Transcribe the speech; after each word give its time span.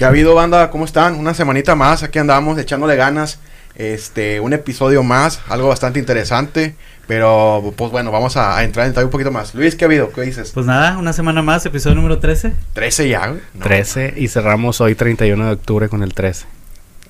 ¿Qué 0.00 0.06
ha 0.06 0.08
habido, 0.08 0.34
banda? 0.34 0.70
¿Cómo 0.70 0.86
están? 0.86 1.16
Una 1.16 1.34
semanita 1.34 1.74
más, 1.74 2.02
aquí 2.02 2.18
andamos 2.18 2.58
echándole 2.58 2.96
ganas. 2.96 3.38
Este, 3.74 4.40
un 4.40 4.54
episodio 4.54 5.02
más, 5.02 5.42
algo 5.46 5.68
bastante 5.68 5.98
interesante. 5.98 6.74
Pero, 7.06 7.74
pues 7.76 7.90
bueno, 7.90 8.10
vamos 8.10 8.38
a, 8.38 8.56
a 8.56 8.64
entrar 8.64 8.86
en 8.86 8.92
detalle 8.92 9.04
un 9.04 9.10
poquito 9.10 9.30
más. 9.30 9.54
Luis, 9.54 9.76
¿qué 9.76 9.84
ha 9.84 9.88
habido? 9.88 10.10
¿Qué 10.10 10.22
dices? 10.22 10.52
Pues 10.52 10.64
nada, 10.64 10.96
una 10.96 11.12
semana 11.12 11.42
más, 11.42 11.66
episodio 11.66 11.96
número 11.96 12.18
13. 12.18 12.54
13 12.72 13.08
ya, 13.10 13.26
güey. 13.26 13.42
No. 13.52 13.62
13 13.62 14.14
y 14.16 14.28
cerramos 14.28 14.80
hoy 14.80 14.94
31 14.94 15.44
de 15.44 15.52
octubre 15.52 15.90
con 15.90 16.02
el 16.02 16.14
13. 16.14 16.46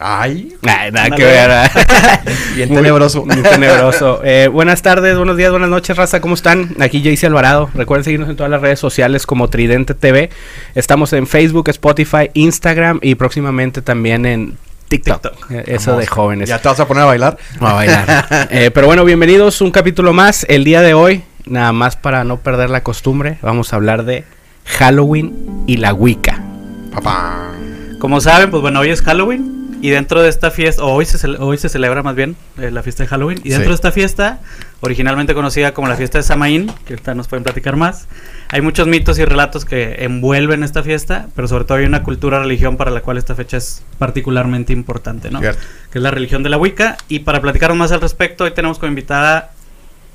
Ay, 0.02 0.54
Ay, 0.62 0.90
nada 0.92 1.10
que 1.10 1.22
ver. 1.24 1.50
¿eh? 1.50 1.68
bien 2.56 2.68
Muy- 2.70 2.78
tenebroso. 2.78 3.24
Muy 3.26 3.42
tenebroso. 3.42 4.20
Eh, 4.30 4.48
buenas 4.48 4.80
tardes, 4.80 5.16
buenos 5.16 5.36
días, 5.36 5.50
buenas 5.50 5.68
noches, 5.68 5.94
raza. 5.96 6.20
¿Cómo 6.22 6.34
están? 6.34 6.74
Aquí 6.80 7.02
Jaycee 7.02 7.26
Alvarado. 7.26 7.68
Recuerden 7.74 8.04
seguirnos 8.04 8.30
en 8.30 8.36
todas 8.36 8.50
las 8.50 8.62
redes 8.62 8.78
sociales 8.78 9.26
como 9.26 9.48
Tridente 9.48 9.92
TV. 9.94 10.30
Estamos 10.74 11.12
en 11.12 11.26
Facebook, 11.26 11.68
Spotify, 11.68 12.30
Instagram 12.32 12.98
y 13.02 13.14
próximamente 13.16 13.82
también 13.82 14.24
en 14.24 14.56
TikTok. 14.88 15.22
TikTok. 15.22 15.50
Eh, 15.50 15.64
Eso 15.66 15.96
de 15.98 16.06
jóvenes. 16.06 16.48
¿Ya 16.48 16.58
te 16.60 16.68
vas 16.68 16.80
a 16.80 16.86
poner 16.88 17.02
a 17.02 17.06
bailar? 17.06 17.36
A 17.60 17.72
bailar. 17.74 18.48
Eh, 18.50 18.70
pero 18.72 18.86
bueno, 18.86 19.04
bienvenidos 19.04 19.60
un 19.60 19.70
capítulo 19.70 20.12
más. 20.14 20.46
El 20.48 20.64
día 20.64 20.80
de 20.80 20.94
hoy, 20.94 21.22
nada 21.44 21.72
más 21.72 21.96
para 21.96 22.24
no 22.24 22.38
perder 22.38 22.70
la 22.70 22.82
costumbre, 22.82 23.36
vamos 23.42 23.72
a 23.72 23.76
hablar 23.76 24.04
de 24.04 24.24
Halloween 24.64 25.64
y 25.66 25.76
la 25.76 25.92
Wicca. 25.92 26.42
Papá. 26.90 27.52
Como 27.98 28.20
saben, 28.22 28.50
pues 28.50 28.62
bueno, 28.62 28.80
hoy 28.80 28.88
es 28.90 29.02
Halloween. 29.02 29.59
Y 29.82 29.90
dentro 29.90 30.20
de 30.22 30.28
esta 30.28 30.50
fiesta, 30.50 30.84
o 30.84 30.92
hoy 30.92 31.06
se, 31.06 31.26
hoy 31.38 31.56
se 31.56 31.68
celebra 31.68 32.02
más 32.02 32.14
bien 32.14 32.36
eh, 32.58 32.70
la 32.70 32.82
fiesta 32.82 33.02
de 33.02 33.08
Halloween. 33.08 33.38
Y 33.44 33.48
dentro 33.50 33.64
Sí. 33.64 33.68
de 33.70 33.74
esta 33.74 33.92
fiesta, 33.92 34.40
originalmente 34.80 35.34
conocida 35.34 35.72
como 35.72 35.88
la 35.88 35.96
fiesta 35.96 36.18
de 36.18 36.22
Samaín, 36.24 36.66
que 36.86 36.94
ahorita 36.94 37.14
nos 37.14 37.28
pueden 37.28 37.44
platicar 37.44 37.76
más, 37.76 38.06
hay 38.48 38.60
muchos 38.60 38.86
mitos 38.86 39.18
y 39.18 39.24
relatos 39.24 39.64
que 39.64 39.96
envuelven 40.04 40.62
esta 40.64 40.82
fiesta, 40.82 41.28
pero 41.34 41.48
sobre 41.48 41.64
todo 41.64 41.78
hay 41.78 41.86
una 41.86 42.02
cultura 42.02 42.38
religión 42.40 42.76
para 42.76 42.90
la 42.90 43.00
cual 43.00 43.16
esta 43.16 43.34
fecha 43.34 43.56
es 43.56 43.82
particularmente 43.98 44.72
importante, 44.72 45.30
¿no? 45.30 45.40
Cierto. 45.40 45.60
que 45.90 45.98
es 45.98 46.02
la 46.02 46.10
religión 46.10 46.42
de 46.42 46.50
la 46.50 46.58
Wicca. 46.58 46.96
Y 47.08 47.20
para 47.20 47.40
platicar 47.40 47.72
más 47.74 47.90
al 47.92 48.00
respecto, 48.00 48.44
hoy 48.44 48.50
tenemos 48.52 48.78
como 48.78 48.88
invitada 48.90 49.52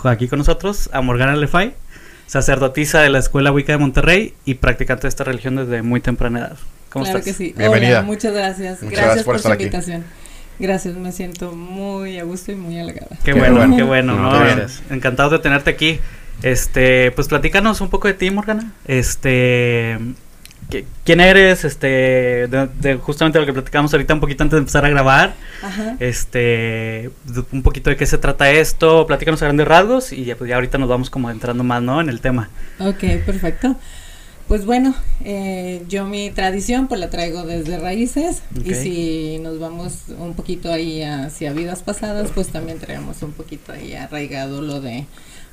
aquí 0.03 0.27
con 0.27 0.37
nosotros 0.39 0.89
a 0.93 1.01
Morgana 1.01 1.35
Lefay, 1.35 1.73
sacerdotisa 2.27 3.01
de 3.01 3.09
la 3.09 3.17
Escuela 3.19 3.51
Wicca 3.51 3.71
de 3.71 3.77
Monterrey 3.79 4.33
y 4.45 4.55
practicante 4.55 5.03
de 5.03 5.09
esta 5.09 5.23
religión 5.23 5.55
desde 5.55 5.81
muy 5.81 6.01
temprana 6.01 6.39
edad. 6.39 6.57
¿Cómo 6.95 7.03
claro 7.03 7.19
estás? 7.19 7.35
que 7.35 7.43
sí. 7.45 7.53
Bienvenida. 7.57 7.99
Hola, 7.99 8.01
muchas 8.03 8.33
gracias. 8.33 8.81
Muchas 8.81 8.89
gracias, 8.91 9.05
gracias 9.05 9.25
por 9.25 9.33
por, 9.33 9.35
estar 9.35 9.49
su 9.49 9.53
aquí. 9.53 9.63
invitación. 9.65 10.03
Gracias, 10.59 10.95
me 10.95 11.11
siento 11.11 11.51
muy 11.51 12.17
a 12.17 12.23
gusto 12.23 12.53
y 12.53 12.55
muy 12.55 12.79
halagada. 12.79 13.17
Qué, 13.25 13.33
Qué 13.33 13.33
bueno, 13.33 13.55
bueno. 13.57 13.75
qué 13.75 13.83
bueno, 13.83 14.15
No. 14.17 14.41
Encantados 14.89 15.33
de 15.33 15.39
tenerte 15.39 15.69
aquí. 15.71 15.99
Este, 16.41 17.11
pues 17.11 17.27
platícanos 17.27 17.81
un 17.81 17.89
poco 17.89 18.07
de 18.07 18.13
ti, 18.13 18.31
Morgana. 18.31 18.71
Este, 18.85 19.97
¿qui- 20.69 20.85
¿quién 21.03 21.19
eres? 21.19 21.65
Este, 21.65 21.87
de, 22.47 22.69
de 22.79 22.95
justamente 22.95 23.39
lo 23.41 23.45
que 23.45 23.51
platicamos 23.51 23.93
ahorita 23.93 24.13
un 24.13 24.21
poquito 24.21 24.43
antes 24.43 24.53
de 24.55 24.59
empezar 24.59 24.85
a 24.85 24.89
grabar. 24.89 25.33
Ajá. 25.61 25.97
Este, 25.99 27.09
un 27.51 27.61
poquito 27.61 27.89
de 27.89 27.97
qué 27.97 28.05
se 28.05 28.17
trata 28.17 28.49
esto, 28.51 29.05
platícanos 29.05 29.41
a 29.41 29.45
grandes 29.47 29.67
rasgos 29.67 30.13
y 30.13 30.23
ya, 30.23 30.37
pues 30.37 30.47
ya 30.49 30.55
ahorita 30.55 30.77
nos 30.77 30.87
vamos 30.87 31.09
como 31.09 31.29
entrando 31.29 31.65
más, 31.65 31.81
¿no? 31.81 31.99
En 31.99 32.07
el 32.07 32.21
tema. 32.21 32.49
Ok, 32.79 32.99
perfecto. 33.25 33.75
Pues 34.47 34.65
bueno, 34.65 34.93
eh, 35.23 35.83
yo 35.89 36.05
mi 36.05 36.29
tradición 36.29 36.87
pues 36.87 36.99
la 36.99 37.09
traigo 37.09 37.43
desde 37.43 37.79
raíces 37.79 38.43
y 38.63 38.75
si 38.75 39.39
nos 39.39 39.59
vamos 39.59 39.93
un 40.19 40.35
poquito 40.35 40.71
ahí 40.71 41.01
hacia 41.01 41.51
vidas 41.51 41.81
pasadas, 41.81 42.29
pues 42.33 42.49
también 42.49 42.77
traemos 42.77 43.23
un 43.23 43.31
poquito 43.31 43.71
ahí 43.71 43.93
arraigado 43.93 44.61
lo 44.61 44.81
de 44.81 45.05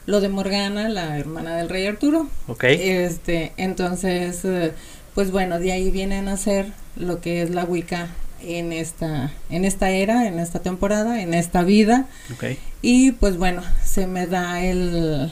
lo 0.05 0.21
de 0.21 0.29
Morgana, 0.29 0.89
la 0.89 1.17
hermana 1.19 1.57
del 1.57 1.69
rey 1.69 1.87
Arturo. 1.87 2.29
¿Ok? 2.49 2.65
Este, 2.65 3.53
entonces, 3.57 4.45
eh, 4.45 4.73
pues 5.15 5.31
bueno, 5.31 5.59
de 5.59 5.73
ahí 5.73 5.91
viene 5.91 6.17
a 6.17 6.23
nacer 6.23 6.67
lo 6.97 7.21
que 7.21 7.43
es 7.43 7.51
la 7.51 7.65
Wicca 7.65 8.09
en 8.43 8.73
esta, 8.73 9.31
en 9.49 9.65
esta 9.65 9.91
era, 9.91 10.27
en 10.27 10.39
esta 10.39 10.59
temporada, 10.59 11.23
en 11.23 11.35
esta 11.35 11.63
vida. 11.63 12.07
ok. 12.33 12.59
Y 12.83 13.13
pues 13.13 13.37
bueno, 13.37 13.63
se 13.85 14.07
me 14.07 14.27
da 14.27 14.61
el, 14.65 15.31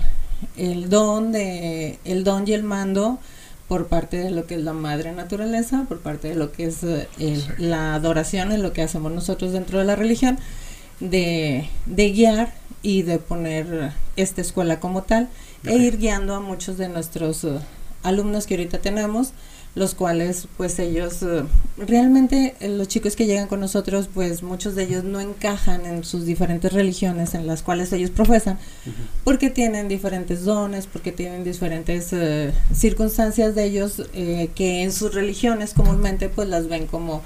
el 0.56 0.88
don 0.88 1.32
de, 1.32 1.98
el 2.04 2.22
don 2.22 2.46
y 2.46 2.52
el 2.52 2.62
mando 2.62 3.18
por 3.70 3.86
parte 3.86 4.16
de 4.16 4.32
lo 4.32 4.48
que 4.48 4.56
es 4.56 4.62
la 4.62 4.72
madre 4.72 5.12
naturaleza, 5.12 5.84
por 5.88 6.00
parte 6.00 6.26
de 6.26 6.34
lo 6.34 6.50
que 6.50 6.64
es 6.64 6.82
eh, 6.82 7.06
la 7.56 7.94
adoración, 7.94 8.50
en 8.50 8.64
lo 8.64 8.72
que 8.72 8.82
hacemos 8.82 9.12
nosotros 9.12 9.52
dentro 9.52 9.78
de 9.78 9.84
la 9.84 9.94
religión, 9.94 10.40
de, 10.98 11.70
de 11.86 12.10
guiar 12.10 12.52
y 12.82 13.02
de 13.02 13.18
poner 13.18 13.92
esta 14.16 14.40
escuela 14.40 14.80
como 14.80 15.04
tal 15.04 15.28
e 15.62 15.76
ir 15.76 15.98
guiando 15.98 16.34
a 16.34 16.40
muchos 16.40 16.78
de 16.78 16.88
nuestros 16.88 17.44
eh, 17.44 17.60
alumnos 18.02 18.48
que 18.48 18.54
ahorita 18.54 18.80
tenemos, 18.80 19.34
los 19.76 19.94
cuales 19.94 20.48
pues 20.56 20.78
ellos 20.80 21.22
eh, 21.22 21.44
realmente 21.78 22.54
eh, 22.58 22.68
los 22.68 22.88
chicos 22.88 23.14
que 23.14 23.26
llegan 23.26 23.46
con 23.46 23.60
nosotros 23.60 24.08
pues 24.12 24.42
muchos 24.42 24.74
de 24.74 24.82
ellos 24.82 25.04
no 25.04 25.20
encajan 25.20 25.86
en 25.86 26.02
sus 26.02 26.26
diferentes 26.26 26.72
religiones 26.72 27.34
en 27.34 27.46
las 27.46 27.62
cuales 27.62 27.92
ellos 27.92 28.10
profesan 28.10 28.58
porque 29.22 29.48
tienen 29.48 29.86
diferentes 29.86 30.44
dones, 30.44 30.86
porque 30.88 31.12
tienen 31.12 31.44
diferentes 31.44 32.08
eh, 32.12 32.52
circunstancias 32.74 33.54
de 33.54 33.64
ellos 33.64 34.02
eh, 34.12 34.50
que 34.56 34.82
en 34.82 34.92
sus 34.92 35.14
religiones 35.14 35.72
comúnmente 35.72 36.28
pues 36.28 36.48
las 36.48 36.66
ven 36.68 36.86
como 36.86 37.22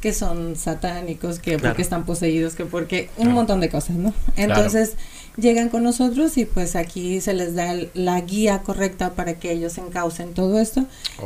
que 0.00 0.14
son 0.14 0.56
satánicos, 0.56 1.40
que 1.40 1.56
Claro. 1.56 1.68
porque 1.70 1.82
están 1.82 2.06
poseídos, 2.06 2.54
que 2.54 2.64
porque 2.64 3.10
un 3.16 3.24
Claro. 3.24 3.30
montón 3.32 3.60
de 3.60 3.68
cosas, 3.68 3.96
¿no? 3.96 4.14
Entonces 4.36 4.94
llegan 5.36 5.68
con 5.68 5.82
nosotros 5.82 6.36
y 6.36 6.44
pues 6.44 6.76
aquí 6.76 7.20
se 7.20 7.32
les 7.34 7.54
da 7.54 7.72
el- 7.72 7.90
la 7.94 8.20
guía 8.20 8.60
correcta 8.62 9.10
para 9.14 9.34
que 9.34 9.52
ellos 9.52 9.78
encaucen 9.78 10.34
todo 10.34 10.58
esto. 10.60 10.84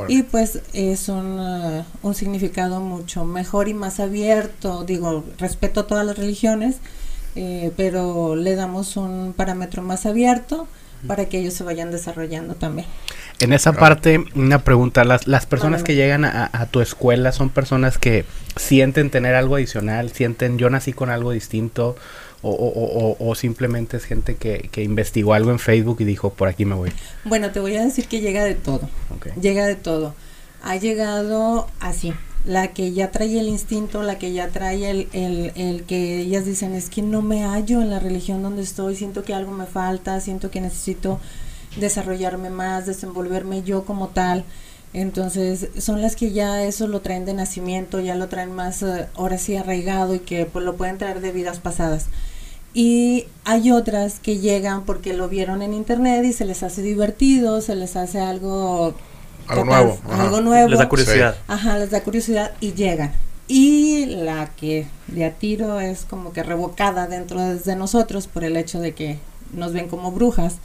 Y 0.09 0.23
pues 0.23 0.61
es 0.73 1.09
un, 1.09 1.39
uh, 1.41 1.85
un 2.03 2.15
significado 2.15 2.81
mucho 2.81 3.25
mejor 3.25 3.69
y 3.69 3.75
más 3.75 4.01
abierto, 4.01 4.85
digo, 4.85 5.25
respeto 5.39 5.81
a 5.81 5.87
todas 5.87 6.07
las 6.07 6.17
religiones, 6.19 6.77
eh, 7.37 7.73
pero 7.77 8.37
le 8.37 8.55
damos 8.55 8.97
un 8.97 9.35
parámetro 9.37 9.83
más 9.83 10.07
abierto 10.07 10.69
para 11.07 11.27
que 11.29 11.39
ellos 11.39 11.53
se 11.53 11.65
vayan 11.65 11.91
desarrollando 11.91 12.55
también. 12.55 12.87
En 13.41 13.53
esa 13.53 13.73
parte, 13.75 14.25
una 14.37 14.61
pregunta. 14.65 15.05
Las, 15.05 15.27
las 15.27 15.45
personas 15.45 15.83
que 15.83 15.97
llegan 15.97 16.25
a, 16.25 16.49
a 16.51 16.67
tu 16.67 16.81
escuela 16.81 17.33
son 17.33 17.51
personas 17.51 17.99
que 17.99 18.25
sienten 18.57 19.11
tener 19.11 19.35
algo 19.35 19.57
adicional, 19.57 20.13
sienten 20.13 20.57
yo 20.57 20.71
nací 20.71 20.93
con 20.95 21.11
algo 21.11 21.33
distinto 21.33 21.97
o, 22.51 22.69
o- 22.69 23.17
o- 23.19 23.29
o- 23.31 23.35
simplemente 23.35 23.97
es 23.97 24.05
gente 24.05 24.37
que, 24.37 24.69
que 24.71 24.83
investigó 24.83 25.35
algo 25.35 25.51
en 25.51 25.59
Facebook 25.59 25.97
y 26.01 26.05
dijo 26.05 26.31
por 26.31 26.49
aquí 26.49 26.65
me 26.65 26.75
voy. 26.75 26.93
Bueno, 27.25 27.51
te 27.51 27.61
voy 27.61 27.75
a 27.77 27.85
decir 27.85 28.07
que 28.07 28.21
llega 28.21 28.45
de 28.45 28.55
todo. 28.55 28.89
Llega 29.41 29.67
de 29.67 29.75
todo. 29.77 30.15
Ha 30.63 30.77
llegado 30.77 31.67
así. 31.81 32.13
La 32.47 32.69
que 32.75 32.93
ya 32.93 33.11
trae 33.11 33.39
el 33.41 33.49
instinto, 33.49 34.03
la 34.03 34.19
que 34.19 34.33
ya 34.35 34.49
trae 34.49 34.91
el, 34.91 35.09
el, 35.15 35.53
el 35.57 35.85
que 35.85 36.19
ellas 36.21 36.45
dicen 36.45 36.75
es 36.75 36.91
que 36.91 37.01
no 37.01 37.23
me 37.23 37.43
hallo 37.45 37.81
en 37.81 37.89
la 37.89 37.99
religión 38.01 38.43
donde 38.43 38.63
estoy, 38.63 38.97
siento 38.97 39.23
que 39.25 39.33
algo 39.33 39.51
me 39.53 39.65
falta, 39.65 40.21
siento 40.21 40.51
que 40.51 40.61
necesito 40.61 41.19
desarrollarme 41.81 42.51
más, 42.51 42.85
desenvolverme 42.87 43.63
yo 43.63 43.85
como 43.85 44.09
tal. 44.09 44.45
Entonces 44.93 45.71
son 45.79 46.03
las 46.03 46.15
que 46.17 46.31
ya 46.33 46.63
eso 46.65 46.87
lo 46.87 47.01
traen 47.01 47.25
de 47.25 47.35
nacimiento, 47.35 47.99
ya 48.01 48.15
lo 48.15 48.29
traen 48.29 48.53
más 48.53 48.83
eh, 48.83 49.07
ahora 49.15 49.39
sí 49.39 49.57
arraigado 49.57 50.15
y 50.15 50.21
que 50.21 50.47
pues 50.47 50.65
lo 50.65 50.77
pueden 50.77 50.99
traer 50.99 51.21
de 51.21 51.33
vidas 51.33 51.59
pasadas. 51.59 52.07
Y 52.75 53.27
hay 53.45 53.71
otras 53.71 54.19
que 54.19 54.39
llegan 54.39 54.85
porque 54.85 55.13
lo 55.15 55.29
vieron 55.29 55.63
en 55.63 55.73
internet 55.73 56.25
y 56.25 56.33
se 56.33 56.45
les 56.45 56.63
hace 56.65 56.83
divertido, 56.83 57.61
se 57.61 57.77
les 57.77 57.95
hace 57.97 58.19
algo 58.21 58.95
Algo 59.47 59.63
total- 59.65 59.85
nuevo, 59.85 59.99
ajá. 60.11 60.23
algo 60.25 60.41
nuevo. 60.41 60.69
Les 60.69 60.79
da 60.79 60.89
curiosidad. 60.89 61.37
Ajá, 61.47 61.79
les 61.79 61.91
da 61.91 62.03
curiosidad 62.03 62.53
y 62.61 62.73
llegan. 62.73 63.13
Y 63.47 64.07
la 64.07 64.51
que 64.57 64.87
de 65.07 65.25
a 65.27 65.33
tiro 65.33 65.79
es 65.79 66.05
como 66.05 66.33
que 66.33 66.43
revocada 66.43 67.07
dentro 67.07 67.41
de, 67.41 67.59
de 67.59 67.77
nosotros 67.77 68.27
por 68.27 68.43
el 68.43 68.57
hecho 68.57 68.81
de 68.81 68.93
que 68.95 69.19
nos 69.53 69.73
ven 69.73 69.89
como 69.89 70.11
brujas, 70.11 70.57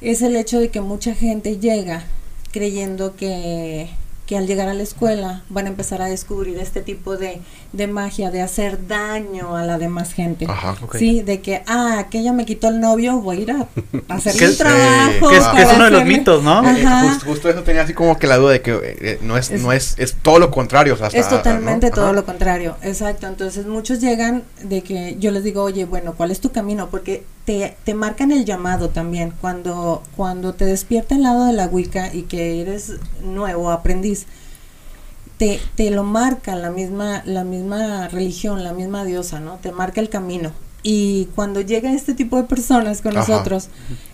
es 0.00 0.22
el 0.22 0.36
hecho 0.36 0.58
de 0.60 0.70
que 0.70 0.80
mucha 0.80 1.14
gente 1.14 1.58
llega 1.58 2.04
creyendo 2.52 3.16
que, 3.16 3.90
que 4.26 4.38
al 4.38 4.46
llegar 4.46 4.68
a 4.70 4.74
la 4.74 4.82
escuela 4.82 5.42
van 5.50 5.66
a 5.66 5.68
empezar 5.68 6.00
a 6.00 6.06
descubrir 6.06 6.58
este 6.58 6.80
tipo 6.80 7.18
de, 7.18 7.42
de 7.74 7.86
magia, 7.86 8.30
de 8.30 8.40
hacer 8.40 8.86
daño 8.88 9.54
a 9.54 9.64
la 9.64 9.76
demás 9.76 10.14
gente. 10.14 10.46
Ajá. 10.48 10.76
Ok. 10.82 10.96
Sí, 10.96 11.20
de 11.20 11.42
que, 11.42 11.62
ah, 11.66 11.98
aquella 11.98 12.32
me 12.32 12.46
quitó 12.46 12.68
el 12.68 12.80
novio, 12.80 13.20
voy 13.20 13.36
a 13.36 13.40
ir 13.40 13.50
a 13.52 13.68
hacerle 14.08 14.46
un 14.46 14.50
es- 14.52 14.56
trabajo. 14.58 15.28
Que 15.28 15.36
es, 15.36 15.44
que 15.48 15.60
es 15.60 15.64
para 15.66 15.74
uno 15.76 15.84
de 15.84 15.90
los 15.90 16.04
mitos, 16.06 16.42
¿no? 16.42 16.66
Eh, 16.66 16.86
justo, 17.02 17.26
justo 17.26 17.50
eso 17.50 17.62
tenía 17.64 17.82
así 17.82 17.92
como 17.92 18.18
que 18.18 18.26
la 18.26 18.38
duda 18.38 18.52
de 18.52 18.62
que 18.62 18.70
eh, 18.72 18.78
eh, 19.00 19.18
no 19.20 19.36
es, 19.36 19.50
Es- 19.50 19.60
no 19.60 19.72
es, 19.72 19.94
es 19.98 20.14
todo 20.14 20.38
lo 20.38 20.50
contrario. 20.50 20.94
o 20.94 20.96
sea, 20.96 21.08
hasta- 21.08 21.18
Es 21.18 21.28
totalmente 21.28 21.90
¿no? 21.90 21.94
todo 21.94 22.12
lo 22.14 22.24
contrario, 22.24 22.76
exacto. 22.82 23.26
Entonces 23.26 23.66
muchos 23.66 24.00
llegan 24.00 24.42
de 24.62 24.80
que 24.82 25.16
yo 25.18 25.32
les 25.32 25.44
digo, 25.44 25.62
oye, 25.62 25.84
bueno, 25.84 26.14
¿cuál 26.16 26.30
es 26.30 26.40
tu 26.40 26.50
camino? 26.50 26.88
Porque 26.90 27.24
te, 27.44 27.76
te 27.84 27.94
marcan 27.94 28.32
el 28.32 28.44
llamado 28.44 28.88
también. 28.90 29.32
Cuando, 29.40 30.02
cuando 30.16 30.54
te 30.54 30.64
despierta 30.64 31.14
el 31.14 31.22
lado 31.22 31.46
de 31.46 31.52
la 31.52 31.66
Wicca 31.66 32.12
y 32.14 32.22
que 32.22 32.60
eres 32.60 32.94
nuevo, 33.22 33.70
aprendiz, 33.70 34.26
te, 35.38 35.60
te 35.74 35.90
lo 35.90 36.04
marca 36.04 36.54
la 36.56 36.70
misma, 36.70 37.22
la 37.26 37.44
misma 37.44 38.08
religión, 38.08 38.62
la 38.64 38.72
misma 38.72 39.04
diosa, 39.04 39.40
¿no? 39.40 39.56
Te 39.56 39.72
marca 39.72 40.00
el 40.00 40.08
camino. 40.08 40.52
Y 40.86 41.28
cuando 41.34 41.62
llega 41.62 41.92
este 41.94 42.12
tipo 42.12 42.36
de 42.36 42.42
personas 42.44 43.00
con 43.00 43.16
Ajá. 43.16 43.26
nosotros, 43.32 43.68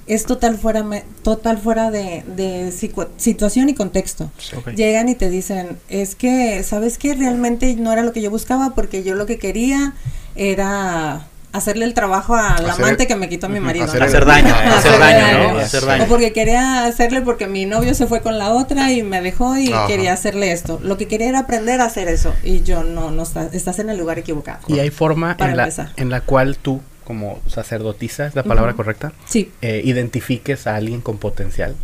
es 0.06 0.24
total 0.24 0.56
fuera, 0.56 0.84
me- 0.84 1.04
total 1.24 1.58
fuera 1.58 1.90
de, 1.90 2.22
de 2.36 2.70
situación 3.16 3.68
y 3.68 3.74
contexto. 3.74 4.30
Ok. 4.56 4.68
Llegan 4.76 5.08
y 5.08 5.16
te 5.16 5.30
dicen, 5.30 5.78
es 5.88 6.14
que, 6.14 6.62
¿sabes 6.62 6.96
qué? 6.96 7.14
Realmente 7.14 7.74
no 7.74 7.92
era 7.92 8.02
lo 8.04 8.12
que 8.12 8.22
yo 8.22 8.30
buscaba 8.30 8.70
porque 8.76 9.02
yo 9.02 9.16
lo 9.16 9.26
que 9.26 9.38
quería 9.38 9.94
era 10.36 11.26
hacerle 11.52 11.84
el 11.84 11.94
trabajo 11.94 12.34
al 12.34 12.64
Hacer- 12.64 12.70
amante 12.84 13.06
que 13.06 13.16
me 13.16 13.28
quitó 13.28 13.46
a 13.46 13.48
mi 13.48 13.60
marido. 13.60 13.84
hacer 13.86 14.00
¿no? 14.00 14.06
Hacer 14.06 14.24
daño, 14.24 14.48
eh, 14.48 14.68
hacer 14.68 14.98
daño, 14.98 15.52
¿no? 15.54 15.58
Hacer 15.58 15.82
O 15.82 15.86
daño. 15.86 16.06
porque 16.08 16.32
quería 16.32 16.84
hacerle 16.86 17.20
porque 17.22 17.46
mi 17.46 17.66
novio 17.66 17.94
se 17.94 18.06
fue 18.06 18.20
con 18.20 18.38
la 18.38 18.50
otra 18.50 18.92
y 18.92 19.02
me 19.02 19.20
dejó 19.20 19.56
y 19.58 19.72
Ajá. 19.72 19.86
quería 19.86 20.12
hacerle 20.12 20.52
esto. 20.52 20.78
Lo 20.82 20.96
que 20.96 21.08
quería 21.08 21.28
era 21.28 21.40
aprender 21.40 21.80
a 21.80 21.86
hacer 21.86 22.08
eso. 22.08 22.34
Y 22.44 22.62
yo, 22.62 22.84
no, 22.84 23.10
no 23.10 23.22
estás, 23.24 23.52
estás 23.54 23.78
en 23.80 23.90
el 23.90 23.98
lugar 23.98 24.18
equivocado. 24.18 24.60
Y 24.68 24.78
hay 24.78 24.90
forma 24.90 25.36
en 25.40 25.56
la, 25.56 25.68
en 25.96 26.10
la 26.10 26.20
cual 26.20 26.56
tú, 26.56 26.80
como 27.04 27.40
sacerdotisa, 27.48 28.26
es 28.26 28.34
la 28.36 28.44
palabra 28.44 28.74
correcta, 28.74 29.12
Sí, 29.26 29.50
eh, 29.62 29.80
identifiques 29.84 30.66
a 30.68 30.76
alguien 30.76 31.00
con 31.00 31.18
potencial. 31.18 31.74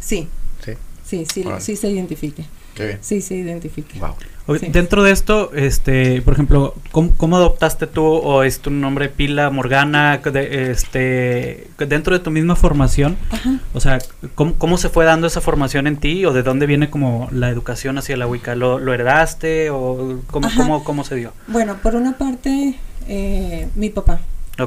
sí, 0.00 0.28
Sí. 0.64 0.72
sí, 1.04 1.26
sí, 1.32 1.44
sí 1.60 1.76
se 1.76 1.88
identifique. 1.90 2.44
Qué 2.74 2.86
bien. 2.86 2.98
Sí 3.02 3.20
se 3.20 3.34
identifique. 3.34 3.98
Wow. 3.98 4.14
Sí. 4.58 4.66
Dentro 4.68 5.04
de 5.04 5.12
esto, 5.12 5.52
este, 5.54 6.20
por 6.22 6.34
ejemplo, 6.34 6.74
¿cómo, 6.90 7.14
cómo 7.16 7.36
adoptaste 7.36 7.86
tú 7.86 8.04
o 8.04 8.42
es 8.42 8.58
tu 8.58 8.70
nombre 8.70 9.08
Pila 9.08 9.50
Morgana 9.50 10.18
de- 10.18 10.70
este 10.72 11.68
dentro 11.78 12.16
de 12.18 12.24
tu 12.24 12.30
misma 12.32 12.56
formación? 12.56 13.16
Ajá. 13.30 13.60
O 13.72 13.78
sea, 13.80 13.98
¿cómo, 14.34 14.54
cómo 14.54 14.78
se 14.78 14.88
fue 14.88 15.04
dando 15.04 15.26
esa 15.28 15.40
formación 15.40 15.86
en 15.86 15.96
ti 15.96 16.24
o 16.26 16.32
de 16.32 16.42
dónde 16.42 16.66
viene 16.66 16.90
como 16.90 17.28
la 17.30 17.50
educación 17.50 17.98
hacia 17.98 18.16
la 18.16 18.26
Wicca? 18.26 18.56
¿Lo, 18.56 18.78
lo 18.80 18.92
heredaste 18.92 19.70
o 19.70 20.20
cómo, 20.30 20.48
cómo, 20.56 20.82
cómo 20.84 21.04
se 21.04 21.14
dio? 21.14 21.32
Bueno, 21.46 21.76
por 21.82 21.94
una 21.94 22.18
parte, 22.18 22.74
eh, 23.08 23.68
mi 23.76 23.90
papá. 23.90 24.20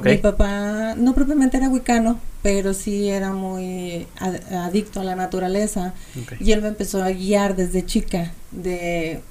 Mi 0.03 0.17
papá 0.17 0.95
no 0.97 1.13
propiamente 1.13 1.57
era 1.57 1.69
wicano, 1.69 2.19
pero 2.41 2.73
sí 2.73 3.09
era 3.09 3.33
muy 3.33 4.07
ad- 4.19 4.53
adicto 4.53 4.99
a 4.99 5.03
la 5.03 5.15
naturaleza. 5.15 5.93
Y 6.39 6.53
él 6.53 6.61
me 6.61 6.69
empezó 6.69 7.03
a 7.03 7.11
guiar 7.11 7.55
desde 7.55 7.85
chica 7.85 8.31
de 8.51 9.21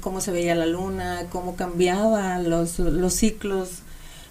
cómo 0.00 0.20
se 0.20 0.30
veía 0.32 0.54
la 0.54 0.66
luna, 0.66 1.26
cómo 1.30 1.56
cambiaba 1.56 2.38
los, 2.38 2.78
los 2.78 3.12
ciclos, 3.14 3.68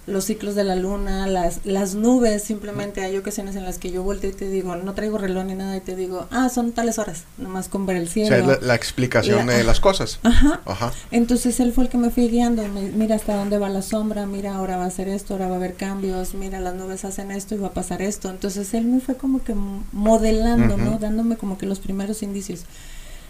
los 0.08 0.24
ciclos 0.26 0.56
de 0.56 0.64
la 0.64 0.76
luna, 0.76 1.28
las, 1.28 1.60
las 1.66 1.94
nubes, 1.94 2.42
simplemente 2.42 3.02
hay 3.02 3.16
ocasiones 3.16 3.56
en 3.56 3.64
las 3.64 3.78
que 3.78 3.92
yo 3.92 4.02
volteo 4.02 4.32
y 4.32 4.34
te 4.34 4.50
digo, 4.50 4.76
no 4.76 4.96
traigo 4.96 5.20
reloj 5.20 5.46
ni 5.46 5.54
nada, 5.54 5.78
y 5.78 5.82
te 5.82 5.96
digo, 5.96 6.26
ah, 6.32 6.50
son 6.50 6.72
tales 6.72 6.98
horas, 6.98 7.26
nomás 7.38 7.68
con 7.70 7.86
ver 7.86 7.98
el 7.98 8.08
O 8.08 8.10
cielo. 8.10 8.30
sea, 8.30 8.40
es 8.40 8.46
la, 8.48 8.58
la 8.60 8.74
explicación 8.76 9.46
La- 9.46 9.54
de 9.54 9.64
las 9.64 9.80
cosas. 9.80 10.20
Ajá. 10.24 10.62
Ajá. 10.66 10.92
Entonces 11.12 11.60
él 11.60 11.74
fue 11.74 11.84
el 11.84 11.90
que 11.92 12.00
me 12.00 12.10
fue 12.10 12.24
guiando, 12.28 12.68
me- 12.70 12.90
mira 12.90 13.18
hasta 13.18 13.36
dónde 13.36 13.60
va 13.60 13.70
la 13.70 13.84
sombra, 13.84 14.26
mira 14.26 14.56
ahora 14.56 14.78
va 14.78 14.86
a 14.86 14.88
hacer 14.88 15.08
esto, 15.10 15.36
ahora 15.36 15.48
va 15.48 15.54
a 15.54 15.58
haber 15.58 15.76
cambios, 15.76 16.34
mira 16.34 16.60
las 16.60 16.74
nubes 16.74 17.06
hacen 17.06 17.30
esto 17.30 17.54
y 17.54 17.60
va 17.60 17.68
a 17.68 17.74
pasar 17.74 18.02
esto. 18.02 18.32
Entonces 18.32 18.74
él 18.74 18.86
me 18.86 19.02
fue 19.02 19.16
como 19.16 19.44
que 19.44 19.54
modelando, 19.92 20.76
¿no? 20.78 20.98
Dándome 20.98 21.38
como 21.38 21.60
que 21.60 21.68
los 21.68 21.80
primeros 21.80 22.24
indicios. 22.24 22.62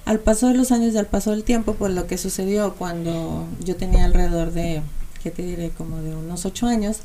Al 0.10 0.20
paso 0.20 0.48
de 0.48 0.56
los 0.56 0.72
años 0.72 0.96
y 0.96 0.98
al 0.98 1.06
paso 1.06 1.30
del 1.30 1.44
tiempo, 1.44 1.76
pues 1.76 1.94
lo 1.94 2.08
que 2.08 2.18
sucedió 2.18 2.74
cuando 2.74 3.48
yo 3.64 3.76
tenía 3.76 4.06
alrededor 4.06 4.52
de, 4.52 4.82
¿qué 5.22 5.30
te 5.30 5.44
diré? 5.44 5.70
Como 5.70 6.02
de 6.02 6.16
unos 6.16 6.48
ocho 6.48 6.66
años, 6.66 7.02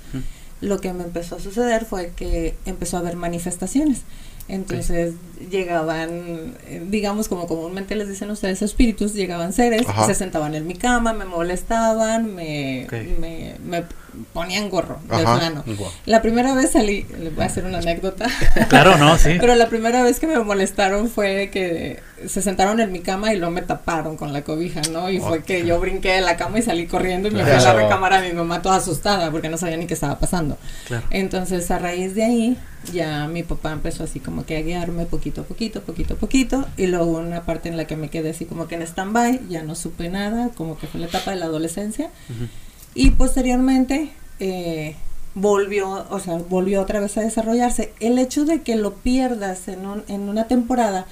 lo 0.62 0.80
que 0.80 0.90
me 0.94 1.04
empezó 1.04 1.36
a 1.36 1.38
suceder 1.38 1.84
fue 1.84 2.12
que 2.16 2.56
empezó 2.64 2.96
a 2.96 3.00
haber 3.00 3.16
manifestaciones. 3.16 4.00
Entonces 4.48 5.12
llegaban, 5.50 6.54
eh, 6.66 6.82
digamos 6.88 7.28
como 7.28 7.46
comúnmente 7.46 7.94
les 7.96 8.08
dicen 8.08 8.30
ustedes, 8.30 8.62
espíritus, 8.62 9.14
llegaban 9.14 9.52
seres, 9.52 9.82
Ajá. 9.88 10.06
se 10.06 10.14
sentaban 10.14 10.54
en 10.54 10.66
mi 10.66 10.74
cama, 10.74 11.12
me 11.12 11.24
molestaban, 11.24 12.34
me, 12.34 12.86
me, 13.18 13.54
me 13.64 13.84
ponían 14.32 14.68
gorro 14.70 14.98
de 15.02 15.22
plano. 15.24 15.64
Wow. 15.66 15.88
La 16.06 16.22
primera 16.22 16.54
vez 16.54 16.70
salí, 16.72 17.04
les 17.20 17.34
voy 17.34 17.42
a 17.42 17.46
hacer 17.46 17.64
una 17.64 17.78
anécdota, 17.78 18.26
Claro, 18.68 18.96
¿no? 18.96 19.18
Sí. 19.18 19.36
pero 19.40 19.54
la 19.56 19.68
primera 19.68 20.02
vez 20.02 20.20
que 20.20 20.26
me 20.28 20.38
molestaron 20.38 21.08
fue 21.08 21.50
que 21.52 22.00
se 22.28 22.40
sentaron 22.40 22.78
en 22.80 22.92
mi 22.92 23.00
cama 23.00 23.32
y 23.34 23.36
luego 23.38 23.50
me 23.52 23.62
taparon 23.62 24.16
con 24.16 24.32
la 24.32 24.42
cobija, 24.42 24.80
¿no? 24.92 25.10
Y 25.10 25.18
fue 25.18 25.42
que 25.42 25.66
yo 25.66 25.80
brinqué 25.80 26.12
de 26.12 26.20
la 26.20 26.36
cama 26.36 26.60
y 26.60 26.62
salí 26.62 26.86
corriendo 26.86 27.28
y 27.28 27.32
me 27.32 27.42
fui 27.42 27.50
a 27.50 27.56
la 27.56 27.60
Claro. 27.60 27.78
recámara 27.80 28.20
de 28.20 28.28
mi 28.28 28.34
mamá 28.34 28.62
toda 28.62 28.76
asustada 28.76 29.30
porque 29.32 29.48
no 29.48 29.58
sabía 29.58 29.76
ni 29.76 29.86
qué 29.86 29.94
estaba 29.94 30.18
pasando. 30.18 30.56
Claro. 30.86 31.04
Entonces, 31.10 31.68
a 31.72 31.78
raíz 31.80 32.14
de 32.14 32.24
ahí, 32.24 32.56
ya 32.92 33.26
mi 33.26 33.42
papá 33.42 33.72
empezó 33.72 34.04
así 34.04 34.20
como 34.20 34.46
que 34.46 34.56
a 34.56 34.62
guiarme 34.62 35.06
poquito 35.06 35.33
a 35.42 35.44
poquito, 35.44 35.82
poquito 35.82 36.14
a 36.14 36.16
poquito, 36.16 36.66
y 36.76 36.86
luego 36.86 37.18
una 37.18 37.44
parte 37.44 37.68
en 37.68 37.76
la 37.76 37.86
que 37.86 37.96
me 37.96 38.08
quedé 38.10 38.30
así 38.30 38.44
como 38.44 38.68
que 38.68 38.74
en 38.76 38.82
stand-by, 38.82 39.42
ya 39.48 39.62
no 39.62 39.74
supe 39.74 40.08
nada, 40.08 40.50
como 40.56 40.78
que 40.78 40.86
fue 40.86 41.00
la 41.00 41.06
etapa 41.06 41.30
de 41.30 41.36
la 41.38 41.46
adolescencia, 41.46 42.10
y 42.94 43.10
posteriormente 43.10 44.10
eh, 44.40 44.96
volvió, 45.34 46.06
o 46.10 46.20
sea, 46.20 46.34
volvió 46.38 46.80
otra 46.82 47.00
vez 47.00 47.16
a 47.18 47.22
desarrollarse. 47.22 47.92
El 48.00 48.18
hecho 48.18 48.44
de 48.44 48.62
que 48.62 48.76
lo 48.76 48.94
pierdas 48.94 49.68
en, 49.68 49.86
un- 49.86 50.04
en 50.08 50.28
una 50.28 50.46
temporada 50.46 51.06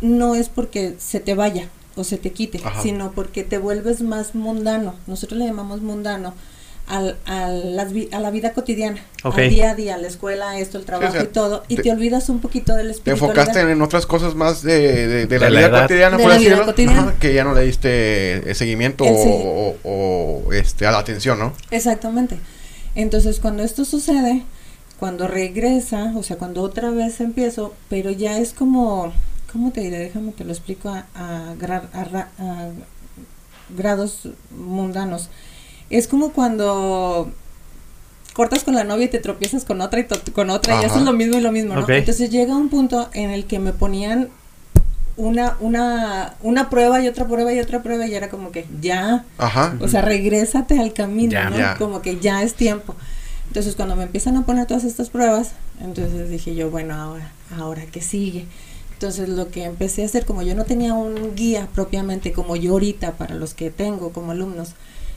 no 0.00 0.34
es 0.34 0.48
porque 0.48 0.96
se 0.98 1.20
te 1.20 1.34
vaya 1.34 1.68
o 1.96 2.02
se 2.04 2.18
te 2.18 2.32
quite, 2.32 2.60
Ajá. 2.64 2.82
sino 2.82 3.12
porque 3.12 3.44
te 3.44 3.58
vuelves 3.58 4.02
más 4.02 4.34
mundano. 4.34 4.94
Nosotros 5.06 5.38
le 5.38 5.46
llamamos 5.46 5.80
mundano 5.82 6.34
al, 6.86 7.16
al- 7.26 7.78
a 8.12 8.20
la 8.20 8.30
vida 8.30 8.52
cotidiana, 8.52 9.02
Ok. 9.22 9.38
al 9.38 9.48
día 9.50 9.70
a 9.70 9.74
día, 9.74 9.96
la 9.96 10.06
escuela, 10.06 10.58
esto, 10.58 10.76
el 10.78 10.84
trabajo 10.84 11.10
o 11.10 11.12
sea, 11.12 11.22
y 11.22 11.26
todo, 11.28 11.64
y 11.68 11.76
te- 11.76 11.82
te, 11.84 11.90
olvidas 11.92 12.28
un 12.28 12.40
poquito 12.40 12.74
del 12.76 12.88
Te 12.88 12.92
espíritu. 12.92 13.24
enfocaste 13.24 13.60
en, 13.60 13.80
otras 13.82 14.04
cosas 14.06 14.34
más 14.34 14.62
de, 14.62 15.06
de- 15.06 15.26
de 15.26 15.38
la 15.38 15.46
De 15.46 15.50
la 15.50 15.58
vida 15.60 15.68
edad. 15.68 15.82
cotidiana, 15.82 16.18
por 16.18 16.32
decirlo, 16.32 16.64
cotidiana. 16.66 17.14
que 17.18 17.32
ya 17.34 17.44
no 17.44 17.54
le 17.54 17.62
diste 17.62 18.50
eh, 18.50 18.54
seguimiento 18.54 19.04
El 19.04 19.14
o, 19.14 19.16
sí. 19.16 19.30
o- 19.32 19.76
o, 19.84 20.52
este, 20.52 20.86
a 20.86 20.90
la 20.92 20.98
atención, 20.98 21.38
¿no? 21.38 21.52
Exactamente. 21.70 22.36
Entonces, 22.94 23.40
cuando 23.40 23.62
esto 23.62 23.84
sucede, 23.84 24.42
cuando 25.00 25.26
regresa, 25.26 26.12
o 26.16 26.22
sea, 26.22 26.36
cuando 26.36 26.62
otra 26.62 26.90
vez 26.90 27.20
empiezo, 27.20 27.74
pero 27.88 28.10
ya 28.10 28.38
es 28.38 28.52
como, 28.52 29.12
¿cómo 29.52 29.72
te 29.72 29.80
diré? 29.80 29.98
Déjame 29.98 30.32
te 30.32 30.44
lo 30.44 30.52
explico 30.52 30.90
a, 30.90 31.06
a 31.14 31.54
gra- 31.58 31.88
a 31.92 32.04
ra- 32.04 32.28
a 32.38 32.68
grados 33.76 34.28
mundanos. 34.56 35.30
Es 35.96 36.08
como 36.08 36.32
cuando 36.32 37.30
cortas 38.32 38.64
con 38.64 38.74
la 38.74 38.82
novia 38.84 39.04
y 39.04 39.08
te 39.08 39.20
tropiezas 39.20 39.64
con 39.64 39.80
otra 39.80 40.00
y 40.00 40.04
con 40.32 40.50
otra 40.50 40.74
y 40.74 40.78
Ajá. 40.78 40.86
haces 40.88 41.02
lo 41.02 41.12
mismo 41.12 41.36
y 41.38 41.40
lo 41.40 41.52
mismo, 41.52 41.74
¿no? 41.74 41.88
Entonces 41.88 42.30
llega 42.30 42.56
un 42.56 42.68
punto 42.68 43.08
en 43.12 43.30
el 43.30 43.44
que 43.46 43.60
me 43.60 43.72
ponían 43.72 44.28
una, 45.16 45.56
una, 45.60 46.34
una 46.42 46.68
prueba 46.68 47.00
y 47.00 47.06
otra 47.06 47.28
prueba 47.28 47.52
y 47.52 47.60
otra 47.60 47.82
prueba 47.82 48.06
y 48.06 48.14
era 48.14 48.28
como 48.28 48.50
que 48.50 48.66
ya, 48.80 49.24
Ajá. 49.38 49.76
o 49.80 49.86
sea, 49.86 50.02
regrésate 50.02 50.80
al 50.80 50.92
camino, 50.92 51.30
Ya. 51.32 51.50
¿no? 51.50 51.56
Ya. 51.58 51.76
Como 51.76 52.02
que 52.02 52.18
ya 52.18 52.42
es 52.42 52.54
tiempo. 52.54 52.96
Entonces, 53.46 53.76
cuando 53.76 53.94
me 53.94 54.02
empiezan 54.02 54.36
a 54.36 54.44
poner 54.44 54.66
todas 54.66 54.82
estas 54.82 55.10
pruebas, 55.10 55.52
entonces 55.80 56.28
dije 56.28 56.56
yo, 56.56 56.70
bueno, 56.70 56.94
ahora, 56.94 57.30
ahora 57.56 57.82
qué 57.92 58.00
sigue. 58.00 58.46
Entonces, 58.94 59.28
lo 59.28 59.48
que 59.50 59.62
empecé 59.62 60.02
a 60.02 60.06
hacer, 60.06 60.24
como 60.24 60.42
yo 60.42 60.56
no 60.56 60.64
tenía 60.64 60.94
un 60.94 61.36
guía 61.36 61.68
propiamente 61.72 62.32
como 62.32 62.56
yo 62.56 62.72
ahorita 62.72 63.12
para 63.12 63.36
los 63.36 63.54
que 63.54 63.70
tengo 63.70 64.10
como 64.10 64.32
alumnos, 64.32 64.70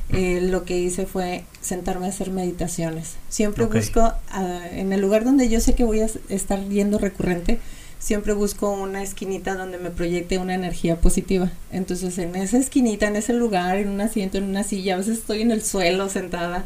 eh, 0.09 0.39
lo 0.41 0.63
que 0.63 0.77
hice 0.77 1.05
fue 1.05 1.43
sentarme 1.61 2.05
a 2.05 2.09
hacer 2.09 2.31
meditaciones. 2.31 3.15
Siempre 3.29 3.65
busco, 3.65 4.13
ah, 4.29 4.61
en 4.71 4.93
el 4.93 5.01
lugar 5.01 5.25
donde 5.25 5.49
yo 5.49 5.59
sé 5.59 5.75
que 5.75 5.83
voy 5.83 5.99
a 5.99 6.09
estar 6.29 6.63
yendo 6.69 6.97
recurrente, 6.97 7.59
siempre 7.99 8.33
busco 8.33 8.71
una 8.71 9.03
esquinita 9.03 9.55
donde 9.55 9.77
me 9.77 9.89
proyecte 9.89 10.37
una 10.37 10.55
energía 10.55 11.01
positiva. 11.01 11.51
Entonces, 11.71 12.17
en 12.19 12.35
esa 12.35 12.57
esquinita, 12.57 13.07
en 13.07 13.17
ese 13.17 13.33
lugar, 13.33 13.77
en 13.77 13.89
un 13.89 14.01
asiento, 14.01 14.37
en 14.37 14.45
una 14.45 14.63
silla, 14.63 14.93
a 14.93 14.97
veces 14.97 15.17
estoy 15.17 15.41
en 15.41 15.51
el 15.51 15.61
suelo 15.61 16.07
sentada, 16.09 16.65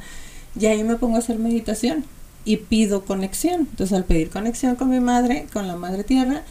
y 0.60 0.66
ahí 0.68 0.84
me 0.84 0.98
pongo 0.98 1.16
a 1.16 1.20
hacer 1.20 1.40
meditación 1.40 2.06
y 2.46 2.58
pido 2.58 3.06
conexión. 3.06 3.62
Entonces, 3.72 3.98
al 3.98 4.06
pedir 4.06 4.30
conexión 4.30 4.76
con 4.76 4.90
mi 4.90 5.00
madre, 5.00 5.48
con 5.52 5.68
la 5.68 5.76
madre 5.76 6.04
tierra, 6.04 6.44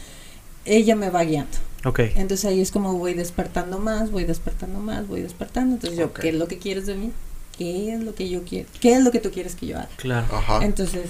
ella 0.65 0.95
me 0.95 1.09
va 1.09 1.23
guiando. 1.23 1.57
Entonces 1.83 2.45
ahí 2.45 2.61
es 2.61 2.71
como 2.71 2.93
voy 2.93 3.13
despertando 3.13 3.79
más, 3.79 4.11
voy 4.11 4.23
despertando 4.23 4.79
más, 4.79 5.07
voy 5.07 5.21
despertando. 5.21 5.75
Entonces 5.75 5.97
yo. 5.97 6.13
¿qué 6.13 6.29
es 6.29 6.35
lo 6.35 6.47
que 6.47 6.57
quieres 6.57 6.85
de 6.85 6.95
mí? 6.95 7.11
¿Qué 7.57 7.93
es 7.93 8.01
lo 8.01 8.15
que 8.15 8.29
yo 8.29 8.43
quiero? 8.43 8.69
¿Qué 8.79 8.93
es 8.93 9.03
lo 9.03 9.11
que 9.11 9.19
tú 9.19 9.31
quieres 9.31 9.55
que 9.55 9.67
yo 9.67 9.77
haga? 9.77 9.89
Claro. 9.97 10.27
Ajá. 10.31 10.63
Entonces, 10.63 11.09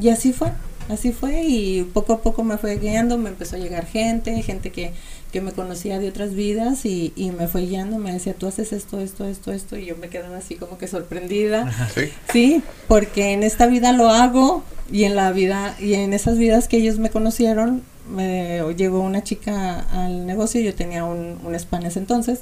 y 0.00 0.08
así 0.08 0.32
fue, 0.32 0.52
así 0.88 1.12
fue 1.12 1.42
y 1.42 1.82
poco 1.82 2.14
a 2.14 2.22
poco 2.22 2.44
me 2.44 2.56
fue 2.58 2.78
guiando, 2.78 3.18
me 3.18 3.30
empezó 3.30 3.56
a 3.56 3.58
llegar 3.58 3.86
gente, 3.86 4.40
gente 4.42 4.70
que, 4.70 4.92
que 5.32 5.40
me 5.40 5.52
conocía 5.52 5.98
de 5.98 6.08
otras 6.08 6.34
vidas 6.34 6.84
y, 6.86 7.12
y 7.16 7.30
me 7.30 7.48
fue 7.48 7.62
guiando, 7.62 7.98
me 7.98 8.12
decía, 8.12 8.34
tú 8.34 8.46
haces 8.46 8.72
esto, 8.72 9.00
esto, 9.00 9.26
esto, 9.26 9.52
esto 9.52 9.76
y 9.76 9.86
yo 9.86 9.96
me 9.96 10.08
quedaba 10.08 10.36
así 10.36 10.56
como 10.56 10.78
que 10.78 10.88
sorprendida. 10.88 11.68
Ajá. 11.68 11.88
Sí. 11.94 12.12
Sí, 12.32 12.62
porque 12.88 13.32
en 13.32 13.42
esta 13.42 13.66
vida 13.66 13.92
lo 13.92 14.08
hago 14.08 14.62
y 14.90 15.04
en 15.04 15.16
la 15.16 15.32
vida 15.32 15.76
y 15.78 15.94
en 15.94 16.12
esas 16.12 16.38
vidas 16.38 16.68
que 16.68 16.78
ellos 16.78 16.98
me 16.98 17.10
conocieron, 17.10 17.82
me 18.08 18.60
llegó 18.76 19.00
una 19.00 19.22
chica 19.22 19.80
al 19.90 20.26
negocio, 20.26 20.60
yo 20.60 20.74
tenía 20.74 21.04
un, 21.04 21.38
un 21.44 21.54
spa 21.54 21.78
en 21.78 21.86
ese 21.86 21.98
entonces, 21.98 22.40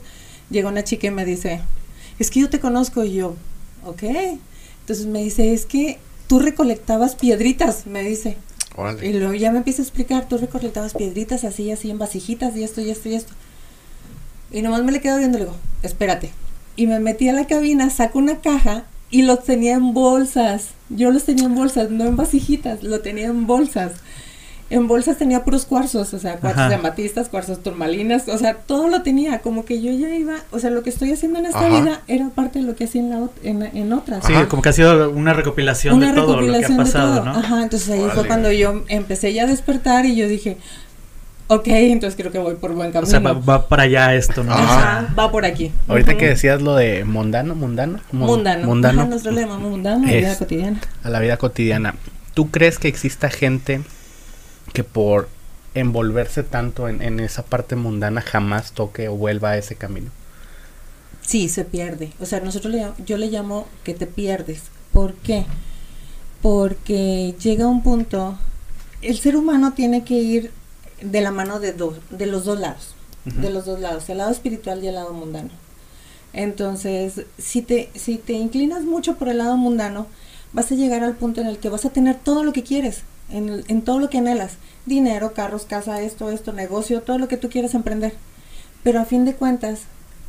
llegó 0.50 0.68
una 0.68 0.84
chica 0.84 1.06
y 1.06 1.10
me 1.10 1.24
dice, 1.24 1.60
es 2.18 2.30
que 2.30 2.40
yo 2.40 2.50
te 2.50 2.60
conozco 2.60 3.04
y 3.04 3.14
yo, 3.14 3.36
ok, 3.84 4.02
entonces 4.80 5.06
me 5.06 5.22
dice, 5.22 5.52
es 5.52 5.66
que 5.66 5.98
tú 6.26 6.38
recolectabas 6.38 7.16
piedritas, 7.16 7.86
me 7.86 8.02
dice, 8.02 8.36
y 9.02 9.12
luego 9.12 9.34
ya 9.34 9.50
me 9.50 9.58
empieza 9.58 9.82
a 9.82 9.84
explicar, 9.84 10.28
tú 10.28 10.38
recolectabas 10.38 10.94
piedritas 10.94 11.44
así, 11.44 11.70
así 11.70 11.90
en 11.90 11.98
vasijitas 11.98 12.56
y 12.56 12.62
esto 12.62 12.80
y 12.80 12.90
esto 12.90 13.08
y 13.08 13.14
esto. 13.14 13.32
Y 14.50 14.62
nomás 14.62 14.82
me 14.82 14.92
le 14.92 15.00
quedo 15.00 15.18
viendo 15.18 15.38
y 15.38 15.40
le 15.40 15.46
digo, 15.46 15.58
espérate. 15.82 16.30
Y 16.76 16.86
me 16.86 16.98
metí 16.98 17.28
a 17.28 17.32
la 17.32 17.46
cabina, 17.46 17.90
saco 17.90 18.18
una 18.18 18.40
caja 18.40 18.84
y 19.10 19.22
los 19.22 19.44
tenía 19.44 19.74
en 19.74 19.92
bolsas. 19.92 20.68
Yo 20.88 21.10
los 21.10 21.24
tenía 21.24 21.44
en 21.44 21.54
bolsas, 21.54 21.90
no 21.90 22.04
en 22.04 22.16
vasijitas, 22.16 22.82
lo 22.82 23.00
tenía 23.00 23.26
en 23.26 23.46
bolsas. 23.46 23.92
En 24.70 24.86
bolsas 24.86 25.18
tenía 25.18 25.42
puros 25.44 25.64
cuarzos, 25.66 26.14
o 26.14 26.18
sea, 26.20 26.36
cuarzos 26.36 26.60
Ajá. 26.60 26.68
de 26.68 26.76
amatistas, 26.76 27.28
cuarzos 27.28 27.60
turmalinas, 27.60 28.28
o 28.28 28.38
sea, 28.38 28.54
todo 28.54 28.86
lo 28.88 29.02
tenía, 29.02 29.40
como 29.40 29.64
que 29.64 29.82
yo 29.82 29.90
ya 29.92 30.14
iba, 30.14 30.36
o 30.52 30.60
sea, 30.60 30.70
lo 30.70 30.84
que 30.84 30.90
estoy 30.90 31.10
haciendo 31.12 31.40
en 31.40 31.46
esta 31.46 31.66
Ajá. 31.66 31.80
vida 31.80 32.00
era 32.06 32.28
parte 32.28 32.60
de 32.60 32.64
lo 32.66 32.76
que 32.76 32.84
hacía 32.84 33.00
en, 33.00 33.10
la, 33.10 33.16
ot- 33.18 33.30
en, 33.42 33.62
en 33.64 33.92
otras. 33.92 34.24
Sí, 34.24 34.32
Ajá. 34.32 34.46
como 34.48 34.62
que 34.62 34.68
ha 34.68 34.72
sido 34.72 35.10
una 35.10 35.32
recopilación 35.32 35.96
Una 35.96 36.10
de 36.10 36.14
todo 36.14 36.36
lo 36.36 36.42
que 36.46 36.50
ha 36.50 36.60
recopilación 36.60 36.78
de 36.78 36.84
pasado, 36.84 37.14
todo. 37.16 37.24
¿no? 37.24 37.30
Ajá, 37.38 37.62
entonces 37.64 37.90
ahí 37.90 38.04
fue 38.14 38.26
cuando 38.28 38.52
yo 38.52 38.84
empecé 38.86 39.32
ya 39.32 39.42
a 39.42 39.46
despertar 39.46 40.06
y 40.06 40.14
yo 40.14 40.28
dije, 40.28 40.56
ok, 41.48 41.66
entonces 41.66 42.16
creo 42.16 42.30
que 42.30 42.38
voy 42.38 42.54
por 42.54 42.72
buen 42.74 42.90
O 42.90 42.92
camino. 42.92 43.10
sea, 43.10 43.18
va, 43.18 43.32
va 43.32 43.66
para 43.66 43.82
allá 43.82 44.14
esto, 44.14 44.44
¿no? 44.44 44.52
Ajá. 44.52 44.98
Ajá, 45.00 45.14
va 45.18 45.32
por 45.32 45.44
aquí. 45.44 45.72
Ahorita 45.88 46.16
que 46.16 46.28
decías 46.28 46.62
lo 46.62 46.76
de 46.76 47.04
mundano, 47.04 47.56
mundano, 47.56 47.98
Mun- 48.12 48.26
Mundano. 48.28 48.66
mundano 48.68 49.00
Ajá, 49.00 49.10
nosotros 49.10 49.34
le 49.34 49.40
llamamos 49.40 49.68
mundano, 49.68 50.06
la 50.06 50.12
vida 50.12 50.38
cotidiana. 50.38 50.80
a 51.02 51.10
la 51.10 51.18
vida 51.18 51.36
cotidiana. 51.38 51.96
¿Tú 52.34 52.52
crees 52.52 52.78
que 52.78 52.86
exista 52.86 53.28
gente 53.30 53.80
que 54.72 54.84
por 54.84 55.28
envolverse 55.74 56.42
tanto 56.42 56.88
en, 56.88 57.02
en 57.02 57.20
esa 57.20 57.44
parte 57.44 57.76
mundana 57.76 58.20
jamás 58.20 58.72
toque 58.72 59.08
o 59.08 59.16
vuelva 59.16 59.50
a 59.50 59.58
ese 59.58 59.76
camino? 59.76 60.10
Sí, 61.20 61.48
se 61.48 61.64
pierde. 61.64 62.12
O 62.20 62.26
sea, 62.26 62.40
nosotros 62.40 62.72
le, 62.72 62.86
yo 63.06 63.16
le 63.16 63.28
llamo 63.28 63.66
que 63.84 63.94
te 63.94 64.06
pierdes. 64.06 64.62
¿Por 64.92 65.14
qué? 65.14 65.46
Porque 66.42 67.34
llega 67.40 67.66
un 67.66 67.82
punto, 67.82 68.36
el 69.02 69.18
ser 69.18 69.36
humano 69.36 69.72
tiene 69.72 70.04
que 70.04 70.14
ir 70.14 70.50
de 71.00 71.20
la 71.20 71.30
mano 71.30 71.60
de 71.60 71.72
dos, 71.72 71.96
de 72.10 72.26
los 72.26 72.44
dos 72.44 72.58
lados, 72.58 72.94
de 73.24 73.50
los 73.50 73.66
dos 73.66 73.80
lados, 73.80 74.08
el 74.08 74.18
lado 74.18 74.30
espiritual 74.30 74.82
y 74.82 74.88
el 74.88 74.94
lado 74.94 75.12
mundano. 75.12 75.50
Entonces, 76.32 77.26
si 77.38 77.62
te, 77.62 77.90
si 77.94 78.16
te 78.16 78.32
inclinas 78.32 78.82
mucho 78.82 79.16
por 79.16 79.28
el 79.28 79.38
lado 79.38 79.56
mundano, 79.56 80.06
vas 80.52 80.72
a 80.72 80.74
llegar 80.74 81.02
al 81.02 81.14
punto 81.14 81.40
en 81.40 81.46
el 81.46 81.58
que 81.58 81.68
vas 81.68 81.84
a 81.84 81.90
tener 81.90 82.16
todo 82.16 82.42
lo 82.44 82.52
que 82.52 82.62
quieres, 82.62 83.02
en, 83.30 83.82
todo 83.82 83.98
lo 83.98 84.10
que 84.10 84.18
anhelas, 84.18 84.52
dinero, 84.86 85.32
carros, 85.34 85.64
casa, 85.64 86.02
esto, 86.02 86.30
esto, 86.30 86.52
negocio, 86.52 87.02
todo 87.02 87.18
lo 87.18 87.28
que 87.28 87.36
tú 87.36 87.48
quieras 87.48 87.74
emprender. 87.74 88.14
Pero 88.82 89.00
a 89.00 89.04
fin 89.04 89.24
de 89.24 89.34
cuentas, 89.34 89.82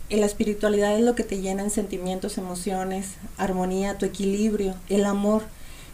eh, 0.10 0.17
la 0.17 0.25
espiritualidad 0.25 0.96
es 0.96 1.03
lo 1.03 1.15
que 1.15 1.24
te 1.24 1.41
llena 1.41 1.63
en 1.63 1.70
sentimientos, 1.70 2.38
emociones, 2.38 3.15
armonía, 3.38 3.98
tu 3.98 4.05
equilibrio, 4.05 4.75
el 4.89 5.05
amor. 5.05 5.43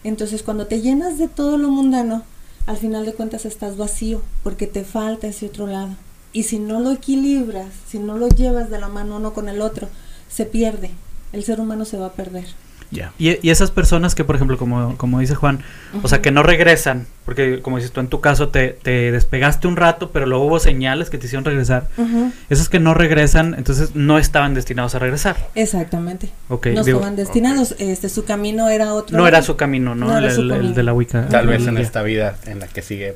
Entonces, 0.03 0.43
cuando 0.43 0.67
te 0.67 0.81
llenas 0.81 1.17
de 1.17 1.27
todo 1.27 1.57
lo 1.57 1.69
mundano, 1.69 2.23
al 2.65 2.77
final 2.77 3.05
de 3.05 3.13
cuentas 3.13 3.45
estás 3.45 3.77
vacío, 3.77 4.21
porque 4.43 4.67
te 4.67 4.83
falta 4.83 5.27
ese 5.27 5.47
otro 5.47 5.67
lado. 5.67 5.95
Y 6.33 6.43
si 6.43 6.59
no 6.59 6.79
lo 6.79 6.91
equilibras, 6.91 7.67
si 7.87 7.99
no 7.99 8.17
lo 8.17 8.27
llevas 8.27 8.69
de 8.69 8.79
la 8.79 8.89
mano 8.89 9.17
uno 9.17 9.33
con 9.33 9.49
el 9.49 9.61
otro, 9.61 9.87
se 10.29 10.45
pierde. 10.45 10.91
El 11.31 11.43
ser 11.43 11.59
humano 11.59 11.85
se 11.85 11.97
va 11.97 12.07
a 12.07 12.13
perder. 12.13 12.45
Ya. 12.89 13.11
Y, 13.19 13.45
y 13.45 13.49
esas 13.49 13.69
personas 13.71 14.15
que, 14.15 14.23
por 14.23 14.35
ejemplo, 14.35 14.57
como, 14.57 14.95
como 14.97 15.19
dice 15.19 15.35
Juan, 15.35 15.59
o 16.03 16.07
sea, 16.07 16.21
que 16.21 16.31
no 16.31 16.41
regresan, 16.41 17.05
porque 17.25 17.61
como 17.61 17.77
dices 17.77 17.91
tú, 17.91 17.99
en 17.99 18.07
tu 18.07 18.21
caso 18.21 18.47
te, 18.49 18.69
te 18.69 19.11
despegaste 19.11 19.67
un 19.67 19.75
rato, 19.75 20.11
pero 20.11 20.25
luego 20.25 20.45
hubo 20.45 20.59
señales 20.59 21.09
que 21.09 21.17
te 21.17 21.25
hicieron 21.25 21.43
regresar. 21.43 21.87
Ujú, 21.97 22.31
Esos 22.49 22.69
que 22.69 22.79
no 22.79 22.93
regresan, 22.93 23.55
entonces 23.57 23.93
no 23.95 24.17
estaban 24.17 24.53
destinados 24.53 24.95
a 24.95 24.99
regresar. 24.99 25.35
Exactamente. 25.55 26.29
Ok, 26.49 26.67
no 26.67 26.83
digo, 26.83 26.99
estaban 26.99 27.15
destinados. 27.17 27.75
Este, 27.79 28.07
su 28.09 28.23
camino 28.23 28.69
era 28.69 28.93
otro. 28.93 29.17
no 29.17 29.27
era 29.27 29.41
su 29.41 29.57
camino, 29.57 29.93
¿no? 29.93 30.05
No 30.07 30.17
era 30.17 30.27
el, 30.27 30.33
su 30.33 30.41
el- 30.41 30.73
de 30.73 30.83
la 30.83 30.93
Wicca. 30.93 31.27
Tal 31.27 31.47
vez 31.47 31.67
en 31.67 31.77
esta 31.77 32.01
vida 32.03 32.37
en 32.45 32.59
la 32.59 32.67
que 32.67 32.81
sigue. 32.81 33.15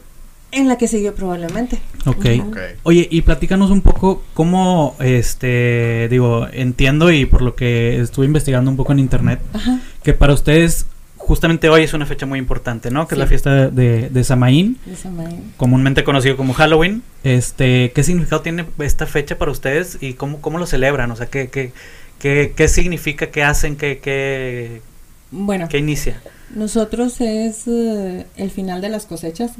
En 0.51 0.67
la 0.67 0.77
que 0.77 0.87
siguió 0.87 1.15
probablemente. 1.15 1.79
Ok. 2.05 2.25
Ujú. 2.39 2.49
Ok. 2.49 2.57
Oye, 2.83 3.07
y 3.09 3.21
platícanos 3.21 3.71
un 3.71 3.81
poco 3.81 4.21
cómo, 4.33 4.95
este, 4.99 6.07
digo, 6.09 6.47
entiendo 6.51 7.11
y 7.11 7.25
por 7.25 7.41
lo 7.41 7.55
que 7.55 7.99
estuve 8.01 8.25
investigando 8.25 8.69
un 8.69 8.77
poco 8.77 8.91
en 8.91 8.99
internet, 8.99 9.39
Ajá. 9.53 9.79
que 10.03 10.13
para 10.13 10.33
ustedes 10.33 10.85
justamente 11.15 11.69
hoy 11.69 11.83
es 11.83 11.93
una 11.93 12.05
fecha 12.05 12.25
muy 12.25 12.39
importante, 12.39 12.91
¿no? 12.91 13.07
Que 13.07 13.15
es 13.15 13.19
la 13.19 13.27
fiesta 13.27 13.69
de, 13.69 14.09
de 14.09 14.23
Samaín, 14.23 14.77
de 14.85 14.95
Samaín. 14.97 15.53
comúnmente 15.55 16.03
conocido 16.03 16.35
como 16.35 16.53
Halloween. 16.53 17.03
Este, 17.23 17.91
¿qué 17.95 18.03
significado 18.03 18.41
tiene 18.41 18.65
esta 18.79 19.05
fecha 19.05 19.37
para 19.37 19.51
ustedes 19.51 19.99
y 20.01 20.13
cómo, 20.15 20.41
cómo 20.41 20.57
lo 20.57 20.65
celebran? 20.65 21.11
O 21.11 21.15
sea, 21.15 21.27
¿qué, 21.27 21.47
qué, 21.49 21.71
qué, 22.19 22.53
qué 22.55 22.67
significa, 22.67 23.27
qué 23.27 23.43
hacen, 23.43 23.77
qué, 23.77 23.99
qué, 23.99 24.81
Bueno, 25.29 25.69
qué 25.69 25.77
inicia? 25.77 26.21
nosotros 26.53 27.21
es 27.21 27.65
eh, 27.67 28.25
el 28.35 28.51
final 28.51 28.81
de 28.81 28.89
las 28.89 29.05
cosechas. 29.05 29.51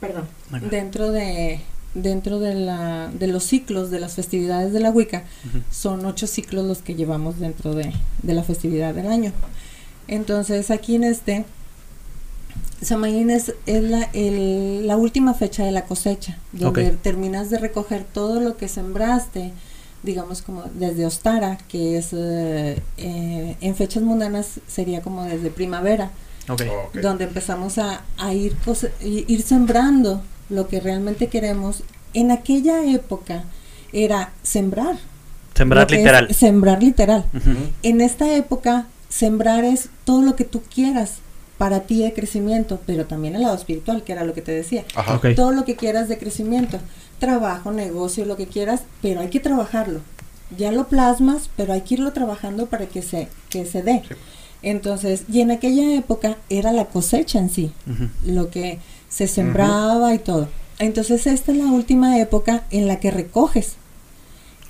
Perdón. 0.00 0.24
Dentro 0.70 1.10
de 1.12 1.60
dentro 1.94 2.38
de 2.38 2.54
la 2.54 3.10
de 3.12 3.26
los 3.26 3.42
ciclos 3.44 3.90
de 3.90 3.98
las 3.98 4.14
festividades 4.14 4.72
de 4.72 4.78
la 4.80 4.90
Wicca 4.90 5.24
son 5.72 6.06
ocho 6.06 6.26
ciclos 6.28 6.64
los 6.64 6.78
que 6.82 6.94
llevamos 6.94 7.38
dentro 7.40 7.74
de, 7.74 7.92
de 8.22 8.34
la 8.34 8.42
festividad 8.44 8.94
del 8.94 9.08
año. 9.08 9.32
Entonces 10.08 10.70
aquí 10.70 10.94
en 10.94 11.04
este 11.04 11.44
Samaín 12.82 13.28
es, 13.30 13.52
es 13.66 13.82
la, 13.82 14.08
el- 14.14 14.86
la 14.86 14.96
última 14.96 15.34
fecha 15.34 15.64
de 15.64 15.70
la 15.72 15.84
cosecha, 15.84 16.38
donde 16.52 16.82
terminas 17.02 17.50
de 17.50 17.58
recoger 17.58 18.04
todo 18.04 18.40
lo 18.40 18.56
que 18.56 18.68
sembraste, 18.68 19.52
digamos 20.02 20.40
como 20.40 20.62
desde 20.74 21.04
Ostara, 21.04 21.58
que 21.68 21.98
es 21.98 22.08
eh, 22.14 22.80
eh, 22.96 23.56
en 23.60 23.74
fechas 23.76 24.02
mundanas 24.02 24.60
sería 24.66 25.02
como 25.02 25.24
desde 25.24 25.50
primavera, 25.50 26.10
Donde 27.00 27.24
empezamos 27.24 27.78
a, 27.78 28.02
a 28.18 28.34
ir, 28.34 28.56
sembrando 29.44 30.22
lo 30.48 30.68
que 30.68 30.80
realmente 30.80 31.28
queremos. 31.28 31.82
En 32.14 32.30
aquella 32.30 32.84
época 32.84 33.44
era 33.92 34.32
sembrar. 34.42 34.96
Sembrar 35.54 35.90
literal. 35.90 36.34
Sembrar 36.34 36.82
literal. 36.82 37.24
En 37.82 38.00
esta 38.00 38.34
época, 38.34 38.86
sembrar 39.08 39.64
es 39.64 39.90
todo 40.04 40.22
lo 40.22 40.36
que 40.36 40.44
tú 40.44 40.62
quieras 40.62 41.16
para 41.58 41.80
ti 41.80 42.02
de 42.02 42.14
crecimiento, 42.14 42.80
pero 42.86 43.04
también 43.04 43.34
el 43.36 43.42
lado 43.42 43.54
espiritual, 43.54 44.02
que 44.02 44.12
era 44.12 44.24
lo 44.24 44.32
que 44.32 44.40
te 44.40 44.52
decía. 44.52 44.84
Ajá. 44.94 45.20
Todo 45.36 45.52
lo 45.52 45.66
que 45.66 45.76
quieras 45.76 46.08
de 46.08 46.16
crecimiento, 46.16 46.78
trabajo, 47.18 47.70
negocio, 47.70 48.24
lo 48.24 48.36
que 48.36 48.46
quieras, 48.46 48.82
pero 49.02 49.20
hay 49.20 49.28
que 49.28 49.40
trabajarlo. 49.40 50.00
Ya 50.56 50.72
lo 50.72 50.88
plasmas, 50.88 51.50
pero 51.56 51.74
hay 51.74 51.82
que 51.82 51.94
irlo 51.94 52.12
trabajando 52.12 52.66
para 52.66 52.86
que 52.86 53.02
se, 53.02 53.28
que 53.50 53.66
se 53.66 53.82
dé. 53.82 54.02
Sí. 54.08 54.14
Entonces, 54.62 55.24
y 55.32 55.40
en 55.40 55.50
aquella 55.50 55.94
época 55.96 56.36
era 56.48 56.72
la 56.72 56.84
cosecha 56.86 57.38
en 57.38 57.50
sí, 57.50 57.72
lo 58.26 58.50
que 58.50 58.78
se 59.08 59.26
sembraba 59.26 60.14
y 60.14 60.18
todo. 60.18 60.48
Entonces, 60.78 61.26
esta 61.26 61.52
es 61.52 61.58
la 61.58 61.66
última 61.66 62.18
época 62.18 62.64
en 62.70 62.86
la 62.86 63.00
que 63.00 63.10
recoges. 63.10 63.74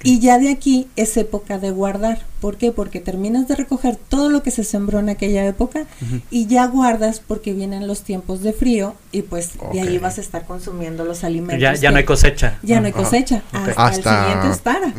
Y 0.02 0.18
ya 0.18 0.38
de 0.38 0.48
aquí 0.48 0.88
es 0.96 1.14
época 1.18 1.58
de 1.58 1.70
guardar. 1.72 2.22
¿Por 2.40 2.56
qué? 2.56 2.72
Porque 2.72 3.00
terminas 3.00 3.48
de 3.48 3.54
recoger 3.54 3.96
todo 3.96 4.30
lo 4.30 4.42
que 4.42 4.50
se 4.50 4.64
sembró 4.64 4.98
en 4.98 5.10
aquella 5.10 5.44
época 5.46 5.84
y 6.30 6.46
ya 6.46 6.66
guardas 6.68 7.20
porque 7.20 7.52
vienen 7.52 7.86
los 7.86 8.00
tiempos 8.00 8.40
de 8.42 8.54
frío 8.54 8.94
y 9.12 9.20
pues 9.22 9.50
de 9.74 9.80
ahí 9.82 9.98
vas 9.98 10.16
a 10.16 10.22
estar 10.22 10.46
consumiendo 10.46 11.04
los 11.04 11.22
alimentos. 11.22 11.60
Ya, 11.60 11.74
ya 11.74 11.88
que- 11.90 11.92
no 11.92 11.98
hay 11.98 12.04
cosecha. 12.06 12.58
Ya 12.62 12.80
no 12.80 12.86
hay 12.86 12.92
cosecha. 12.92 13.42
Hasta, 13.52 13.86
Hasta- 13.88 14.24
el 14.24 14.24
siguiente 14.24 14.56
estara. 14.56 14.94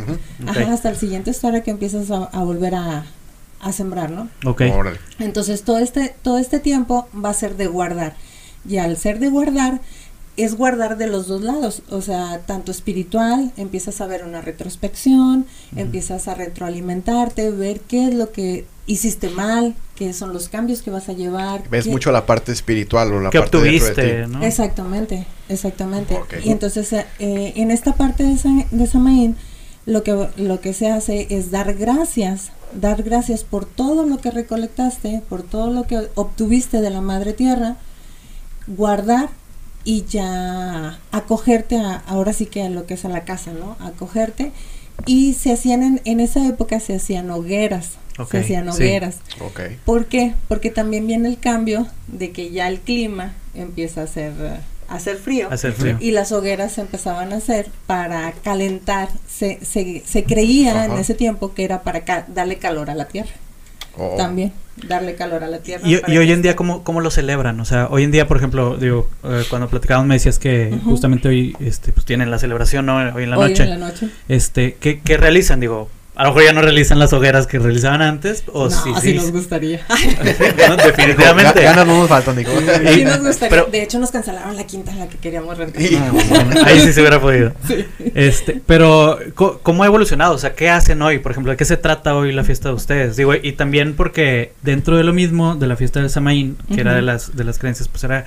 Ajá, 0.46 0.74
hasta 0.74 0.90
el 0.92 0.96
siguiente 0.98 1.32
estara 1.32 1.64
que 1.64 1.72
empiezas 1.72 2.12
a, 2.12 2.26
a 2.26 2.44
volver 2.44 2.76
a, 2.76 3.04
a 3.62 3.72
sembrar, 3.72 4.12
¿no? 4.12 4.30
Ok. 4.46 4.64
Órale. 4.74 4.98
Entonces 5.20 5.64
todo 5.64 5.78
este, 5.80 6.14
todo 6.22 6.38
este 6.40 6.60
tiempo 6.60 7.08
va 7.14 7.30
a 7.30 7.34
ser 7.34 7.56
de 7.58 7.68
guardar. 7.68 8.16
Y 8.68 8.78
al 8.78 8.98
ser 8.98 9.20
de 9.20 9.30
guardar, 9.30 9.82
es 10.38 10.56
guardar 10.56 10.98
de 10.98 11.08
los 11.08 11.28
dos 11.28 11.42
lados. 11.42 11.84
O 11.90 12.02
sea, 12.02 12.40
tanto 12.46 12.72
espiritual, 12.72 13.52
empiezas 13.58 14.02
a 14.02 14.08
ver 14.08 14.24
una 14.24 14.42
retrospección, 14.42 15.46
empiezas 15.76 16.28
a 16.28 16.36
retroalimentarte, 16.36 17.52
ver 17.52 17.82
qué 17.82 18.08
es 18.08 18.14
lo 18.16 18.32
que 18.32 18.66
hiciste 18.88 19.30
mal, 19.30 19.76
qué 19.96 20.14
son 20.14 20.34
los 20.34 20.50
cambios 20.50 20.82
que 20.82 20.90
vas 20.92 21.08
a 21.10 21.14
llevar. 21.14 21.70
Ves 21.70 21.86
qué- 21.86 21.92
mucho 21.92 22.12
la 22.12 22.26
parte 22.26 22.52
espiritual 22.52 23.14
o 23.14 23.20
la 23.22 23.30
¿Qué 23.30 23.40
parte 23.40 23.58
de 23.58 23.64
obtuviste, 23.70 24.24
ti. 24.26 24.32
no? 24.32 24.44
Exactamente, 24.44 25.28
exactamente. 25.50 26.16
Ok. 26.16 26.34
Y 26.44 26.52
entonces 26.52 26.92
eh, 26.94 27.06
en 27.20 27.72
esta 27.72 27.94
parte 27.94 28.24
de, 28.24 28.38
Sa- 28.38 28.66
de 28.72 28.88
Samaín 28.88 29.36
lo 29.86 30.04
que, 30.04 30.30
lo 30.38 30.62
que 30.62 30.74
se 30.74 30.90
hace 30.90 31.28
es 31.30 31.52
dar 31.52 31.74
gracias, 31.74 32.52
dar 32.74 33.04
gracias 33.04 33.44
por 33.44 33.66
todo 33.66 34.06
lo 34.06 34.18
que 34.20 34.32
recolectaste, 34.32 35.22
por 35.28 35.44
todo 35.44 35.72
lo 35.72 35.84
que 35.84 36.08
obtuviste 36.16 36.82
de 36.82 36.90
la 36.90 37.02
madre 37.02 37.34
tierra, 37.34 37.78
guardar 38.68 39.30
y 39.84 40.06
ya 40.06 41.00
acogerte 41.12 41.78
a, 41.78 42.04
ahora 42.06 42.34
sí 42.34 42.46
que 42.46 42.64
a 42.64 42.70
lo 42.70 42.86
que 42.86 42.94
es 42.94 43.06
a 43.06 43.10
la 43.10 43.26
casa, 43.26 43.54
¿no? 43.54 43.76
Acogerte. 43.80 44.52
Y 45.08 45.34
se 45.34 45.52
hacían 45.52 45.82
en, 45.82 46.02
en 46.06 46.20
esa 46.20 46.48
época 46.48 46.80
se 46.80 46.96
hacían 46.96 47.32
hogueras, 47.32 47.98
se 48.30 48.38
hacían 48.38 48.72
sí. 48.72 48.84
hogueras. 48.84 49.18
¿Por 49.84 50.06
qué? 50.06 50.36
Porque 50.48 50.70
también 50.70 51.08
viene 51.08 51.28
el 51.28 51.40
cambio 51.40 51.88
de 52.08 52.32
que 52.32 52.52
ya 52.52 52.68
el 52.68 52.82
clima 52.82 53.34
empieza 53.56 54.04
a 54.04 54.08
a 54.08 54.60
hacer 54.96 55.18
frío. 55.18 55.48
Hacer 55.52 55.74
frío. 55.74 55.98
Y 56.00 56.12
las 56.12 56.32
hogueras 56.32 56.74
se 56.74 56.82
empezaban 56.82 57.34
a 57.34 57.38
hacer 57.38 57.68
para 57.88 58.32
calentar. 58.44 59.10
Se, 59.28 59.60
se, 59.64 60.04
se 60.06 60.24
creía 60.24 60.86
en 60.86 60.94
ese 60.94 61.14
tiempo 61.14 61.54
que 61.54 61.64
era 61.64 61.82
para 61.84 62.02
ca- 62.02 62.26
darle 62.28 62.58
calor 62.58 62.90
a 62.90 62.96
la 62.96 63.06
tierra. 63.06 63.32
Oh. 63.98 64.16
También, 64.16 64.54
darle 64.88 65.16
calor 65.16 65.44
a 65.44 65.48
la 65.48 65.60
tierra. 65.60 65.86
Y, 65.86 65.96
hoy 66.18 66.32
en 66.32 66.42
día, 66.42 66.56
¿cómo, 66.56 66.84
¿cómo 66.84 67.02
lo 67.02 67.12
celebran? 67.12 67.60
O 67.60 67.66
sea, 67.66 67.88
hoy 67.90 68.04
en 68.04 68.12
día, 68.12 68.26
por 68.26 68.38
ejemplo, 68.38 68.78
digo, 68.78 69.10
eh, 69.26 69.44
cuando 69.50 69.68
platicábamos 69.68 70.08
me 70.08 70.16
decías 70.16 70.40
que 70.40 70.74
justamente 70.86 71.28
hoy 71.28 71.58
este, 71.60 71.92
pues, 71.92 72.06
tienen 72.06 72.32
la 72.32 72.40
celebración, 72.40 72.86
¿no? 72.86 72.96
Hoy 73.14 73.24
en 73.24 73.30
la 73.32 73.38
Hoy 73.38 73.50
noche. 73.50 73.64
en 73.64 73.70
la 73.72 73.78
noche. 73.78 74.08
Este, 74.30 74.78
¿qué, 74.80 75.02
qué 75.02 75.18
realizan? 75.18 75.60
Digo, 75.60 75.90
A 76.22 76.26
lo 76.26 76.30
mejor 76.30 76.44
ya 76.44 76.54
no 76.54 76.62
realizan 76.62 77.00
las 77.00 77.14
hogueras 77.14 77.48
que 77.48 77.58
realizaban 77.58 78.04
antes. 78.04 78.44
O 78.54 78.66
no, 78.66 78.70
sí, 78.70 78.92
así 78.96 79.10
sí. 79.10 79.16
nos 79.18 79.32
gustaría. 79.32 79.80
No, 80.70 80.78
definitivamente. 80.78 81.64
Ganas 81.64 81.88
no 81.88 81.98
nos 82.02 82.10
faltan, 82.10 82.36
Nico. 82.36 82.52
Sí 82.94 83.04
nos 83.04 83.22
gustaría. 83.24 83.50
Pero- 83.50 83.66
de 83.72 83.82
hecho, 83.82 83.98
nos 83.98 84.12
cancelaron 84.12 84.56
la 84.56 84.68
quinta 84.68 84.92
en 84.92 85.00
la 85.00 85.08
que 85.10 85.18
queríamos 85.18 85.58
rentar. 85.58 85.82
Y- 85.82 85.96
Ah, 85.96 86.12
bueno, 86.12 86.62
Ahí 86.66 86.80
sí 86.80 86.94
se 86.94 87.02
hubiera 87.02 87.20
podido. 87.20 87.54
Este, 88.14 88.62
pero 88.68 89.18
¿cómo 89.34 89.82
ha 89.82 89.88
evolucionado? 89.88 90.36
O 90.36 90.38
sea, 90.38 90.54
¿qué 90.54 90.70
hacen 90.70 91.02
hoy? 91.02 91.18
Por 91.18 91.32
ejemplo, 91.32 91.52
¿de 91.52 91.58
qué 91.58 91.66
se 91.66 91.78
trata 91.78 92.16
hoy 92.16 92.32
la 92.32 92.44
fiesta 92.44 92.70
de 92.70 92.76
ustedes? 92.76 93.16
Digo, 93.16 93.34
y 93.34 93.54
también 93.54 93.96
porque 93.96 94.54
dentro 94.62 94.98
de 94.98 95.04
lo 95.04 95.14
mismo 95.14 95.56
de 95.56 95.66
la 95.66 95.76
fiesta 95.76 96.02
de 96.02 96.10
Samaín, 96.10 96.56
que 96.74 96.82
era 96.82 96.94
de 96.94 97.02
las 97.02 97.36
de 97.36 97.44
las 97.44 97.58
creencias, 97.58 97.88
pues 97.88 98.04
era 98.04 98.26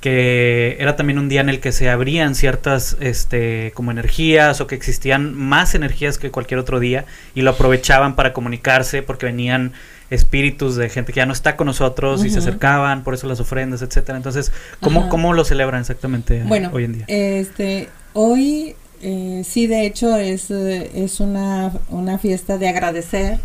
que 0.00 0.76
era 0.80 0.96
también 0.96 1.18
un 1.18 1.28
día 1.28 1.40
en 1.40 1.48
el 1.48 1.60
que 1.60 1.72
se 1.72 1.90
abrían 1.90 2.34
ciertas 2.34 2.96
este 3.00 3.72
como 3.74 3.90
energías 3.90 4.60
o 4.60 4.66
que 4.66 4.74
existían 4.74 5.34
más 5.34 5.74
energías 5.74 6.16
que 6.18 6.30
cualquier 6.30 6.58
otro 6.60 6.80
día 6.80 7.04
y 7.34 7.42
lo 7.42 7.50
aprovechaban 7.50 8.16
para 8.16 8.32
comunicarse 8.32 9.02
porque 9.02 9.26
venían 9.26 9.72
espíritus 10.08 10.76
de 10.76 10.88
gente 10.88 11.12
que 11.12 11.18
ya 11.18 11.26
no 11.26 11.32
está 11.32 11.56
con 11.56 11.66
nosotros 11.66 12.24
y 12.24 12.30
se 12.30 12.40
acercaban, 12.40 13.04
por 13.04 13.14
eso 13.14 13.28
las 13.28 13.38
ofrendas, 13.38 13.80
etcétera. 13.82 14.16
Entonces, 14.16 14.50
¿cómo, 14.80 15.00
Ajá. 15.00 15.08
cómo 15.08 15.32
lo 15.34 15.44
celebran 15.44 15.80
exactamente 15.82 16.42
Bueno, 16.42 16.70
hoy 16.72 16.84
en 16.84 16.92
día? 16.94 17.04
Este, 17.06 17.88
hoy 18.12 18.74
eh, 19.02 19.42
sí, 19.46 19.66
de 19.66 19.86
hecho, 19.86 20.16
es, 20.16 20.50
es 20.50 21.20
una, 21.20 21.72
una 21.88 22.18
fiesta 22.18 22.58
de 22.58 22.68
agradecer 22.68 23.38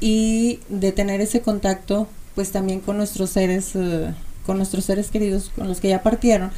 y 0.00 0.60
de 0.68 0.92
tener 0.92 1.20
ese 1.20 1.40
contacto, 1.40 2.06
pues 2.36 2.52
también 2.52 2.80
con 2.80 2.96
nuestros 2.96 3.30
seres, 3.30 3.72
eh, 3.74 4.14
con 4.48 4.56
nuestros 4.56 4.86
seres 4.86 5.10
queridos, 5.10 5.52
con 5.54 5.68
los 5.68 5.78
que 5.78 5.88
ya 5.88 6.02
partieron. 6.02 6.50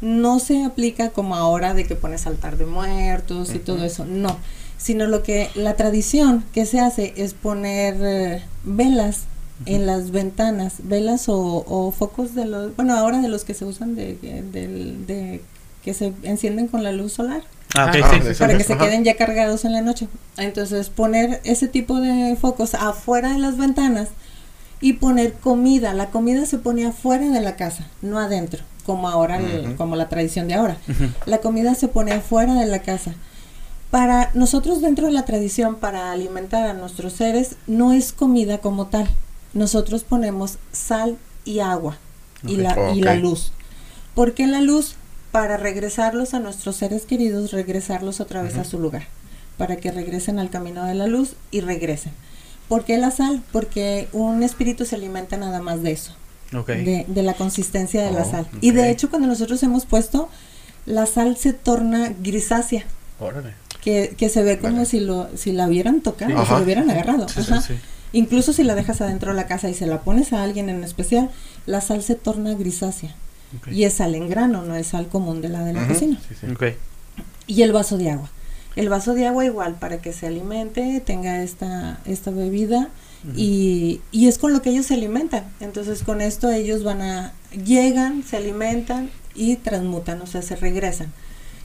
No 0.00 0.40
se 0.40 0.64
aplica 0.64 1.10
como 1.10 1.36
ahora 1.36 1.72
de 1.74 1.84
que 1.86 1.94
pones 1.94 2.26
altar 2.26 2.58
de 2.58 2.66
muertos 2.66 3.54
y 3.54 3.60
todo 3.60 3.84
eso, 3.84 4.04
no. 4.04 4.36
Sino 4.78 5.06
lo 5.06 5.22
que 5.22 5.48
la 5.54 5.74
tradición 5.74 6.44
que 6.52 6.66
se 6.66 6.80
hace 6.80 7.14
es 7.16 7.34
poner 7.34 7.96
eh, 8.00 8.42
velas 8.64 9.20
en 9.64 9.86
las 9.86 10.10
ventanas, 10.10 10.74
velas 10.82 11.28
o, 11.28 11.64
o 11.66 11.92
focos 11.92 12.34
de 12.34 12.46
los, 12.46 12.74
bueno, 12.74 12.94
ahora 12.96 13.20
de 13.20 13.28
los 13.28 13.44
que 13.44 13.54
se 13.54 13.64
usan 13.64 13.94
de, 13.94 14.16
de, 14.16 14.42
del- 14.42 15.06
de- 15.06 15.40
que 15.84 15.94
se 15.94 16.12
encienden 16.24 16.66
con 16.66 16.82
la 16.82 16.90
luz 16.90 17.12
solar 17.12 17.42
Ah, 17.76 17.90
Ah, 17.90 18.10
sí. 18.10 18.18
de- 18.28 18.34
para 18.34 18.58
que 18.58 18.64
se 18.64 18.72
Ajá. 18.72 18.84
queden 18.84 19.04
ya 19.04 19.16
cargados 19.16 19.64
en 19.64 19.72
la 19.72 19.82
noche. 19.82 20.08
Entonces 20.36 20.90
poner 20.90 21.40
ese 21.44 21.68
tipo 21.68 22.00
de 22.00 22.36
focos 22.40 22.74
afuera 22.74 23.32
de 23.32 23.38
las 23.38 23.56
ventanas 23.56 24.08
y 24.80 24.94
poner 24.94 25.32
comida. 25.34 25.92
La 25.94 26.10
comida 26.10 26.46
se 26.46 26.58
pone 26.58 26.86
afuera 26.86 27.28
de 27.30 27.40
la 27.40 27.56
casa, 27.56 27.86
no 28.02 28.18
adentro, 28.18 28.62
como 28.84 29.08
ahora, 29.08 29.38
el- 29.38 29.76
como 29.76 29.96
la 29.96 30.08
tradición 30.08 30.48
de 30.48 30.54
ahora. 30.54 30.76
La 31.26 31.38
comida 31.38 31.74
se 31.74 31.88
pone 31.88 32.12
afuera 32.12 32.54
de 32.54 32.66
la 32.66 32.80
casa. 32.82 33.14
Para 33.90 34.30
nosotros 34.34 34.80
dentro 34.80 35.06
de 35.06 35.12
la 35.12 35.24
tradición, 35.24 35.76
para 35.76 36.10
alimentar 36.12 36.66
a 36.68 36.74
nuestros 36.74 37.12
seres, 37.12 37.56
no 37.66 37.92
es 37.92 38.12
comida 38.12 38.58
como 38.58 38.86
tal. 38.88 39.08
Nosotros 39.54 40.02
ponemos 40.04 40.58
sal 40.72 41.16
y 41.44 41.60
agua 41.60 41.96
y, 42.46 42.56
la, 42.56 42.74
y 42.94 43.00
la 43.00 43.14
luz. 43.22 43.52
¿Por 44.14 44.34
qué 44.34 44.46
la 44.46 44.60
luz? 44.60 44.96
Para 45.32 45.56
regresarlos 45.56 46.34
a 46.34 46.40
nuestros 46.40 46.76
seres 46.76 47.04
queridos, 47.06 47.52
regresarlos 47.52 48.20
otra 48.20 48.42
vez 48.42 48.56
a 48.56 48.64
su 48.64 48.78
lugar. 48.80 49.06
Para 49.56 49.76
que 49.76 49.90
regresen 49.92 50.38
al 50.38 50.50
camino 50.50 50.84
de 50.84 50.94
la 50.94 51.06
luz 51.06 51.34
y 51.50 51.60
regresen. 51.60 52.12
¿Por 52.68 52.84
qué 52.84 52.98
la 52.98 53.10
sal? 53.10 53.42
Porque 53.52 54.08
un 54.12 54.42
espíritu 54.42 54.84
se 54.84 54.96
alimenta 54.96 55.36
nada 55.36 55.60
más 55.60 55.82
de 55.82 55.92
eso 55.92 56.12
de, 56.84 57.04
de 57.08 57.22
la 57.22 57.34
consistencia 57.34 58.02
de 58.04 58.12
la 58.12 58.22
Oh, 58.22 58.30
sal. 58.30 58.46
Y 58.60 58.70
de 58.70 58.90
hecho, 58.90 59.10
cuando 59.10 59.26
nosotros 59.28 59.62
hemos 59.62 59.84
puesto, 59.84 60.28
la 60.86 61.06
sal 61.06 61.36
se 61.36 61.52
torna 61.52 62.12
grisácea, 62.20 62.84
Órale. 63.20 63.54
que, 63.82 64.14
que 64.16 64.28
se 64.28 64.42
ve 64.42 64.58
como 64.58 64.74
Vale. 64.74 64.86
si 64.86 65.00
lo 65.00 65.28
si 65.36 65.52
la 65.52 65.66
hubieran 65.66 66.00
tocado, 66.00 66.30
Sí. 66.40 66.46
si 66.46 66.52
lo 66.54 66.62
hubieran 66.62 66.90
agarrado. 66.90 67.28
Sí, 67.28 67.42
sí, 67.42 67.52
Ajá. 67.52 67.60
sí. 67.62 67.74
Incluso 68.12 68.52
si 68.52 68.62
la 68.62 68.74
dejas 68.76 69.00
adentro 69.00 69.32
de 69.32 69.36
la 69.36 69.46
casa 69.46 69.68
y 69.68 69.74
se 69.74 69.86
la 69.86 70.00
pones 70.02 70.32
a 70.32 70.42
alguien 70.42 70.68
en 70.68 70.84
especial, 70.84 71.30
la 71.66 71.80
sal 71.80 72.02
se 72.02 72.14
torna 72.14 72.54
grisácea. 72.54 73.14
Ok. 73.58 73.68
Y 73.72 73.84
es 73.84 73.94
sal 73.94 74.14
en 74.14 74.28
grano, 74.28 74.62
no 74.62 74.76
es 74.76 74.86
sal 74.88 75.08
común 75.08 75.40
de 75.42 75.48
la 75.48 75.64
de 75.64 75.72
la 75.72 75.86
cocina. 75.86 76.18
Sí, 76.28 76.34
sí. 76.40 76.46
Ok. 76.52 76.64
Y 77.48 77.62
el 77.62 77.72
vaso 77.72 77.98
de 77.98 78.10
agua. 78.10 78.30
El 78.76 78.88
vaso 78.90 79.14
de 79.14 79.26
agua 79.26 79.44
igual, 79.44 79.74
para 79.80 79.98
que 79.98 80.12
se 80.12 80.26
alimente, 80.26 81.02
tenga 81.04 81.42
esta, 81.42 81.98
esta 82.04 82.30
bebida 82.30 82.88
y, 83.34 84.00
y 84.12 84.28
es 84.28 84.38
con 84.38 84.52
lo 84.52 84.62
que 84.62 84.70
ellos 84.70 84.86
se 84.86 84.94
alimentan. 84.94 85.44
Entonces 85.60 86.02
con 86.02 86.20
esto 86.20 86.50
ellos 86.50 86.84
van 86.84 87.00
a, 87.02 87.32
llegan, 87.64 88.22
se 88.22 88.36
alimentan 88.36 89.10
y 89.34 89.56
transmutan, 89.56 90.20
o 90.20 90.26
sea, 90.26 90.42
se 90.42 90.56
regresan. 90.56 91.12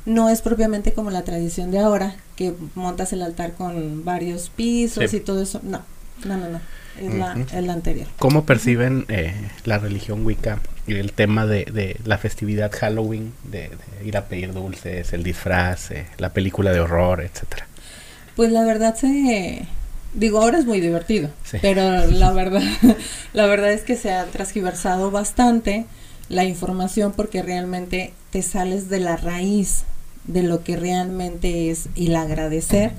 No 0.06 0.30
es 0.30 0.42
propiamente 0.42 0.94
como 0.94 1.12
la 1.12 1.24
tradición 1.24 1.70
de 1.70 1.80
ahora, 1.80 2.16
que 2.36 2.54
montas 2.76 3.14
el 3.14 3.22
altar 3.22 3.54
con 3.54 4.04
varios 4.04 4.50
pisos 4.50 5.12
Sí. 5.12 5.18
y 5.18 5.20
todo 5.20 5.42
eso. 5.44 5.60
No, 5.64 5.82
no, 6.26 6.38
no, 6.38 6.50
no. 6.50 6.60
Es, 7.00 7.14
la, 7.14 7.32
Ujú. 7.34 7.46
es 7.58 7.64
la 7.66 7.74
anterior. 7.74 8.08
¿Cómo 8.20 8.46
perciben 8.46 9.06
eh, 9.10 9.34
la 9.66 9.78
religión 9.78 10.26
Wicca 10.26 10.60
el 11.00 11.14
tema 11.14 11.46
de, 11.46 11.66
de 11.66 11.98
la 12.06 12.18
festividad 12.18 12.72
Halloween, 12.72 13.34
de, 13.44 13.70
de 14.00 14.06
ir 14.06 14.18
a 14.18 14.26
pedir 14.26 14.54
dulces, 14.54 15.14
el 15.14 15.24
disfraz, 15.24 15.92
eh, 15.92 16.08
la 16.18 16.34
película 16.34 16.72
de 16.72 16.80
horror, 16.80 17.22
etcétera? 17.22 17.68
Pues 18.36 18.52
la 18.52 18.64
verdad 18.64 18.96
se 18.96 19.66
digo 20.14 20.42
ahora 20.42 20.58
es 20.60 20.66
muy 20.66 20.80
divertido, 20.82 21.30
Sí. 21.44 21.58
pero 21.62 22.06
la 22.12 22.32
verdad 22.32 22.62
la 23.34 23.46
verdad 23.46 23.72
es 23.72 23.82
que 23.84 23.96
se 23.96 24.12
ha 24.12 24.26
transgiversado 24.26 25.12
bastante 25.12 25.86
la 26.30 26.44
información 26.46 27.12
porque 27.16 27.42
realmente 27.42 28.14
te 28.32 28.42
sales 28.42 28.90
de 28.90 29.00
la 29.00 29.18
raíz 29.18 29.84
de 30.26 30.44
lo 30.44 30.64
que 30.64 30.78
realmente 30.78 31.70
es 31.72 31.90
y 31.96 32.08
el 32.08 32.16
agradecer 32.16 32.92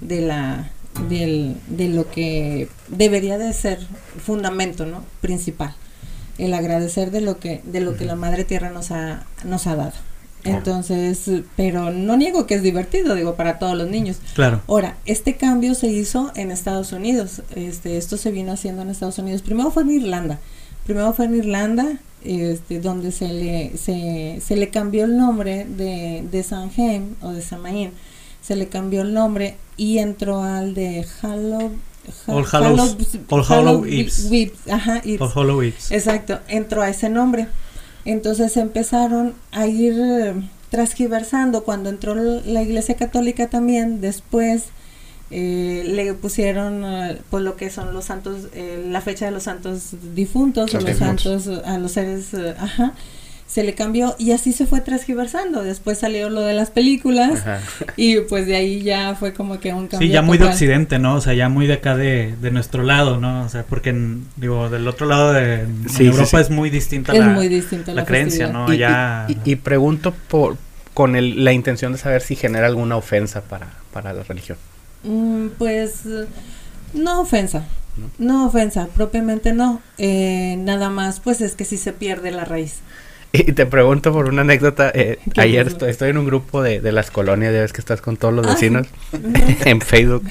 de 0.00 0.20
la 0.22 0.70
del, 1.08 1.56
de 1.68 1.88
lo 1.88 2.10
que 2.10 2.68
debería 2.88 3.38
de 3.38 3.52
ser 3.54 3.78
fundamento, 4.24 4.84
¿no? 4.86 5.04
principal. 5.22 5.74
El 6.38 6.54
agradecer 6.54 7.10
de 7.10 7.20
lo 7.20 7.38
que 7.38 7.60
de 7.64 7.80
lo 7.80 7.96
que 7.96 8.04
la 8.04 8.16
madre 8.16 8.44
tierra 8.44 8.70
nos 8.70 8.90
ha 8.90 9.24
nos 9.44 9.66
ha 9.66 9.76
dado. 9.76 9.92
Entonces, 10.44 11.30
pero 11.56 11.90
no 11.92 12.16
niego 12.16 12.46
que 12.46 12.54
es 12.54 12.62
divertido, 12.62 13.14
digo, 13.14 13.36
para 13.36 13.58
todos 13.60 13.76
los 13.78 13.88
niños. 13.88 14.16
Claro. 14.34 14.60
Ahora, 14.66 14.96
este 15.06 15.36
cambio 15.36 15.74
se 15.76 15.86
hizo 15.86 16.32
en 16.34 16.50
Estados 16.50 16.90
Unidos. 16.92 17.42
Este, 17.54 17.96
esto 17.96 18.16
se 18.16 18.32
vino 18.32 18.50
haciendo 18.52 18.82
en 18.82 18.90
Estados 18.90 19.18
Unidos. 19.18 19.42
Primero 19.42 19.70
fue 19.70 19.84
en 19.84 19.90
Irlanda. 19.92 20.40
Primero 20.84 21.12
fue 21.12 21.26
en 21.26 21.36
Irlanda, 21.36 21.86
este, 22.24 22.80
donde 22.80 23.12
se 23.12 23.28
le, 23.28 23.76
se, 23.76 24.40
se 24.44 24.56
le 24.56 24.68
cambió 24.70 25.04
el 25.04 25.16
nombre 25.16 25.64
de, 25.64 26.24
de 26.28 26.42
Samhain 26.42 27.14
o 27.22 27.30
de 27.30 27.40
Samaín. 27.42 27.92
Se 28.42 28.56
le 28.56 28.66
cambió 28.66 29.02
el 29.02 29.14
nombre 29.14 29.56
y 29.76 29.98
entró 29.98 30.42
al 30.42 30.74
de 30.74 31.06
Hallow, 31.22 31.70
Ha- 31.70 31.70
All 32.26 32.44
Hallows- 32.44 32.96
All 33.30 33.44
Hallow 33.48 33.84
Eves. 33.86 34.26
Eves, 34.30 34.52
Ajá, 34.70 34.98
Eves. 35.04 35.18
Por 35.18 35.30
Hollow 35.34 35.62
Eves. 35.62 35.90
Exacto, 35.92 36.40
entró 36.48 36.82
a 36.82 36.88
ese 36.88 37.08
nombre. 37.08 37.48
Entonces 38.04 38.56
empezaron 38.56 39.34
a 39.52 39.66
ir 39.66 39.94
eh, 39.98 40.34
transgiversando. 40.70 41.62
Cuando 41.64 41.88
entró 41.90 42.14
la 42.14 42.62
Iglesia 42.62 42.96
Católica 42.96 43.48
también, 43.48 44.00
después 44.00 44.64
eh, 45.30 45.84
le 45.86 46.12
pusieron 46.14 46.84
eh, 46.84 47.18
pues 47.30 47.44
lo 47.44 47.56
que 47.56 47.70
son 47.70 47.94
los 47.94 48.04
santos, 48.06 48.48
eh, 48.54 48.84
la 48.88 49.00
fecha 49.00 49.24
de 49.26 49.30
los 49.30 49.44
santos 49.44 49.90
difuntos, 50.14 50.74
o 50.74 50.80
Los 50.80 50.84
difuntos. 50.86 51.44
santos, 51.44 51.46
eh, 51.46 51.62
a 51.64 51.78
los 51.78 51.92
seres, 51.92 52.34
eh, 52.34 52.54
ajá, 52.58 52.92
se 53.52 53.62
le 53.64 53.74
cambió 53.74 54.16
y 54.18 54.32
así 54.32 54.52
se 54.54 54.64
fue 54.64 54.80
transgiversando. 54.80 55.62
Después 55.62 55.98
salió 55.98 56.30
lo 56.30 56.40
de 56.40 56.54
las 56.54 56.70
películas 56.70 57.40
Ajá. 57.40 57.60
y 57.96 58.20
pues 58.20 58.46
de 58.46 58.56
ahí 58.56 58.82
ya 58.82 59.14
fue 59.14 59.34
como 59.34 59.60
que 59.60 59.74
un 59.74 59.88
cambio. 59.88 60.08
Sí, 60.08 60.12
ya 60.12 60.22
muy 60.22 60.38
de 60.38 60.46
occidente, 60.46 60.98
¿no? 60.98 61.16
O 61.16 61.20
sea, 61.20 61.34
ya 61.34 61.50
muy 61.50 61.66
de 61.66 61.74
acá 61.74 61.94
de, 61.94 62.34
de 62.40 62.50
nuestro 62.50 62.82
lado, 62.82 63.18
¿no? 63.20 63.44
O 63.44 63.48
sea, 63.50 63.64
porque, 63.64 63.90
en- 63.90 64.26
digo, 64.36 64.70
del 64.70 64.88
otro 64.88 65.06
lado 65.06 65.34
de 65.34 65.66
Sí, 65.88 65.96
sí, 65.98 66.06
Europa 66.06 66.38
sí. 66.38 66.44
es 66.44 66.50
muy 66.50 66.70
distinta 66.70 67.12
Es 67.12 67.18
la, 67.18 67.26
muy 67.28 67.48
distinto 67.48 67.90
la 67.92 68.00
la 68.02 68.06
creencia. 68.06 68.46
¿no? 68.48 68.72
y, 68.72 68.78
ya... 68.78 69.26
y- 69.28 69.32
y- 69.32 69.52
y 69.52 69.56
pregunto 69.56 70.14
por 70.28 70.56
con 70.94 71.14
el- 71.14 71.44
la 71.44 71.52
intención 71.52 71.92
de 71.92 71.98
saber 71.98 72.22
si 72.22 72.36
genera 72.36 72.66
alguna 72.68 72.96
ofensa 72.96 73.42
para, 73.42 73.68
para 73.92 74.14
la 74.14 74.22
religión. 74.22 74.56
Mm, 75.04 75.48
pues 75.58 76.04
no 76.94 77.20
ofensa, 77.20 77.64
no 78.18 78.46
ofensa, 78.46 78.88
propiamente 78.94 79.52
no. 79.52 79.80
Eh, 79.98 80.56
nada 80.58 80.88
más, 80.90 81.20
pues 81.20 81.40
es 81.42 81.54
que 81.54 81.64
si 81.66 81.76
se 81.76 81.92
pierde 81.92 82.30
la 82.30 82.44
raíz. 82.46 82.76
Y 83.48 83.52
te 83.52 83.64
pregunto 83.66 84.12
por 84.12 84.28
una 84.28 84.42
anécdota. 84.42 84.90
eh, 84.94 85.18
¿Qué 85.34 85.40
ayer 85.40 85.66
estoy, 85.66 85.90
estoy 85.90 86.10
en 86.10 86.18
un 86.18 86.26
grupo 86.26 86.62
de, 86.62 86.80
de 86.80 86.92
las 86.92 87.10
colonias, 87.10 87.52
ya 87.54 87.60
ves 87.62 87.72
que 87.72 87.80
estás 87.80 88.00
con 88.02 88.16
todos 88.16 88.34
los 88.34 88.46
Ah, 88.46 88.50
vecinos 88.52 88.86
en 89.64 89.80
Facebook. 89.80 90.24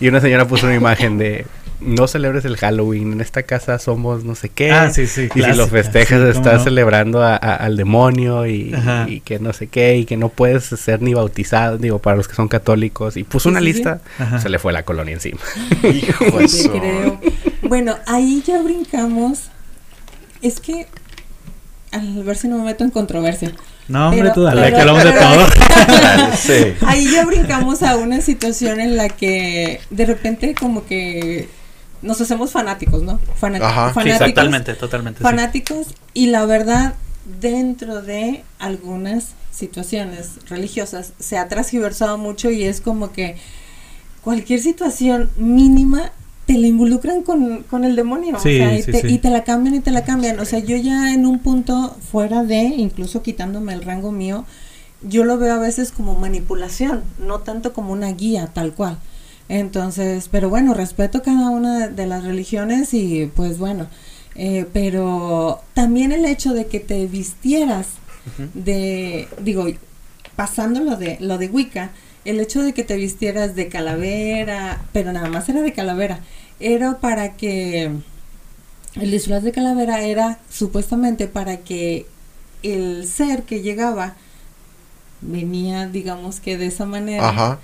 Y 0.00 0.08
una 0.08 0.20
señora 0.20 0.46
puso 0.48 0.66
una 0.66 0.74
imagen 0.74 1.16
de 1.18 1.46
no 1.80 2.06
celebres 2.08 2.44
el 2.44 2.58
Halloween, 2.58 3.12
en 3.14 3.20
esta 3.22 3.42
casa 3.44 3.78
somos 3.78 4.22
no 4.24 4.34
sé 4.34 4.50
qué. 4.50 4.70
Ah, 4.70 4.90
sí, 4.90 5.06
sí, 5.06 5.28
Y 5.34 5.42
si 5.42 5.52
lo 5.54 5.66
festejas 5.66 6.20
sí, 6.22 6.36
estás 6.38 6.58
no. 6.58 6.64
celebrando 6.64 7.22
a- 7.22 7.36
a- 7.36 7.54
al 7.56 7.76
demonio 7.78 8.46
y, 8.46 9.22
que 9.24 9.38
no 9.38 9.52
sé 9.54 9.68
qué, 9.68 9.96
y 9.96 10.04
que 10.04 10.16
no 10.18 10.28
puedes 10.28 10.64
ser 10.64 11.00
ni 11.00 11.14
bautizado, 11.14 11.78
digo, 11.78 11.98
para 12.00 12.16
los 12.18 12.28
que 12.28 12.34
son 12.34 12.48
católicos. 12.48 13.16
Y 13.16 13.24
puso 13.24 13.48
una 13.48 13.60
lista, 13.60 14.00
se 14.42 14.50
le 14.50 14.58
fue 14.58 14.72
la 14.74 14.82
colonia 14.82 15.14
encima. 15.14 15.40
Hijo 15.84 16.24
creo. 16.70 17.20
Bueno, 17.62 17.96
ahí 18.06 18.42
ya 18.46 18.60
brincamos. 18.60 19.44
Es 20.42 20.60
que, 20.60 20.86
a 21.92 21.98
ver 21.98 22.36
si 22.36 22.48
no 22.48 22.58
me 22.58 22.64
meto 22.64 22.84
en 22.84 22.90
controversia, 22.90 23.52
No, 23.88 24.06
hombre, 24.08 24.22
Pero- 24.22 24.34
tú 24.34 24.42
dale, 24.42 24.62
pero- 24.62 24.74
que 24.76 24.80
hablamos 24.82 25.04
de 25.04 25.12
todo. 25.12 25.46
sí. 26.36 26.74
Ahí 26.86 27.10
ya 27.10 27.24
brincamos 27.24 27.82
a 27.82 27.96
una 27.96 28.20
situación 28.20 28.80
en 28.80 28.96
la 28.96 29.08
que 29.08 29.80
de 29.90 30.06
repente 30.06 30.54
como 30.54 30.84
que 30.86 31.48
nos 32.02 32.20
hacemos 32.20 32.52
fanáticos, 32.52 33.02
¿no? 33.02 33.18
Fana- 33.38 33.58
Ajá. 33.60 33.88
Sí, 33.88 33.94
fanáticos, 33.94 34.28
totalmente, 34.28 34.74
totalmente. 34.74 35.18
sí. 35.18 35.22
fanáticos 35.24 35.86
y 36.14 36.28
la 36.28 36.46
verdad 36.46 36.94
dentro 37.40 38.00
de 38.02 38.44
algunas 38.58 39.30
situaciones 39.50 40.30
religiosas 40.48 41.12
se 41.18 41.36
ha 41.36 41.48
transgiversado 41.48 42.16
mucho 42.16 42.50
y 42.50 42.64
es 42.64 42.80
como 42.80 43.12
que 43.12 43.36
cualquier 44.22 44.60
situación 44.60 45.30
mínima 45.36 46.12
te 46.50 46.58
la 46.58 46.66
involucran 46.66 47.22
con, 47.22 47.62
con 47.62 47.84
el 47.84 47.94
demonio 47.94 48.36
o 48.36 48.40
sea, 48.40 48.76
y, 48.76 48.82
sí, 48.82 48.90
te, 48.90 49.02
sí. 49.02 49.06
y 49.06 49.18
te 49.18 49.30
la 49.30 49.44
cambian 49.44 49.76
y 49.76 49.80
te 49.80 49.92
la 49.92 50.02
cambian. 50.02 50.40
O 50.40 50.44
sea 50.44 50.58
yo 50.58 50.76
ya 50.76 51.14
en 51.14 51.24
un 51.24 51.38
punto 51.38 51.96
fuera 52.10 52.42
de 52.42 52.62
incluso 52.62 53.22
quitándome 53.22 53.72
el 53.72 53.82
rango 53.82 54.10
mío 54.10 54.44
yo 55.00 55.24
lo 55.24 55.38
veo 55.38 55.54
a 55.54 55.58
veces 55.58 55.92
como 55.92 56.16
manipulación 56.16 57.04
no 57.18 57.38
tanto 57.38 57.72
como 57.72 57.92
una 57.92 58.10
guía 58.10 58.48
tal 58.48 58.74
cual. 58.74 58.98
Entonces 59.48 60.28
pero 60.28 60.50
bueno 60.50 60.74
respeto 60.74 61.22
cada 61.22 61.50
una 61.50 61.86
de 61.86 62.06
las 62.06 62.24
religiones 62.24 62.94
y 62.94 63.30
pues 63.36 63.58
bueno 63.58 63.86
eh, 64.34 64.66
pero 64.72 65.60
también 65.74 66.10
el 66.10 66.24
hecho 66.24 66.52
de 66.52 66.66
que 66.66 66.80
te 66.80 67.06
vistieras 67.06 67.86
de, 68.54 69.28
digo, 69.42 69.66
pasando 70.36 70.80
lo 70.80 70.96
de, 70.96 71.16
lo 71.20 71.38
de 71.38 71.48
Wicca, 71.48 71.90
el 72.24 72.40
hecho 72.40 72.62
de 72.62 72.72
que 72.74 72.84
te 72.84 72.96
vistieras 72.96 73.54
de 73.54 73.68
calavera, 73.68 74.80
pero 74.92 75.12
nada 75.12 75.28
más 75.28 75.48
era 75.48 75.60
de 75.62 75.72
calavera, 75.72 76.20
era 76.60 76.98
para 76.98 77.32
que 77.36 77.90
el 79.00 79.10
disfraz 79.10 79.42
de 79.42 79.52
calavera 79.52 80.02
era 80.02 80.38
supuestamente 80.50 81.28
para 81.28 81.58
que 81.58 82.06
el 82.62 83.06
ser 83.06 83.44
que 83.44 83.62
llegaba 83.62 84.14
venía, 85.22 85.86
digamos 85.86 86.40
que 86.40 86.56
de 86.56 86.66
esa 86.66 86.86
manera, 86.86 87.28
Ajá. 87.28 87.58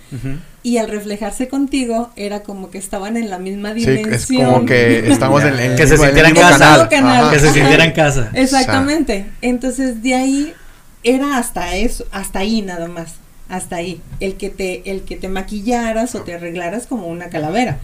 Y 0.63 0.79
al 0.79 0.89
reflejarse 0.89 1.49
contigo 1.49 2.11
era 2.17 2.43
como 2.43 2.71
que 2.71 2.77
estaban 2.79 3.17
en 3.17 3.31
la 3.31 3.39
misma 3.39 3.73
Sí, 3.73 3.87
dimensión. 3.87 4.43
es 4.43 4.47
como 4.53 4.67
que 4.67 5.11
estamos 5.11 5.43
en, 5.45 5.55
Que 5.77 5.87
se 5.87 5.97
mismo- 5.97 6.05
en 6.07 6.35
casa. 6.35 6.59
canal. 6.59 6.89
Canal. 6.89 7.25
Ajá. 7.25 7.33
Que 7.33 7.39
se 7.39 7.53
sintiera 7.53 7.85
en 7.85 7.93
casa. 7.93 8.31
Exactamente. 8.35 9.27
Entonces 9.43 10.03
de 10.03 10.15
ahí 10.15 10.55
era 11.03 11.39
hasta 11.39 11.77
eso, 11.77 12.05
hasta 12.11 12.41
ahí 12.41 12.63
nada 12.63 12.89
más, 12.89 13.15
hasta 13.49 13.77
ahí, 13.77 14.01
el 14.21 14.37
que 14.37 14.51
te 14.51 14.91
el 14.91 15.03
que 15.03 15.17
te 15.17 15.29
maquillaras 15.29 16.15
o 16.15 16.23
te 16.23 16.35
arreglaras 16.35 16.87
como 16.87 17.07
una 17.07 17.31
calavera. 17.31 17.79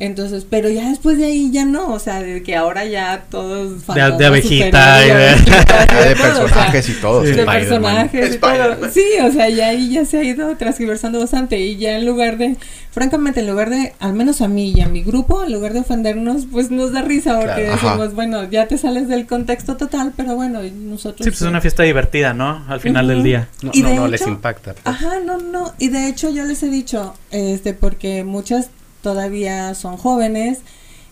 Entonces, 0.00 0.46
pero 0.48 0.68
ya 0.70 0.88
después 0.90 1.18
de 1.18 1.24
ahí 1.26 1.50
ya 1.50 1.64
no, 1.64 1.92
o 1.92 1.98
sea, 1.98 2.22
de 2.22 2.42
que 2.44 2.54
ahora 2.54 2.84
ya 2.84 3.24
todos 3.30 3.84
De- 3.88 4.12
de 4.16 4.26
abejita 4.26 5.04
y 5.04 5.08
de- 5.08 5.34
Ya 5.44 6.04
de 6.08 6.14
todo, 6.14 6.44
o 6.44 6.48
sea, 6.48 6.70
personajes 6.70 6.88
y 6.88 6.92
todo. 6.94 7.24
Sí. 7.26 7.32
de 7.32 7.44
personajes 7.44 8.34
y 8.36 8.38
todo. 8.38 8.90
Sí, 8.92 9.04
o 9.24 9.32
sea, 9.32 9.48
ya 9.50 9.68
ahí 9.68 9.90
ya 9.90 10.04
se 10.04 10.18
ha 10.18 10.22
ido 10.22 10.56
transgiversando 10.56 11.18
bastante 11.18 11.58
y 11.58 11.76
ya 11.78 11.96
en 11.98 12.06
lugar 12.06 12.38
de, 12.38 12.56
francamente, 12.92 13.40
en 13.40 13.48
lugar 13.48 13.70
de, 13.70 13.92
al 13.98 14.12
menos 14.12 14.40
a 14.40 14.46
mí 14.46 14.72
y 14.74 14.80
a 14.82 14.88
mi 14.88 15.02
grupo, 15.02 15.42
en 15.44 15.52
lugar 15.52 15.72
de 15.72 15.80
ofendernos, 15.80 16.46
pues 16.50 16.70
nos 16.70 16.92
da 16.92 17.02
risa 17.02 17.34
porque 17.40 17.48
Claro. 17.64 17.72
Ajá. 17.74 17.86
decimos, 17.88 18.14
bueno, 18.14 18.48
ya 18.48 18.68
te 18.68 18.78
sales 18.78 19.08
del 19.08 19.26
contexto 19.26 19.76
total, 19.76 20.12
pero 20.16 20.36
bueno, 20.36 20.64
y 20.64 20.70
nosotros... 20.70 21.24
Sí, 21.24 21.30
pues 21.30 21.42
es 21.42 21.48
una 21.48 21.60
fiesta 21.60 21.82
divertida, 21.82 22.34
¿no? 22.34 22.64
Al 22.68 22.78
final 22.78 23.08
del 23.08 23.24
día. 23.24 23.48
No, 23.62 23.72
Y 23.74 23.82
no, 23.82 23.88
de 23.88 23.94
no 23.96 24.06
les 24.06 24.20
hecho- 24.20 24.30
impacta. 24.30 24.74
pues. 24.74 24.86
Ajá, 24.86 25.18
no, 25.26 25.38
no. 25.38 25.74
Y 25.80 25.88
de 25.88 26.06
hecho 26.08 26.30
yo 26.30 26.44
les 26.44 26.62
he 26.62 26.68
dicho, 26.68 27.14
este, 27.32 27.74
porque 27.74 28.22
muchas 28.22 28.70
todavía 29.02 29.74
son 29.74 29.96
jóvenes 29.96 30.60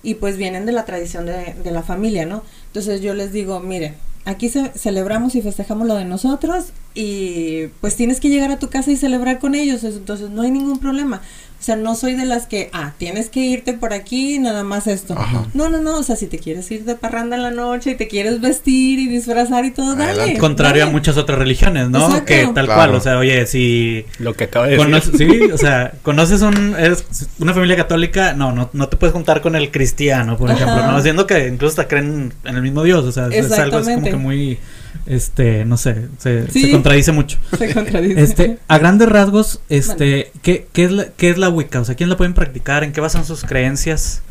y 0.03 0.14
pues 0.14 0.37
vienen 0.37 0.66
de 0.66 0.72
la 0.72 0.85
tradición 0.85 1.27
de, 1.27 1.55
la 1.70 1.83
familia, 1.83 2.27
¿no? 2.27 2.42
Entonces 2.68 3.01
yo 3.01 3.14
les 3.14 3.33
digo, 3.33 3.61
miren, 3.61 3.94
aquí 4.25 4.49
ce- 4.49 4.72
celebramos 4.77 5.35
y 5.35 5.42
festejamos 5.42 5.87
lo 5.88 5.94
de 5.96 6.05
nosotros 6.05 6.66
y 6.94 7.66
pues 7.81 7.96
tienes 7.96 8.20
que 8.20 8.29
llegar 8.29 8.51
a 8.51 8.59
tu 8.59 8.68
casa 8.68 8.90
y 8.90 8.96
celebrar 8.96 9.38
con 9.38 9.55
ellos, 9.55 9.85
es- 9.85 9.96
entonces 9.96 10.31
no 10.31 10.42
hay 10.42 10.51
ningún 10.51 10.79
problema. 10.79 11.22
O 11.66 11.72
sea, 11.74 11.74
no 11.74 11.96
soy 11.96 12.14
de 12.14 12.26
las 12.26 12.46
que, 12.46 12.70
ah, 12.72 12.92
tienes 12.96 13.29
que 13.29 13.40
irte 13.40 13.72
por 13.72 13.92
aquí 13.92 14.37
y 14.37 14.38
nada 14.38 14.62
más 14.62 14.87
esto. 14.87 15.14
Ajá. 15.18 15.46
No, 15.52 15.68
no, 15.68 15.81
no, 15.83 15.96
o 15.98 16.02
sea, 16.05 16.14
si 16.14 16.29
te 16.29 16.38
quieres 16.38 16.70
ir 16.70 16.85
de 16.85 16.94
parranda 16.94 17.35
en 17.35 17.42
la 17.42 17.50
noche 17.50 17.90
y 17.90 17.94
te 17.96 18.07
quieres 18.07 18.40
vestir 18.40 19.00
y 19.00 19.09
disfrazar 19.09 19.64
y 19.64 19.72
todo, 19.72 19.96
dale. 19.96 20.12
Adelante. 20.12 20.38
Contrario 20.38 20.85
a 20.85 20.87
muchas 20.87 21.16
otras 21.16 21.40
religiones, 21.40 21.90
¿no? 21.90 22.07
Exacto. 22.07 22.24
Que 22.26 22.44
tal 22.55 22.66
Claro. 22.66 22.74
cual, 22.74 22.94
o 22.94 23.00
sea, 23.00 23.18
oye, 23.18 23.44
si 23.48 24.07
Lo 24.20 24.35
que 24.35 24.44
acabo 24.44 24.66
de 24.66 24.76
decir. 24.76 25.16
sí, 25.18 25.40
o 25.52 25.59
sea, 25.59 25.92
conoces 26.05 26.40
un, 26.42 26.76
eres 26.79 27.05
una 27.40 27.52
familia 27.52 27.74
católica, 27.74 28.33
no, 28.33 28.52
no, 28.52 28.70
no 28.72 28.88
te 28.88 28.96
puedes 28.96 29.12
juntar 29.12 29.40
con 29.40 29.57
el 29.57 29.72
cristiano, 29.72 30.37
por 30.37 30.52
Ajá. 30.52 30.62
ejemplo, 30.62 30.87
¿no? 30.92 31.00
Siendo 31.02 31.26
que 31.26 31.48
incluso 31.48 31.72
hasta 31.81 31.88
creen 31.88 32.33
en 32.44 32.55
el 32.55 32.62
mismo 32.62 32.85
Dios, 32.85 33.05
o 33.05 33.11
sea, 33.11 33.26
es, 33.26 33.46
es 33.46 33.59
algo 33.59 33.79
así 33.79 33.92
como 33.92 34.07
que 34.07 34.14
muy, 34.14 34.59
este, 35.07 35.64
no 35.64 35.77
sé, 35.77 36.09
se, 36.19 36.51
Sí. 36.51 36.62
se 36.62 36.71
contradice 36.73 37.12
mucho. 37.12 37.38
Se 37.57 37.73
contradice. 37.73 38.21
Este, 38.23 38.59
a 38.69 38.79
grandes 38.79 39.09
rasgos, 39.09 39.61
este, 39.69 40.33
¿qué, 40.42 40.66
qué 40.73 40.85
es 40.85 40.92
la, 40.92 41.05
¿qué 41.16 41.31
es 41.31 41.38
la 41.38 41.49
Wicca? 41.49 41.81
O 41.81 41.85
sea, 41.85 41.95
¿quién 41.95 42.09
la 42.11 42.16
pueden 42.16 42.35
practicar? 42.35 42.85
¿En 42.85 42.92
qué 42.92 43.01
basan 43.01 43.25
sus 43.25 43.45
creencias? 43.45 44.23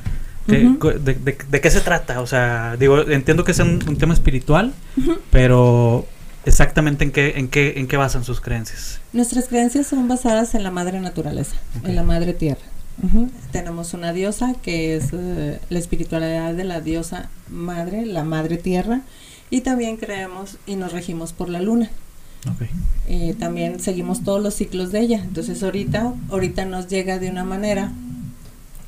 ¿Qué- 0.47 0.59
de, 1.03 1.13
de- 1.15 1.37
de 1.49 1.61
qué 1.61 1.71
se 1.71 1.81
trata? 1.81 2.21
O 2.21 2.27
sea, 2.27 2.75
digo, 2.79 3.01
entiendo 3.09 3.43
que 3.43 3.51
es 3.51 3.59
un, 3.59 3.83
un 3.87 3.97
tema 3.97 4.13
espiritual, 4.13 4.73
pero 5.31 6.05
exactamente 6.45 7.03
en 7.03 7.11
qué, 7.11 7.33
en 7.37 7.47
qué, 7.47 7.73
en 7.77 7.87
qué 7.87 7.97
basan 7.97 8.23
sus 8.23 8.41
creencias. 8.41 8.99
Nuestras 9.13 9.47
creencias 9.47 9.87
son 9.87 10.07
basadas 10.07 10.53
en 10.53 10.61
la 10.63 10.69
madre 10.71 10.99
naturaleza, 10.99 11.55
en 11.83 11.95
la 11.95 12.03
madre 12.03 12.33
tierra. 12.33 12.61
Tenemos 13.51 13.93
una 13.93 14.13
diosa 14.13 14.53
que 14.61 14.95
es 14.95 15.05
eh, 15.11 15.59
la 15.69 15.79
espiritualidad 15.79 16.53
de 16.53 16.63
la 16.63 16.79
diosa 16.79 17.27
madre, 17.49 18.05
la 18.05 18.23
madre 18.23 18.57
tierra, 18.57 19.01
y 19.55 19.61
también 19.61 19.95
creemos 19.95 20.57
y 20.67 20.75
nos 20.75 20.91
regimos 20.91 21.31
por 21.31 21.47
la 21.47 21.61
luna. 21.61 21.89
Eh, 23.07 23.35
también 23.39 23.79
seguimos 23.79 24.23
todos 24.25 24.43
los 24.43 24.53
ciclos 24.53 24.91
de 24.91 24.99
ella. 24.99 25.19
Entonces 25.23 25.63
ahorita, 25.63 26.13
ahorita 26.29 26.65
nos 26.65 26.87
llega 26.89 27.19
de 27.19 27.29
una 27.29 27.45
manera, 27.45 27.93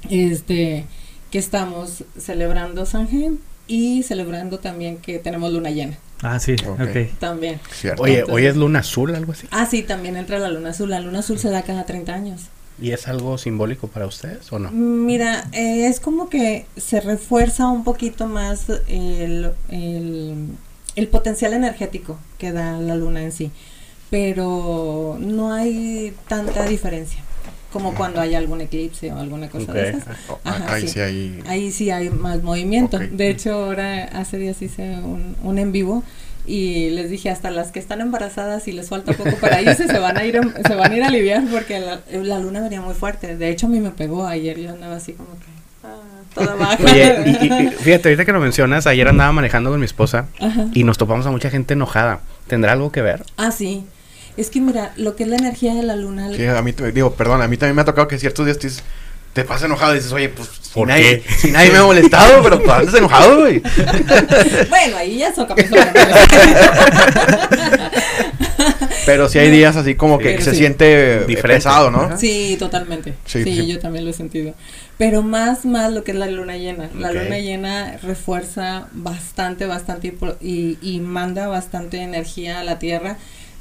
este, 0.10 0.86
que 1.32 1.40
estamos 1.40 2.04
celebrando 2.20 2.86
Samhain 2.86 3.40
y 3.66 4.04
celebrando 4.04 4.60
también 4.60 4.98
que 4.98 5.20
tenemos 5.20 5.54
luna 5.54 5.70
llena. 5.72 5.98
Ah, 6.22 6.38
sí, 6.40 6.56
Ok. 6.68 7.18
También. 7.20 7.62
Cierto. 7.72 8.04
Oye, 8.04 8.20
Entonces- 8.20 8.36
hoy 8.36 8.46
es 8.48 8.58
luna 8.58 8.80
azul, 8.80 9.16
algo 9.16 9.32
así. 9.32 9.48
Ah, 9.52 9.66
sí, 9.66 9.84
también 9.84 10.18
entra 10.18 10.38
la 10.40 10.50
luna 10.50 10.72
azul. 10.72 10.90
La 10.90 11.00
luna 11.00 11.20
azul 11.20 11.40
se 11.40 11.50
da 11.50 11.62
cada 11.64 11.86
30 11.86 12.14
años. 12.14 12.42
¿Y 12.80 12.92
es 12.92 13.08
algo 13.08 13.38
simbólico 13.38 13.88
para 13.88 14.06
ustedes 14.06 14.52
o 14.54 14.60
no? 14.60 14.72
Mira, 14.72 15.48
eh, 15.52 15.88
es 15.88 16.00
como 16.00 16.30
que 16.30 16.66
se 16.76 17.02
refuerza 17.02 17.68
un 17.68 17.84
poquito 17.84 18.28
más 18.28 18.70
el, 18.88 19.52
el, 19.70 20.48
el 20.96 21.08
potencial 21.08 21.54
energético 21.54 22.18
que 22.38 22.52
da 22.52 22.80
la 22.80 22.96
luna 22.96 23.24
en 23.24 23.32
sí, 23.32 23.52
pero 24.10 25.18
no 25.20 25.54
hay 25.54 26.14
tanta 26.28 26.66
diferencia 26.66 27.24
como 27.72 27.94
cuando 27.96 28.22
hay 28.22 28.34
algún 28.34 28.62
eclipse 28.62 29.12
o 29.12 29.18
alguna 29.18 29.50
cosa 29.50 29.74
de 29.74 29.90
esas. 29.90 30.18
Oh, 30.30 30.40
Ajá, 30.44 30.74
ahí 30.74 30.82
sí. 30.84 30.88
sí 30.88 31.00
hay. 31.00 31.44
Ahí 31.48 31.72
sí 31.72 31.92
hay 31.92 32.10
más 32.10 32.42
movimiento. 32.42 32.98
De 32.98 33.30
hecho, 33.30 33.54
ahora 33.54 34.06
hace 34.06 34.38
días 34.38 34.62
hice 34.62 34.84
un, 35.00 35.36
un 35.44 35.60
en 35.60 35.72
vivo 35.72 36.04
y 36.48 36.90
les 36.92 37.10
dije 37.10 37.30
hasta 37.30 37.52
las 37.52 37.72
que 37.72 37.80
están 37.80 38.00
embarazadas 38.02 38.68
y 38.68 38.72
les 38.72 38.88
falta 38.90 39.12
poco 39.14 39.36
para 39.42 39.62
irse 39.62 39.86
se 39.88 40.00
van 40.00 40.18
a 40.18 40.24
ir 40.24 40.40
se 40.66 40.76
van 40.76 40.92
a 40.92 40.96
ir 40.98 41.04
a 41.04 41.08
aliviar 41.08 41.44
porque 41.52 41.80
la, 41.80 42.00
la 42.24 42.40
luna 42.40 42.62
venía 42.62 42.82
muy 42.82 42.94
fuerte. 42.94 43.36
De 43.36 43.50
hecho, 43.50 43.68
a 43.68 43.70
mí 43.70 43.80
me 43.82 43.92
pegó 43.92 44.26
ayer. 44.26 44.58
Yo 44.60 44.70
andaba 44.72 44.96
así 44.96 45.12
como 45.14 45.30
que 45.32 45.46
ah, 45.84 45.98
toda 46.34 46.56
baja. 46.56 46.78
Oye, 46.84 47.24
y, 47.26 47.46
y- 47.46 47.68
y 47.68 47.70
fíjate, 47.72 48.10
ahorita 48.10 48.24
que 48.26 48.32
lo 48.32 48.40
mencionas, 48.40 48.88
ayer 48.88 49.08
andaba 49.08 49.32
manejando 49.34 49.70
con 49.70 49.80
mi 49.80 49.86
esposa 49.86 50.28
Ajá. 50.40 50.68
y 50.74 50.84
nos 50.86 50.98
topamos 50.98 51.26
a 51.28 51.32
mucha 51.32 51.50
gente 51.50 51.74
enojada. 51.74 52.22
¿Tendrá 52.48 52.72
algo 52.72 52.92
que 52.94 53.02
ver? 53.02 53.24
Ah, 53.36 53.52
sí. 53.52 53.84
Es 54.38 54.50
que 54.50 54.62
mira, 54.62 54.94
lo 54.98 55.16
que 55.16 55.24
es 55.24 55.30
la 55.30 55.36
energía 55.36 55.74
de 55.74 55.84
la 55.84 55.96
luna. 55.96 56.30
Sí, 56.34 56.46
a 56.46 56.62
mí, 56.62 56.72
te- 56.72 56.92
digo, 56.92 57.14
perdón, 57.16 57.42
a 57.42 57.48
mí 57.48 57.58
también 57.58 57.76
me 57.76 57.82
ha 57.82 57.86
tocado 57.86 58.08
que 58.08 58.18
ciertos 58.20 58.46
días 58.46 58.84
te, 59.42 59.44
pasas 59.48 59.64
enojado 59.66 59.94
y 59.94 59.98
dices, 59.98 60.12
oye, 60.12 60.30
pues, 60.30 60.50
si 60.62 60.74
¿Por 60.74 60.88
nadie, 60.88 61.22
qué? 61.22 61.34
si 61.34 61.52
nadie 61.52 61.72
me 61.72 61.78
ha 61.78 61.84
molestado, 61.84 62.42
pero 62.44 62.58
pues, 62.62 62.70
andas 62.72 62.96
enojado, 62.96 63.40
güey. 63.42 63.62
Bueno, 64.70 64.98
ahí 64.98 65.18
ya 65.20 65.34
son 65.34 65.46
capítulos. 65.46 65.86
Pero 69.06 69.30
sí 69.30 69.40
hay 69.40 69.50
días 69.50 69.76
así 69.78 69.96
como 69.96 70.18
que 70.18 70.42
se 70.42 70.52
sí. 70.52 70.58
siente 70.58 71.20
Diferente. 71.26 71.60
pesado, 71.60 71.90
¿no? 71.92 72.18
Sí, 72.18 72.58
totalmente. 72.60 73.14
Sí, 73.26 73.44
Sí, 73.44 73.56
sí. 73.56 73.68
yo 73.68 73.80
también 73.80 74.04
lo 74.04 74.12
he 74.12 74.14
sentido. 74.14 74.54
Pero 74.98 75.22
más, 75.22 75.64
más 75.66 75.94
lo 75.94 76.04
que 76.04 76.12
es 76.12 76.18
la 76.18 76.28
luna 76.28 76.58
llena. 76.58 76.90
La 76.98 77.14
luna 77.14 77.40
llena 77.40 77.98
refuerza 78.04 78.88
bastante, 78.92 79.66
bastante 79.66 80.14
y, 80.42 80.78
y 80.82 81.00
manda 81.00 81.48
bastante 81.48 82.02
energía 82.02 82.60
a 82.60 82.64
la 82.66 82.80
Tierra. 82.80 83.18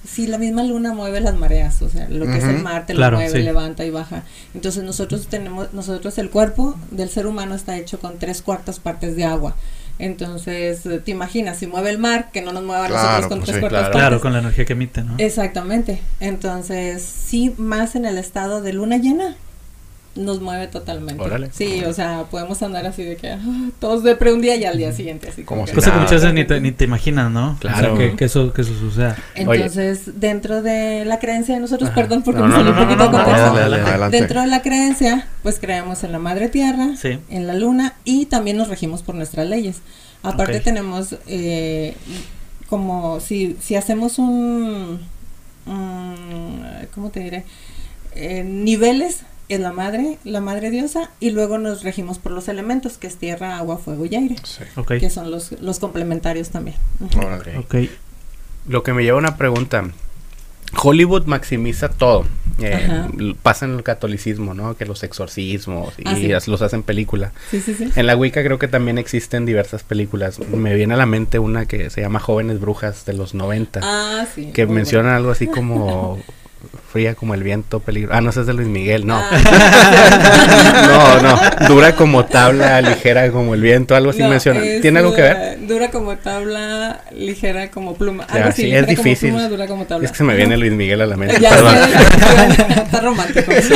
Sí, 0.06 0.26
la 0.26 0.38
misma 0.38 0.62
luna 0.62 0.92
mueve 0.94 1.20
las 1.20 1.34
mareas, 1.36 1.82
o 1.82 1.88
sea, 1.88 2.08
lo 2.08 2.26
que 2.26 2.38
es 2.38 2.44
el 2.44 2.62
mar 2.62 2.86
te 2.86 2.94
Claro, 2.94 3.12
lo 3.16 3.22
mueve, 3.22 3.38
sí. 3.38 3.42
levanta 3.44 3.84
y 3.84 3.90
baja. 3.90 4.22
Entonces 4.54 4.84
nosotros 4.84 5.26
tenemos, 5.26 5.72
nosotros 5.72 6.16
el 6.18 6.30
cuerpo 6.30 6.76
del 6.90 7.08
ser 7.10 7.26
humano 7.26 7.54
está 7.54 7.76
hecho 7.76 7.98
con 7.98 8.18
tres 8.18 8.40
cuartas 8.42 8.78
partes 8.78 9.16
de 9.16 9.24
agua. 9.24 9.56
Entonces, 9.98 10.82
te 11.04 11.10
imaginas, 11.10 11.56
si 11.58 11.66
mueve 11.66 11.88
el 11.90 11.98
mar, 11.98 12.28
que 12.30 12.42
no 12.42 12.52
nos 12.52 12.62
mueva 12.62 12.84
a 12.84 12.88
Claro, 12.88 13.02
nosotros 13.06 13.28
con 13.28 13.38
pues 13.38 13.46
tres 13.46 13.56
sí, 13.56 13.60
cuartas 13.60 13.78
claro. 13.80 13.92
partes. 13.92 14.08
Claro, 14.08 14.20
con 14.20 14.32
la 14.34 14.38
energía 14.40 14.64
que 14.66 14.72
emite, 14.74 15.02
¿no? 15.02 15.14
Exactamente. 15.18 16.02
Entonces, 16.20 17.02
sí, 17.02 17.54
más 17.56 17.96
en 17.96 18.04
el 18.04 18.18
estado 18.18 18.60
de 18.60 18.74
luna 18.74 18.98
llena. 18.98 19.36
Nos 20.16 20.40
mueve 20.40 20.66
totalmente. 20.66 21.22
Órale. 21.22 21.50
Sí, 21.52 21.84
o 21.84 21.92
sea, 21.92 22.24
podemos 22.30 22.62
andar 22.62 22.86
así 22.86 23.02
de 23.04 23.16
que 23.16 23.30
ah, 23.30 23.38
todos 23.78 24.02
de 24.02 24.16
pre 24.16 24.32
un 24.32 24.40
día 24.40 24.56
y 24.56 24.64
al 24.64 24.78
día 24.78 24.92
siguiente 24.92 25.28
así 25.28 25.42
Como 25.44 25.60
como 25.62 25.66
si 25.66 25.72
que- 25.72 25.76
Cosa 25.76 25.92
que 25.92 25.98
muchas 25.98 26.22
veces 26.22 26.34
ni 26.34 26.44
te, 26.44 26.60
ni 26.60 26.72
te 26.72 26.84
imaginas, 26.84 27.30
¿no? 27.30 27.56
Claro. 27.60 27.94
O 27.94 27.96
sea, 27.96 28.08
que, 28.10 28.16
que 28.16 28.24
eso, 28.24 28.52
que 28.52 28.62
eso 28.62 28.74
suceda. 28.78 29.16
Entonces, 29.34 30.18
dentro 30.20 30.62
de 30.62 31.04
la 31.04 31.18
creencia 31.18 31.54
de 31.54 31.60
nosotros, 31.60 31.90
Ajá. 31.90 32.00
perdón 32.00 32.22
porque 32.22 32.40
No, 32.40 32.46
me 32.48 32.52
no, 32.54 32.56
salí 32.60 32.70
no, 32.72 32.80
un 32.80 32.84
poquito 32.88 33.04
no, 33.04 33.10
no, 33.12 33.18
de 33.18 33.24
contexto. 33.24 33.46
dale, 33.54 33.60
dale, 33.60 33.76
dale. 33.78 33.90
Adelante. 33.90 34.16
Dentro 34.18 34.40
de 34.40 34.46
la 34.48 34.62
creencia, 34.62 35.28
pues 35.42 35.58
creemos 35.60 36.02
en 36.04 36.12
la 36.12 36.18
madre 36.18 36.48
tierra, 36.48 36.96
Sí. 37.00 37.18
en 37.30 37.46
la 37.46 37.54
luna 37.54 37.94
y 38.04 38.26
también 38.26 38.56
nos 38.56 38.68
regimos 38.68 39.02
por 39.02 39.14
nuestras 39.14 39.46
leyes. 39.48 39.76
Aparte 40.22 40.60
tenemos 40.60 41.14
eh, 41.28 41.94
como 42.68 43.20
si, 43.20 43.56
si 43.60 43.76
hacemos 43.76 44.18
un, 44.18 45.00
un, 45.66 46.56
¿cómo 46.94 47.10
te 47.10 47.20
diré? 47.20 47.44
Eh, 48.14 48.42
niveles 48.44 49.20
en 49.48 49.62
la 49.62 49.72
madre, 49.72 50.18
la 50.24 50.40
madre 50.40 50.70
diosa 50.70 51.10
y 51.20 51.30
luego 51.30 51.58
nos 51.58 51.82
regimos 51.84 52.18
por 52.18 52.32
los 52.32 52.48
elementos 52.48 52.98
que 52.98 53.06
es 53.06 53.16
tierra, 53.16 53.56
agua, 53.58 53.78
fuego 53.78 54.04
y 54.06 54.14
aire, 54.16 54.36
Sí. 54.42 54.64
Ok. 54.76 54.98
que 54.98 55.10
son 55.10 55.30
los, 55.30 55.52
los 55.60 55.78
complementarios 55.78 56.50
también. 56.50 56.76
Ujú. 57.00 57.20
Órale. 57.20 57.58
Ok. 57.58 57.74
Lo 58.68 58.82
que 58.82 58.92
me 58.92 59.02
lleva 59.04 59.16
a 59.16 59.20
una 59.20 59.36
pregunta. 59.36 59.84
Hollywood 60.82 61.26
maximiza 61.26 61.88
todo. 61.88 62.24
Eh, 62.58 62.88
pasa 63.42 63.66
en 63.66 63.74
el 63.76 63.82
catolicismo, 63.84 64.52
¿no? 64.52 64.76
Que 64.76 64.84
los 64.84 65.04
exorcismos 65.04 65.94
y 65.98 66.02
Ah, 66.32 66.40
sí. 66.40 66.50
los 66.50 66.60
hacen 66.62 66.82
película. 66.82 67.32
Sí, 67.50 67.60
sí, 67.60 67.74
sí. 67.74 67.88
En 67.94 68.06
la 68.06 68.16
Wicca 68.16 68.42
creo 68.42 68.58
que 68.58 68.66
también 68.66 68.98
existen 68.98 69.46
diversas 69.46 69.84
películas. 69.84 70.40
Me 70.40 70.74
viene 70.74 70.94
a 70.94 70.96
la 70.96 71.06
mente 71.06 71.38
una 71.38 71.66
que 71.66 71.88
se 71.90 72.00
llama 72.00 72.18
Jóvenes 72.18 72.58
Brujas 72.60 73.04
de 73.06 73.12
los 73.12 73.32
90. 73.34 73.80
Ah, 73.84 74.26
sí. 74.34 74.50
que 74.52 74.66
menciona 74.66 75.14
algo 75.16 75.30
así 75.30 75.46
como 75.46 76.18
fría 76.92 77.14
como 77.14 77.34
el 77.34 77.42
viento, 77.42 77.80
peligro. 77.80 78.12
Ah, 78.14 78.20
no, 78.20 78.30
ese 78.30 78.40
es 78.40 78.46
de 78.46 78.54
Luis 78.54 78.68
Miguel, 78.68 79.06
no. 79.06 79.16
Ah. 79.18 81.18
no, 81.20 81.22
no. 81.22 81.68
Dura 81.68 81.94
como 81.94 82.24
tabla, 82.26 82.80
ligera 82.80 83.30
como 83.30 83.54
el 83.54 83.60
viento, 83.60 83.94
algo 83.94 84.10
así 84.10 84.22
No, 84.22 84.28
menciona. 84.28 84.60
¿Tiene 84.82 84.98
algo 85.00 85.14
que 85.14 85.22
ver? 85.22 85.36
eh, 85.36 85.58
Dura 85.60 85.90
como 85.90 86.16
tabla, 86.16 87.02
ligera 87.14 87.70
como 87.70 87.94
pluma. 87.96 88.26
Ya, 88.28 88.34
Algo 88.34 88.48
así, 88.48 88.62
sí, 88.62 88.74
es 88.74 88.84
como 88.84 88.96
difícil. 88.96 89.30
pluma, 89.30 89.48
dura 89.48 89.66
como 89.66 89.84
tabla. 89.86 90.04
Es 90.06 90.12
que 90.12 90.18
se 90.18 90.24
me 90.24 90.34
viene 90.34 90.56
Luis 90.56 90.72
Miguel 90.72 91.00
a 91.02 91.06
la 91.06 91.16
mente. 91.16 91.40
Ya 91.40 91.50
perdón. 91.50 91.74
está 92.84 93.00
romántico. 93.00 93.52
Sí, 93.62 93.74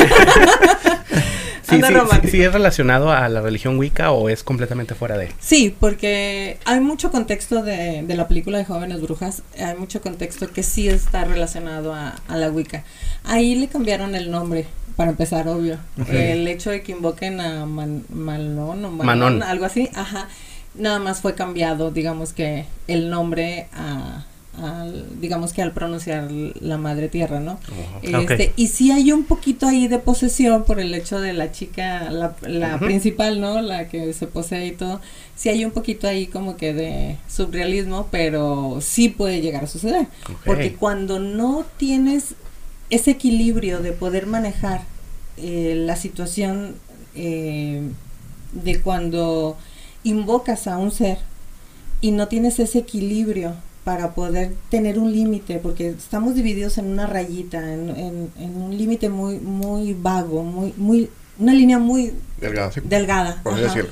Sí, 1.75 1.93
romántico. 1.93 2.21
sí, 2.23 2.31
sí 2.31 2.43
es 2.43 2.53
relacionado 2.53 3.11
a 3.11 3.27
la 3.29 3.41
religión 3.41 3.77
Wicca 3.77 4.11
o 4.11 4.29
es 4.29 4.43
completamente 4.43 4.95
fuera 4.95 5.17
de. 5.17 5.29
Sí, 5.39 5.75
porque 5.79 6.57
hay 6.65 6.79
mucho 6.79 7.11
contexto 7.11 7.63
de, 7.63 8.03
de 8.03 8.15
la 8.15 8.27
película 8.27 8.57
de 8.57 8.65
Jóvenes 8.65 9.01
Brujas, 9.01 9.43
hay 9.59 9.75
mucho 9.77 10.01
contexto 10.01 10.51
que 10.51 10.63
sí 10.63 10.87
está 10.87 11.23
relacionado 11.23 11.93
a, 11.93 12.15
a 12.27 12.37
la 12.37 12.49
Wicca. 12.49 12.83
Ahí 13.23 13.55
le 13.55 13.67
cambiaron 13.67 14.15
el 14.15 14.31
nombre, 14.31 14.65
para 14.95 15.11
empezar, 15.11 15.47
obvio. 15.47 15.77
El 16.09 16.47
hecho 16.47 16.69
de 16.71 16.81
que 16.83 16.91
invoquen 16.91 17.39
a 17.41 17.65
Man- 17.65 18.03
Malón 18.09 18.85
o 18.85 18.91
Manón, 18.91 19.05
Manón. 19.05 19.43
algo 19.43 19.65
así, 19.65 19.89
ajá, 19.95 20.27
nada 20.75 20.99
más 20.99 21.21
fue 21.21 21.35
cambiado, 21.35 21.91
digamos 21.91 22.33
que 22.33 22.65
el 22.87 23.09
nombre 23.09 23.67
a... 23.73 24.25
al- 24.61 25.05
digamos 25.21 25.53
que 25.53 25.61
al 25.61 25.71
pronunciar 25.71 26.29
la 26.31 26.77
madre 26.77 27.07
tierra, 27.07 27.39
¿no? 27.39 27.59
Este, 28.01 28.53
Y 28.57 28.67
sí 28.67 28.91
hay 28.91 29.11
un 29.11 29.23
poquito 29.23 29.67
ahí 29.67 29.87
de 29.87 29.97
posesión 29.99 30.63
por 30.65 30.79
el 30.79 30.93
hecho 30.93 31.19
de 31.21 31.33
la 31.33 31.51
chica, 31.51 32.09
la, 32.11 32.35
principal, 32.79 33.39
¿no? 33.39 33.61
La 33.61 33.87
que 33.87 34.13
se 34.13 34.27
posee 34.27 34.67
y 34.67 34.71
todo. 34.73 34.99
Sí 35.35 35.49
hay 35.49 35.63
un 35.63 35.71
poquito 35.71 36.07
ahí 36.07 36.27
como 36.27 36.57
que 36.57 36.73
de 36.73 37.17
surrealismo, 37.29 38.07
pero 38.11 38.79
sí 38.81 39.09
puede 39.09 39.41
llegar 39.41 39.63
a 39.63 39.67
suceder. 39.67 40.07
Porque 40.45 40.73
cuando 40.73 41.19
no 41.19 41.65
tienes 41.77 42.35
ese 42.89 43.11
equilibrio 43.11 43.79
de 43.79 43.93
poder 43.93 44.27
manejar 44.27 44.81
eh, 45.37 45.75
la 45.77 45.95
situación 45.95 46.75
eh, 47.15 47.81
de 48.51 48.81
cuando 48.81 49.57
invocas 50.03 50.67
a 50.67 50.77
un 50.77 50.91
ser 50.91 51.19
y 52.01 52.11
no 52.11 52.27
tienes 52.27 52.59
ese 52.59 52.79
equilibrio 52.79 53.55
para 53.83 54.13
poder 54.13 54.53
tener 54.69 54.99
un 54.99 55.11
límite, 55.11 55.57
porque 55.57 55.89
estamos 55.89 56.35
divididos 56.35 56.77
en 56.77 56.85
una 56.85 57.07
rayita, 57.07 57.73
en, 57.73 57.89
en- 57.89 58.29
en 58.39 58.55
un 58.61 58.77
límite 58.77 59.09
muy, 59.09 59.39
muy 59.39 59.93
vago, 59.93 60.43
muy, 60.43 60.73
muy, 60.77 61.09
una 61.39 61.53
línea 61.53 61.79
muy 61.79 62.13
Delgado, 62.39 62.71
sí. 62.71 62.81
delgada. 62.83 63.41
Por 63.41 63.53
así 63.53 63.63
ajá. 63.63 63.73
decirlo. 63.73 63.91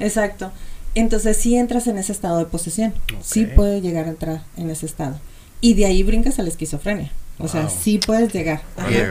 Exacto. 0.00 0.50
Entonces 0.94 1.36
sí 1.36 1.54
entras 1.56 1.86
en 1.86 1.98
ese 1.98 2.10
estado 2.12 2.38
de 2.38 2.46
posesión. 2.46 2.92
Sí 3.22 3.44
Ok. 3.44 3.54
puede 3.54 3.80
llegar 3.80 4.06
a 4.06 4.10
entrar 4.10 4.42
en 4.56 4.70
ese 4.70 4.86
estado. 4.86 5.20
Y 5.60 5.74
de 5.74 5.86
ahí 5.86 6.02
brincas 6.02 6.38
a 6.38 6.42
la 6.42 6.48
esquizofrenia. 6.48 7.12
O 7.40 7.46
sea, 7.46 7.68
sí 7.68 8.00
puedes 8.04 8.32
llegar. 8.32 8.62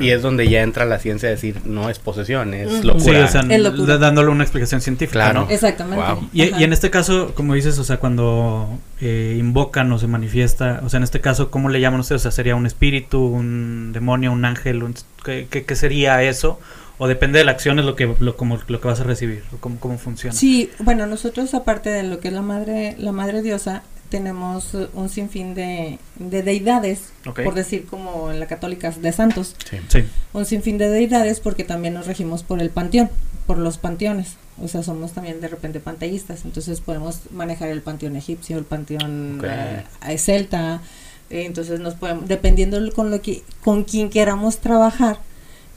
Y, 0.01 0.05
y 0.05 0.11
es 0.11 0.21
donde 0.21 0.49
ya 0.49 0.61
entra 0.61 0.83
la 0.83 0.99
ciencia 0.99 1.29
de 1.29 1.35
decir 1.35 1.61
no 1.63 1.89
es 1.89 1.97
posesión, 1.99 2.53
es 2.53 2.83
locura. 2.83 3.03
Sí, 3.03 3.09
o 3.11 3.27
sea, 3.27 3.41
Es 3.49 3.61
locura. 3.61 3.85
da- 3.93 3.97
dándole 3.99 4.29
una 4.31 4.43
explicación 4.43 4.81
científica, 4.81 5.13
Claro. 5.31 5.45
¿no? 5.45 5.49
Exactamente. 5.49 6.03
Wow. 6.03 6.29
Y, 6.33 6.43
y 6.55 6.63
en 6.65 6.73
este 6.73 6.89
caso, 6.89 7.33
como 7.35 7.53
dices, 7.53 7.79
o 7.79 7.85
sea, 7.85 7.97
cuando 7.97 8.77
eh, 8.99 9.37
invocan 9.39 9.89
o 9.93 9.97
se 9.99 10.07
manifiesta, 10.07 10.81
o 10.83 10.89
sea, 10.89 10.97
en 10.97 11.03
este 11.05 11.21
caso, 11.21 11.49
¿cómo 11.51 11.69
le 11.69 11.79
llaman 11.79 12.01
ustedes? 12.01 12.21
O 12.21 12.23
sea, 12.23 12.31
¿sería 12.31 12.55
un 12.55 12.65
espíritu, 12.65 13.23
un 13.25 13.91
demonio, 13.93 14.33
un 14.33 14.43
ángel? 14.43 14.83
un- 14.83 14.95
¿qué, 15.23 15.47
qué- 15.49 15.63
qué 15.63 15.75
sería 15.77 16.21
eso? 16.23 16.59
¿O 16.99 17.07
depende 17.07 17.39
de 17.39 17.45
la 17.45 17.51
acción 17.51 17.77
es 17.79 17.85
lo 17.85 17.95
que, 17.95 18.13
lo, 18.19 18.35
como, 18.35 18.59
lo 18.67 18.81
que 18.81 18.87
vas 18.87 18.99
a 18.99 19.03
recibir? 19.03 19.43
¿O 19.53 19.57
¿Cómo, 19.57 19.79
cómo 19.79 19.97
funciona? 19.99 20.35
Sí, 20.35 20.71
bueno, 20.79 21.05
nosotros 21.07 21.53
aparte 21.53 21.91
de 21.91 22.03
lo 22.03 22.19
que 22.19 22.27
es 22.29 22.33
la 22.33 22.41
madre, 22.41 22.95
la 22.97 23.11
madre 23.11 23.41
diosa, 23.43 23.83
tenemos 24.09 24.73
eh, 24.73 24.87
un 24.93 25.09
sinfín 25.09 25.53
de, 25.53 25.99
de 26.15 26.43
deidades, 26.43 27.11
por 27.23 27.53
decir 27.53 27.85
como 27.85 28.31
en 28.31 28.39
la 28.39 28.47
católica 28.47 28.91
de 28.91 29.11
santos, 29.11 29.55
Sí. 29.69 29.77
Sí. 29.89 30.03
un 30.33 30.45
sinfín 30.45 30.77
de 30.77 30.89
deidades 30.89 31.39
porque 31.39 31.63
también 31.63 31.93
nos 31.93 32.07
regimos 32.07 32.43
por 32.43 32.61
el 32.61 32.69
panteón, 32.69 33.09
por 33.45 33.57
los 33.57 33.77
panteones. 33.77 34.35
O 34.61 34.67
sea, 34.67 34.81
somos 34.81 35.11
también 35.11 35.39
de 35.39 35.47
repente 35.49 35.79
panteístas, 35.79 36.43
entonces 36.43 36.81
podemos 36.81 37.19
manejar 37.31 37.69
el 37.69 37.81
panteón 37.83 38.15
egipcio, 38.15 38.57
el 38.57 38.65
panteón 38.65 39.39
Ok. 39.39 39.45
eh, 40.07 40.17
celta, 40.17 40.81
eh, 41.29 41.43
entonces 41.45 41.79
nos 41.79 41.93
podemos, 41.93 42.27
dependiendo 42.27 42.79
con 42.93 43.11
lo 43.11 43.21
que, 43.21 43.43
con 43.63 43.83
quien 43.83 44.09
queramos 44.09 44.57
trabajar, 44.57 45.19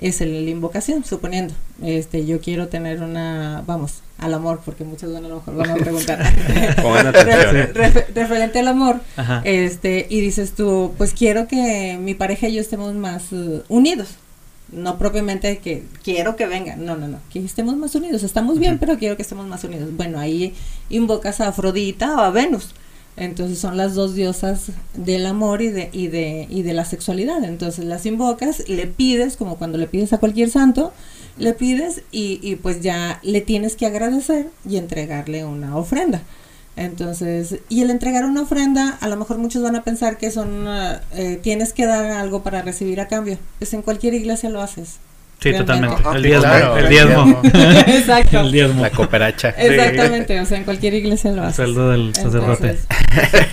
es 0.00 0.20
el, 0.20 0.44
la 0.44 0.50
invocación, 0.50 1.04
suponiendo, 1.04 1.54
este, 1.82 2.24
yo 2.26 2.40
quiero 2.40 2.66
tener 2.68 3.02
una, 3.02 3.62
vamos, 3.66 4.00
al 4.18 4.34
amor, 4.34 4.60
porque 4.64 4.82
muchos 4.84 5.12
van 5.12 5.24
a 5.24 5.28
lo 5.28 5.36
mejor 5.36 5.54
van 5.56 5.70
a 5.70 5.74
preguntar. 5.76 6.18
Refer- 6.20 7.72
refer- 7.74 8.06
referente 8.14 8.58
al 8.58 8.68
amor, 8.68 9.00
Ajá. 9.16 9.42
este, 9.44 10.06
y 10.08 10.20
dices 10.20 10.52
tú, 10.52 10.92
pues 10.98 11.12
quiero 11.12 11.46
que 11.46 11.98
mi 12.00 12.14
pareja 12.14 12.48
y 12.48 12.54
yo 12.54 12.60
estemos 12.60 12.94
más 12.94 13.24
eh, 13.32 13.62
unidos. 13.68 14.08
No 14.72 14.98
propiamente 14.98 15.58
que 15.58 15.82
quiero 16.04 16.36
que 16.36 16.46
venga, 16.46 16.76
no, 16.76 16.96
no, 16.96 17.08
no, 17.08 17.18
que 17.32 17.40
estemos 17.44 17.76
más 17.76 17.92
unidos. 17.96 18.22
Estamos 18.22 18.60
bien, 18.60 18.78
pero 18.78 18.96
quiero 18.98 19.16
que 19.16 19.22
estemos 19.22 19.44
más 19.48 19.64
unidos. 19.64 19.88
Bueno, 19.96 20.20
ahí 20.20 20.54
invocas 20.90 21.40
a 21.40 21.48
Afrodita 21.48 22.14
o 22.16 22.20
a 22.20 22.30
Venus. 22.30 22.72
Entonces 23.16 23.58
son 23.58 23.76
las 23.76 23.94
dos 23.94 24.14
diosas 24.14 24.70
del 24.94 25.26
amor 25.26 25.60
y 25.62 25.68
de, 25.68 25.90
y 25.92 26.08
de, 26.08 26.46
y 26.48 26.62
de 26.62 26.72
la 26.72 26.84
sexualidad. 26.84 27.44
Entonces 27.44 27.84
las 27.84 28.06
invocas, 28.06 28.68
le 28.68 28.86
pides, 28.86 29.36
como 29.36 29.56
cuando 29.56 29.78
le 29.78 29.86
pides 29.86 30.12
a 30.12 30.18
cualquier 30.18 30.50
santo, 30.50 30.92
le 31.38 31.52
pides 31.52 32.02
y, 32.10 32.40
y 32.42 32.56
pues 32.56 32.80
ya 32.80 33.20
le 33.22 33.40
tienes 33.40 33.76
que 33.76 33.86
agradecer 33.86 34.48
y 34.68 34.76
entregarle 34.76 35.44
una 35.44 35.76
ofrenda. 35.76 36.22
Entonces, 36.76 37.58
y 37.68 37.82
el 37.82 37.90
entregar 37.90 38.24
una 38.24 38.42
ofrenda, 38.42 38.96
a 39.00 39.08
lo 39.08 39.16
mejor 39.16 39.38
muchos 39.38 39.62
van 39.62 39.76
a 39.76 39.84
pensar 39.84 40.16
que 40.16 40.30
son, 40.30 40.64
eh, 41.12 41.38
tienes 41.42 41.72
que 41.72 41.84
dar 41.84 42.06
algo 42.12 42.42
para 42.42 42.62
recibir 42.62 43.00
a 43.00 43.08
cambio. 43.08 43.38
Pues 43.58 43.74
en 43.74 43.82
cualquier 43.82 44.14
iglesia 44.14 44.48
lo 44.48 44.62
haces. 44.62 44.96
Sí, 45.40 45.52
realmente. 45.52 45.88
totalmente. 45.88 46.16
El 46.16 46.22
diezmo. 46.22 46.42
claro, 46.42 46.76
el 46.76 46.84
el 46.84 46.90
diezmo. 46.90 47.42
Exacto. 47.86 48.40
el 48.40 48.52
diezmo. 48.52 48.82
La 48.82 48.90
cooperacha. 48.90 49.48
Exactamente, 49.58 50.40
o 50.40 50.44
sea, 50.44 50.58
en 50.58 50.64
cualquier 50.64 50.94
iglesia 50.94 51.30
lo 51.32 51.38
El 51.42 51.48
haces. 51.48 51.56
sueldo 51.56 51.90
del 51.90 52.14
sacerdote. 52.14 52.68
Entonces, 52.68 52.86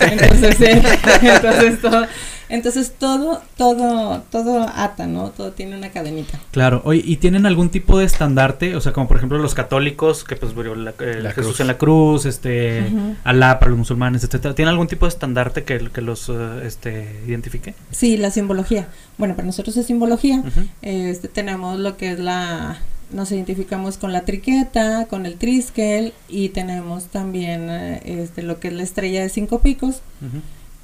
entonces, 0.00 0.56
sí, 0.58 1.26
entonces 1.26 1.80
todo, 1.80 2.06
entonces 2.48 2.92
todo, 2.98 3.42
todo, 3.56 4.22
todo 4.30 4.66
ata, 4.74 5.06
¿no? 5.06 5.30
Todo 5.30 5.52
tiene 5.52 5.76
una 5.76 5.90
cadenita. 5.90 6.38
Claro, 6.50 6.82
oye, 6.84 7.02
¿y 7.04 7.16
tienen 7.16 7.46
algún 7.46 7.68
tipo 7.70 7.98
de 7.98 8.04
estandarte? 8.06 8.74
O 8.76 8.80
sea, 8.80 8.92
como 8.92 9.08
por 9.08 9.16
ejemplo 9.18 9.38
los 9.38 9.54
católicos, 9.54 10.24
que 10.24 10.36
pues 10.36 10.54
bueno, 10.54 10.74
la- 10.74 10.94
eh, 11.00 11.20
La 11.22 11.30
Jesús 11.32 11.52
cruz. 11.52 11.60
en 11.60 11.66
la 11.66 11.78
cruz, 11.78 12.24
este, 12.26 12.88
Ujú. 12.92 13.16
Alá 13.24 13.58
para 13.58 13.70
los 13.70 13.78
musulmanes, 13.78 14.24
etcétera. 14.24 14.54
¿Tienen 14.54 14.70
algún 14.70 14.86
tipo 14.88 15.06
de 15.06 15.10
estandarte 15.10 15.64
que, 15.64 15.90
que 15.92 16.00
los 16.00 16.28
eh, 16.28 16.62
este, 16.64 17.20
identifique? 17.26 17.74
Sí, 17.90 18.16
la 18.16 18.30
simbología. 18.30 18.88
Bueno, 19.18 19.34
para 19.34 19.46
nosotros 19.46 19.76
es 19.76 19.86
simbología. 19.86 20.42
Este, 20.82 21.28
tenemos 21.28 21.78
lo 21.78 21.96
que 21.96 22.12
es 22.12 22.18
la, 22.18 22.78
nos 23.12 23.30
identificamos 23.32 23.98
con 23.98 24.12
la 24.12 24.22
triqueta, 24.22 25.06
con 25.06 25.26
el 25.26 25.36
triskel 25.36 26.12
y 26.28 26.50
tenemos 26.50 27.04
también 27.06 27.68
eh, 27.70 28.00
este, 28.04 28.42
lo 28.42 28.60
que 28.60 28.68
es 28.68 28.74
la 28.74 28.82
estrella 28.82 29.22
de 29.22 29.28
cinco 29.28 29.60
picos 29.60 30.02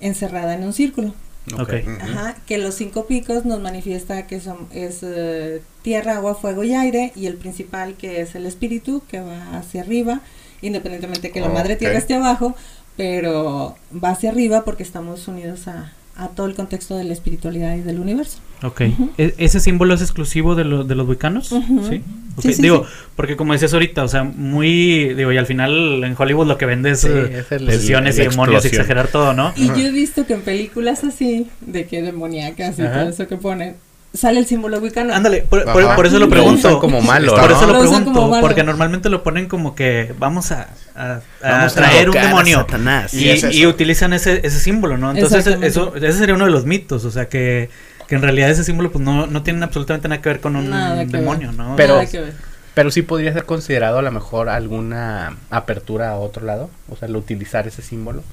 encerrada 0.00 0.54
en 0.54 0.64
un 0.64 0.72
círculo. 0.72 1.14
Ok. 1.52 1.72
Ujú. 1.82 1.90
Ajá, 2.00 2.36
que 2.46 2.58
los 2.58 2.74
cinco 2.74 3.06
picos 3.06 3.44
nos 3.44 3.60
manifiesta 3.60 4.26
que 4.26 4.40
son 4.40 4.66
es 4.72 5.00
eh, 5.02 5.62
tierra, 5.82 6.16
agua, 6.16 6.34
fuego 6.34 6.64
y 6.64 6.74
aire 6.74 7.12
y 7.14 7.26
el 7.26 7.34
principal 7.36 7.94
que 7.94 8.20
es 8.22 8.34
el 8.34 8.46
espíritu 8.46 9.02
que 9.10 9.20
va 9.20 9.58
hacia 9.58 9.82
arriba, 9.82 10.20
independientemente 10.62 11.30
que 11.30 11.40
la 11.40 11.48
madre 11.50 11.76
tierra 11.76 11.98
esté 11.98 12.14
abajo, 12.14 12.54
pero 12.96 13.76
va 13.92 14.10
hacia 14.10 14.30
arriba 14.30 14.64
porque 14.64 14.82
estamos 14.82 15.28
unidos 15.28 15.68
a, 15.68 15.92
a 16.16 16.28
todo 16.28 16.46
el 16.46 16.54
contexto 16.54 16.96
de 16.96 17.04
la 17.04 17.12
espiritualidad 17.12 17.74
y 17.76 17.80
del 17.80 17.98
universo. 17.98 18.38
Ok. 18.62 18.82
Ujú. 18.82 19.10
¿E- 19.18 19.34
¿Ese 19.38 19.58
símbolo 19.60 19.94
es 19.94 20.00
exclusivo 20.00 20.54
de, 20.54 20.64
lo- 20.64 20.84
de 20.84 20.94
los 20.94 21.08
wicanos? 21.08 21.50
Ujú. 21.52 21.84
Sí. 21.88 22.02
Ok, 22.36 22.42
Sí, 22.42 22.52
sí, 22.54 22.62
digo, 22.62 22.84
sí. 22.84 22.90
porque 23.16 23.36
como 23.36 23.52
decías 23.52 23.72
ahorita, 23.74 24.02
o 24.04 24.08
sea, 24.08 24.24
muy, 24.24 25.14
digo, 25.14 25.30
y 25.32 25.36
al 25.36 25.46
final 25.46 26.02
en 26.04 26.14
Hollywood 26.18 26.46
lo 26.48 26.58
que 26.58 26.66
vende 26.66 26.90
es 26.92 27.00
Sí, 27.00 27.08
eh, 27.10 27.38
es 27.40 27.52
el- 27.52 27.64
posesiones 27.66 28.18
el- 28.18 28.26
y 28.26 28.28
demonios 28.30 28.64
y 28.64 28.68
exagerar 28.68 29.08
todo, 29.08 29.34
¿no? 29.34 29.52
Y 29.56 29.66
yo 29.68 29.76
he 29.76 29.90
visto 29.90 30.26
que 30.26 30.34
en 30.34 30.42
películas 30.42 31.04
así, 31.04 31.48
de 31.60 31.86
que 31.86 32.02
demoníacas 32.02 32.78
y 32.78 32.82
todo 32.82 33.08
eso 33.08 33.26
que 33.28 33.36
ponen, 33.36 33.76
sale 34.14 34.38
el 34.38 34.46
símbolo 34.46 34.78
wicano. 34.78 35.12
Ándale, 35.12 35.42
por, 35.42 35.64
por- 35.64 35.82
Ajá. 35.82 35.96
por 35.96 36.06
eso 36.06 36.18
lo 36.18 36.26
Lo 36.26 36.30
pregunto. 36.30 36.68
usan 36.68 36.80
como 36.80 37.00
malo, 37.02 37.34
Por 37.34 37.50
¿no? 37.50 37.56
eso 37.56 37.66
lo 37.66 37.72
Lo 37.74 37.78
pregunto, 37.80 38.38
porque 38.40 38.62
normalmente 38.62 39.08
lo 39.10 39.22
ponen 39.22 39.48
como 39.48 39.74
que 39.74 40.14
vamos 40.18 40.52
a, 40.52 40.68
a- 40.94 41.20
a 41.42 41.50
Vamos 41.50 41.72
a 41.72 41.74
traer 41.74 42.08
un 42.10 42.14
demonio. 42.16 42.58
Satanás. 42.60 43.12
Y, 43.12 43.24
Y 43.24 43.30
es 43.30 43.44
eso. 43.44 43.52
y 43.56 43.66
utilizan 43.66 44.12
ese, 44.12 44.40
ese 44.46 44.58
símbolo, 44.60 44.96
¿no? 44.96 45.10
Entonces, 45.10 45.46
eso, 45.62 45.94
ese 45.96 46.12
sería 46.18 46.34
uno 46.34 46.44
de 46.46 46.50
los 46.52 46.64
mitos, 46.64 47.04
o 47.04 47.10
sea, 47.10 47.28
que, 47.28 47.68
que 48.06 48.14
en 48.14 48.22
realidad 48.22 48.50
ese 48.50 48.64
símbolo 48.64 48.90
pues 48.92 49.04
no, 49.04 49.26
no 49.26 49.42
tiene 49.42 49.64
absolutamente 49.64 50.08
nada 50.08 50.22
que 50.22 50.28
ver 50.28 50.40
con 50.40 50.56
un 50.56 50.70
Nada 50.70 51.04
que 51.04 51.16
demonio, 51.16 51.48
ver. 51.48 51.56
¿no? 51.58 51.76
Pero- 51.76 51.94
Nada 51.96 52.06
que 52.06 52.20
ver. 52.20 52.32
Pero 52.74 52.90
sí 52.90 53.02
podría 53.02 53.32
ser 53.32 53.44
considerado 53.44 53.98
a 54.00 54.02
lo 54.02 54.10
mejor 54.10 54.48
alguna 54.48 55.36
apertura 55.50 56.10
a 56.10 56.16
otro 56.16 56.44
lado, 56.44 56.70
o 56.88 56.96
sea, 56.96 57.06
el 57.06 57.14
utilizar 57.14 57.68
ese 57.68 57.82
símbolo. 57.82 58.24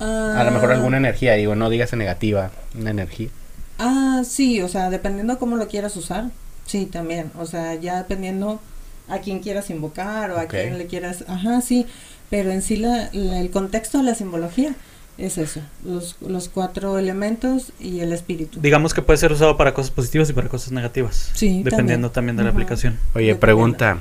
A 0.00 0.42
lo 0.44 0.50
mejor 0.52 0.70
Ah, 0.70 0.74
alguna 0.74 0.96
energía, 0.96 1.34
digo, 1.34 1.54
no 1.56 1.70
digas 1.70 1.92
negativa, 1.92 2.50
una 2.78 2.90
energía. 2.90 3.28
Ah, 3.78 4.22
sí, 4.24 4.60
o 4.62 4.68
sea, 4.68 4.90
dependiendo 4.90 5.38
cómo 5.38 5.56
lo 5.56 5.68
quieras 5.68 5.96
usar. 5.96 6.30
Sí, 6.66 6.86
también. 6.86 7.30
O 7.38 7.46
sea, 7.46 7.74
ya 7.76 7.98
dependiendo 7.98 8.60
a 9.08 9.20
quién 9.20 9.40
quieras 9.40 9.70
invocar 9.70 10.30
o 10.32 10.38
a 10.38 10.46
quién 10.48 10.78
le 10.78 10.86
quieras. 10.86 11.24
Ajá, 11.28 11.60
sí. 11.60 11.86
Pero 12.30 12.50
en 12.50 12.62
sí 12.62 12.76
la, 12.76 13.08
la- 13.12 13.40
el 13.40 13.50
contexto 13.50 13.98
de 13.98 14.04
la 14.04 14.14
simbología 14.14 14.74
es 15.18 15.36
eso: 15.36 15.60
los, 15.84 16.16
los 16.26 16.48
cuatro 16.48 16.98
elementos 16.98 17.72
y 17.80 18.00
el 18.00 18.12
espíritu. 18.12 18.60
Digamos 18.60 18.94
que 18.94 19.02
puede 19.02 19.16
ser 19.18 19.32
usado 19.32 19.56
para 19.56 19.74
cosas 19.74 19.90
positivas 19.90 20.30
y 20.30 20.32
para 20.32 20.48
cosas 20.48 20.70
negativas. 20.72 21.30
Sí, 21.34 21.62
Dependiendo 21.64 22.10
también, 22.10 22.36
de 22.36 22.44
la 22.44 22.50
Ajá. 22.50 22.56
aplicación. 22.56 22.96
Oye, 23.14 23.34
pregunta, 23.34 23.98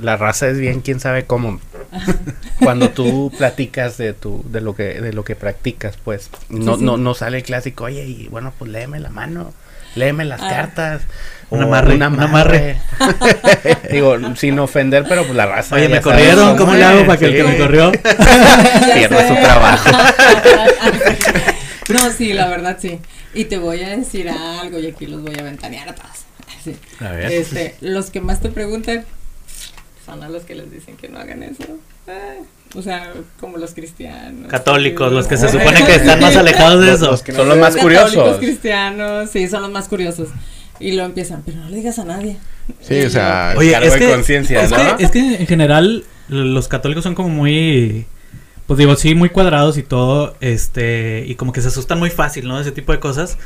la 0.00 0.16
raza 0.16 0.48
es 0.48 0.58
bien, 0.58 0.80
quién 0.80 0.98
sabe 0.98 1.24
cómo. 1.26 1.60
Cuando 2.62 2.90
tú 2.90 3.30
platicas 3.36 3.96
de 3.98 4.12
tu, 4.14 4.42
de 4.50 4.60
lo 4.60 4.74
que, 4.74 5.00
de 5.00 5.12
lo 5.12 5.24
que 5.24 5.36
practicas, 5.36 5.96
pues, 6.02 6.30
no, 6.48 6.74
Sí, 6.74 6.78
sí. 6.80 6.84
no, 6.84 6.96
no 6.96 7.14
sale 7.14 7.38
el 7.38 7.42
clásico, 7.44 7.84
oye, 7.84 8.04
y 8.06 8.28
bueno, 8.28 8.52
pues 8.58 8.70
léeme 8.70 8.98
la 8.98 9.10
mano, 9.10 9.52
léeme 9.94 10.24
las 10.24 10.40
Ah. 10.42 10.48
cartas. 10.48 11.02
Un 11.48 11.62
amarre, 11.62 11.94
un 11.94 12.02
amarre. 12.02 12.76
Digo, 13.90 14.16
sin 14.34 14.58
ofender, 14.58 15.04
pero 15.08 15.22
pues 15.22 15.36
la 15.36 15.46
raza. 15.46 15.76
Oye, 15.76 15.88
me 15.88 16.00
corrieron, 16.00 16.56
¿cómo 16.56 16.74
le 16.74 16.84
hago 16.84 17.06
para 17.06 17.18
que 17.18 17.26
el 17.26 17.36
que 17.36 17.44
me 17.44 17.56
corrió? 17.56 17.92
Sé. 17.92 19.08
su 19.08 19.34
trabajo. 19.34 19.90
no, 21.88 22.10
sí, 22.10 22.32
la 22.32 22.48
verdad 22.48 22.78
sí. 22.80 22.98
Y 23.32 23.44
te 23.44 23.58
voy 23.58 23.82
a 23.82 23.90
decir 23.96 24.28
algo 24.28 24.78
y 24.80 24.88
aquí 24.88 25.06
los 25.06 25.22
voy 25.22 25.38
a 25.38 25.42
ventanear 25.42 25.88
a 25.90 25.94
todos. 25.94 26.24
Sí. 26.64 26.76
A 27.00 27.10
ver. 27.10 27.30
Este, 27.30 27.76
los 27.80 28.10
que 28.10 28.20
más 28.20 28.40
te 28.40 28.48
preguntan 28.48 29.04
son 30.04 30.22
a 30.24 30.28
los 30.28 30.42
que 30.44 30.56
les 30.56 30.70
dicen 30.70 30.96
que 30.96 31.08
no 31.08 31.18
hagan 31.20 31.44
eso. 31.44 31.64
Ay, 32.08 32.44
o 32.74 32.82
sea, 32.82 33.12
como 33.38 33.56
los 33.58 33.72
cristianos. 33.74 34.48
Católicos, 34.50 35.12
los 35.12 35.26
que 35.28 35.36
se 35.36 35.48
supone 35.48 35.84
que 35.84 35.94
están 35.94 36.20
más 36.20 36.36
alejados 36.36 36.84
de 36.84 36.92
eso. 36.92 37.10
los 37.10 37.22
que 37.22 37.32
no 37.32 37.38
Son 37.38 37.48
los 37.50 37.58
más 37.58 37.76
Católicos, 37.76 38.10
curiosos. 38.12 38.38
cristianos, 38.38 39.30
sí, 39.30 39.48
son 39.48 39.62
los 39.62 39.70
más 39.70 39.88
curiosos. 39.88 40.28
Y 40.80 40.92
lo 40.92 41.04
empiezan, 41.04 41.42
pero 41.44 41.58
no 41.58 41.68
le 41.68 41.76
digas 41.76 41.98
a 41.98 42.04
nadie. 42.04 42.36
Sí, 42.80 43.00
o 43.02 43.10
sea, 43.10 43.54
Oye, 43.58 43.72
cargo 43.72 43.94
de 43.94 44.10
conciencia, 44.12 44.62
es 44.62 44.70
¿no? 44.70 44.96
que- 44.96 45.04
es 45.04 45.10
que 45.10 45.18
en 45.36 45.46
general 45.46 46.04
los 46.28 46.68
católicos 46.68 47.04
son 47.04 47.14
como 47.14 47.28
muy, 47.28 48.06
pues 48.66 48.78
digo, 48.78 48.96
sí, 48.96 49.14
muy 49.14 49.28
cuadrados 49.30 49.78
y 49.78 49.82
todo, 49.82 50.36
este, 50.40 51.24
y 51.26 51.34
como 51.36 51.52
que 51.52 51.60
se 51.62 51.68
asustan 51.68 51.98
muy 51.98 52.10
fácil, 52.10 52.48
¿no? 52.48 52.60
Ese 52.60 52.72
tipo 52.72 52.92
de 52.92 53.00
cosas. 53.00 53.38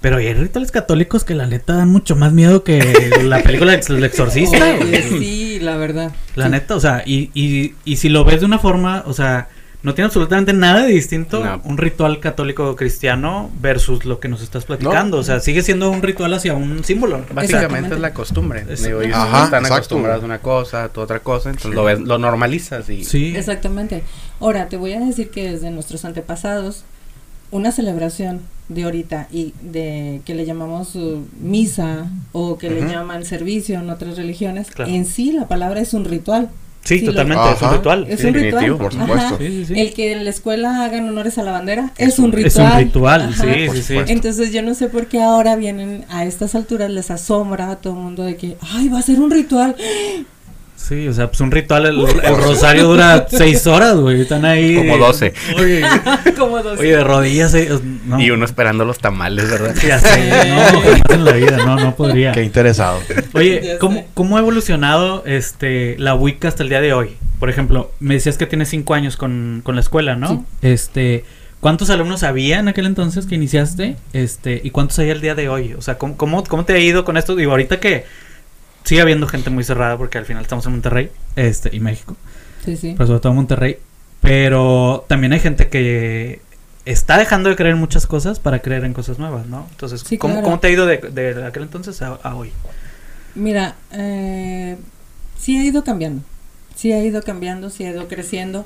Pero 0.00 0.18
hay 0.18 0.34
rituales 0.34 0.70
católicos 0.70 1.24
que 1.24 1.34
la 1.34 1.46
neta 1.46 1.76
dan 1.76 1.88
mucho 1.88 2.14
más 2.14 2.30
miedo 2.32 2.62
que 2.62 3.10
la 3.22 3.42
película 3.42 3.72
del 3.74 4.04
exorcista. 4.04 4.76
Oye, 4.78 5.00
güey. 5.08 5.18
sí, 5.18 5.58
la 5.60 5.76
verdad. 5.78 6.12
La 6.34 6.44
Sí. 6.46 6.50
neta, 6.50 6.74
o 6.76 6.80
sea, 6.80 7.02
y, 7.06 7.30
y, 7.32 7.74
y 7.86 7.96
si 7.96 8.10
lo 8.10 8.22
ves 8.24 8.40
de 8.40 8.46
una 8.46 8.58
forma, 8.58 9.02
o 9.06 9.14
sea, 9.14 9.48
no 9.84 9.94
tiene 9.94 10.06
absolutamente 10.06 10.52
nada 10.52 10.82
de 10.82 10.92
distinto 10.92 11.44
No. 11.44 11.60
un 11.64 11.78
ritual 11.78 12.18
católico 12.18 12.74
cristiano 12.74 13.50
versus 13.60 14.04
lo 14.04 14.18
que 14.18 14.28
nos 14.28 14.42
estás 14.42 14.64
platicando. 14.64 15.18
O 15.18 15.22
sea, 15.22 15.38
sigue 15.40 15.62
siendo 15.62 15.90
un 15.90 16.02
ritual 16.02 16.34
hacia 16.34 16.54
un 16.54 16.82
símbolo. 16.82 17.24
Básicamente 17.32 17.94
es 17.94 18.00
la 18.00 18.12
costumbre. 18.12 18.64
Es- 18.68 18.82
Digo, 18.82 19.00
ellos 19.02 19.14
Ajá, 19.16 19.44
están 19.44 19.60
exacto. 19.60 19.74
acostumbrados 19.76 20.22
a 20.22 20.26
una 20.26 20.38
cosa, 20.40 20.84
a 20.84 20.90
otra 21.00 21.20
cosa, 21.20 21.50
entonces 21.50 21.74
lo, 21.74 21.84
ves- 21.84 22.00
lo 22.00 22.18
normalizas 22.18 22.88
y 22.90 23.04
Sí. 23.04 23.36
Exactamente. 23.36 24.02
Ahora, 24.40 24.68
te 24.68 24.76
voy 24.76 24.94
a 24.94 25.00
decir 25.00 25.30
que 25.30 25.50
desde 25.52 25.70
nuestros 25.70 26.04
antepasados, 26.04 26.84
una 27.50 27.70
celebración 27.70 28.40
de 28.70 28.84
ahorita 28.84 29.28
y 29.30 29.52
de 29.60 30.22
que 30.24 30.34
le 30.34 30.46
llamamos 30.46 30.96
uh, 30.96 31.22
misa 31.38 32.06
o 32.32 32.56
que 32.56 32.70
le 32.70 32.80
llaman 32.90 33.24
servicio 33.26 33.78
en 33.78 33.90
otras 33.90 34.16
religiones, 34.16 34.70
Claro. 34.70 34.90
en 34.90 35.04
sí 35.04 35.30
la 35.32 35.46
palabra 35.46 35.80
es 35.80 35.92
un 35.92 36.06
ritual. 36.06 36.48
Sí, 36.84 37.00
totalmente, 37.02 37.42
es 37.54 37.62
un 37.62 37.72
ritual. 37.72 38.06
Es 38.08 38.20
sí. 38.20 38.26
un 38.26 38.32
definitivo, 38.34 38.60
ritual. 38.60 38.78
por 38.78 38.92
supuesto. 38.92 39.38
Sí, 39.38 39.46
sí, 39.48 39.64
sí. 39.74 39.80
El 39.80 39.94
que 39.94 40.12
en 40.12 40.24
la 40.24 40.30
escuela 40.30 40.84
hagan 40.84 41.08
honores 41.08 41.38
a 41.38 41.42
la 41.42 41.52
bandera 41.52 41.92
Es 41.96 42.08
es, 42.08 42.18
un 42.18 42.26
un- 42.26 42.32
ritual. 42.32 42.66
Es 42.66 42.72
un 42.72 42.78
ritual, 42.78 43.20
Ajá. 43.22 43.32
sí, 43.42 43.66
por 43.66 43.76
sí, 43.76 43.82
sí. 43.82 43.88
supuesto. 43.88 44.12
Entonces 44.12 44.52
yo 44.52 44.62
no 44.62 44.74
sé 44.74 44.88
por 44.88 45.06
qué 45.06 45.22
ahora 45.22 45.56
vienen 45.56 46.04
a 46.10 46.24
estas 46.24 46.54
alturas, 46.54 46.90
les 46.90 47.10
asombra 47.10 47.70
a 47.70 47.76
todo 47.76 47.94
el 47.94 48.00
mundo 48.00 48.22
de 48.24 48.36
que, 48.36 48.56
ay, 48.74 48.88
va 48.88 48.98
a 48.98 49.02
ser 49.02 49.18
un 49.20 49.30
ritual. 49.30 49.74
Sí, 50.86 51.08
o 51.08 51.14
sea, 51.14 51.28
pues 51.28 51.40
un 51.40 51.50
ritual, 51.50 51.86
el, 51.86 51.98
el 51.98 52.36
rosario 52.36 52.84
dura 52.84 53.26
seis 53.30 53.66
horas, 53.66 53.96
güey. 53.96 54.20
Están 54.20 54.44
ahí. 54.44 54.76
Como 54.76 54.98
12. 54.98 55.32
Oye, 55.56 55.82
Como 56.38 56.62
dos. 56.62 56.78
oye, 56.78 56.96
de 56.96 57.02
rodillas, 57.04 57.54
eh, 57.54 57.70
no. 58.04 58.20
y 58.20 58.30
uno 58.30 58.44
esperando 58.44 58.84
los 58.84 58.98
tamales, 58.98 59.50
¿verdad? 59.50 59.74
Ya 59.86 59.98
sé, 59.98 60.28
no, 60.28 60.82
jamás 60.82 61.00
en 61.08 61.24
la 61.24 61.32
vida, 61.32 61.56
no, 61.64 61.76
no 61.76 61.96
podría. 61.96 62.32
Qué 62.32 62.42
interesado. 62.42 63.00
Oye, 63.32 63.78
¿cómo. 63.80 64.04
¿cómo 64.12 64.36
ha 64.36 64.40
evolucionado 64.40 65.22
este 65.24 65.96
la 65.98 66.14
Wicca 66.14 66.48
hasta 66.48 66.62
el 66.62 66.68
día 66.68 66.82
de 66.82 66.92
hoy? 66.92 67.16
Por 67.40 67.48
ejemplo, 67.48 67.90
me 67.98 68.14
decías 68.14 68.36
que 68.36 68.44
tienes 68.46 68.68
cinco 68.68 68.92
años 68.92 69.16
con, 69.16 69.62
con 69.64 69.76
la 69.76 69.80
escuela, 69.80 70.16
¿no? 70.16 70.28
Sí. 70.28 70.68
Este, 70.68 71.24
¿cuántos 71.60 71.88
alumnos 71.88 72.22
había 72.24 72.58
en 72.58 72.68
aquel 72.68 72.84
entonces 72.84 73.24
que 73.24 73.34
iniciaste? 73.36 73.96
Este, 74.12 74.60
¿y 74.62 74.68
cuántos 74.68 74.98
hay 74.98 75.08
el 75.08 75.22
día 75.22 75.34
de 75.34 75.48
hoy? 75.48 75.72
O 75.72 75.80
sea, 75.80 75.96
¿cómo, 75.96 76.18
cómo, 76.18 76.44
cómo 76.44 76.66
te 76.66 76.74
ha 76.74 76.78
ido 76.78 77.06
con 77.06 77.16
esto? 77.16 77.34
Digo, 77.34 77.52
ahorita 77.52 77.80
que 77.80 78.04
sigue 78.84 79.00
habiendo 79.00 79.26
gente 79.26 79.50
muy 79.50 79.64
cerrada 79.64 79.96
porque 79.98 80.18
al 80.18 80.24
final 80.26 80.42
estamos 80.42 80.64
en 80.66 80.72
Monterrey, 80.72 81.10
este, 81.36 81.74
y 81.74 81.80
México, 81.80 82.16
Sí, 82.64 82.76
sí. 82.76 82.94
pero 82.96 83.06
sobre 83.08 83.20
todo 83.20 83.32
Monterrey. 83.34 83.78
Pero 84.20 85.04
también 85.08 85.32
hay 85.34 85.40
gente 85.40 85.68
que 85.68 86.40
está 86.86 87.18
dejando 87.18 87.50
de 87.50 87.56
creer 87.56 87.74
en 87.74 87.80
muchas 87.80 88.06
cosas 88.06 88.38
para 88.40 88.60
creer 88.60 88.84
en 88.84 88.94
cosas 88.94 89.18
nuevas, 89.18 89.46
¿no? 89.46 89.66
Entonces, 89.70 90.02
Sí, 90.06 90.16
¿cómo, 90.18 90.34
claro. 90.34 90.44
¿cómo 90.44 90.60
te 90.60 90.68
ha 90.68 90.70
ido 90.70 90.86
de, 90.86 90.98
de 90.98 91.44
aquel 91.46 91.64
entonces 91.64 92.00
a, 92.02 92.14
a 92.22 92.34
hoy? 92.34 92.50
Mira, 93.34 93.74
eh, 93.92 94.76
sí 95.38 95.56
ha 95.58 95.64
ido 95.64 95.84
cambiando, 95.84 96.22
sí 96.74 96.92
ha 96.92 97.02
ido 97.04 97.22
cambiando, 97.22 97.68
sí 97.68 97.84
ha 97.84 97.90
ido 97.90 98.06
creciendo, 98.08 98.64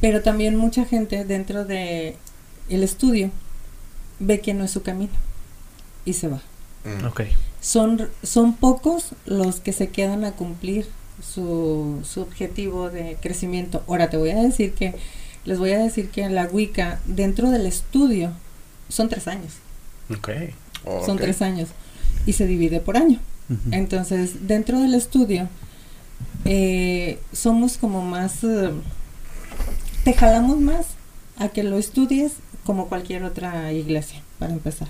pero 0.00 0.22
también 0.22 0.56
mucha 0.56 0.84
gente 0.84 1.24
dentro 1.24 1.64
de 1.64 2.16
el 2.68 2.82
estudio 2.82 3.30
ve 4.18 4.40
que 4.40 4.54
no 4.54 4.64
es 4.64 4.70
su 4.70 4.82
camino 4.82 5.12
y 6.04 6.14
se 6.14 6.28
va. 6.28 6.40
Mm. 6.84 7.06
Ok. 7.06 7.20
Son, 7.60 8.08
son 8.22 8.54
pocos 8.54 9.10
los 9.26 9.60
que 9.60 9.72
se 9.72 9.88
quedan 9.88 10.24
a 10.24 10.32
cumplir 10.32 10.86
su, 11.22 12.00
su 12.04 12.20
objetivo 12.20 12.90
de 12.90 13.16
crecimiento. 13.20 13.82
Ahora 13.88 14.10
te 14.10 14.16
voy 14.16 14.30
a 14.30 14.40
decir 14.42 14.72
que, 14.74 14.94
les 15.44 15.58
voy 15.58 15.72
a 15.72 15.78
decir 15.78 16.10
que 16.10 16.28
la 16.28 16.44
Wicca 16.44 17.00
dentro 17.06 17.50
del 17.50 17.66
estudio 17.66 18.32
son 18.88 19.08
tres 19.08 19.26
años, 19.28 19.54
Ok. 20.10 20.30
son 21.04 21.16
Ok. 21.16 21.22
tres 21.22 21.42
años 21.42 21.68
y 22.26 22.32
se 22.34 22.46
divide 22.46 22.80
por 22.80 22.96
año. 22.96 23.18
Entonces, 23.70 24.46
dentro 24.46 24.78
del 24.78 24.92
estudio, 24.94 25.48
eh, 26.44 27.18
somos 27.32 27.78
como 27.78 28.02
más, 28.02 28.44
eh, 28.44 28.70
te 30.04 30.12
jalamos 30.12 30.60
más 30.60 30.86
a 31.38 31.48
que 31.48 31.62
lo 31.62 31.78
estudies 31.78 32.32
como 32.64 32.88
cualquier 32.88 33.24
otra 33.24 33.72
iglesia, 33.72 34.22
para 34.38 34.52
empezar. 34.52 34.88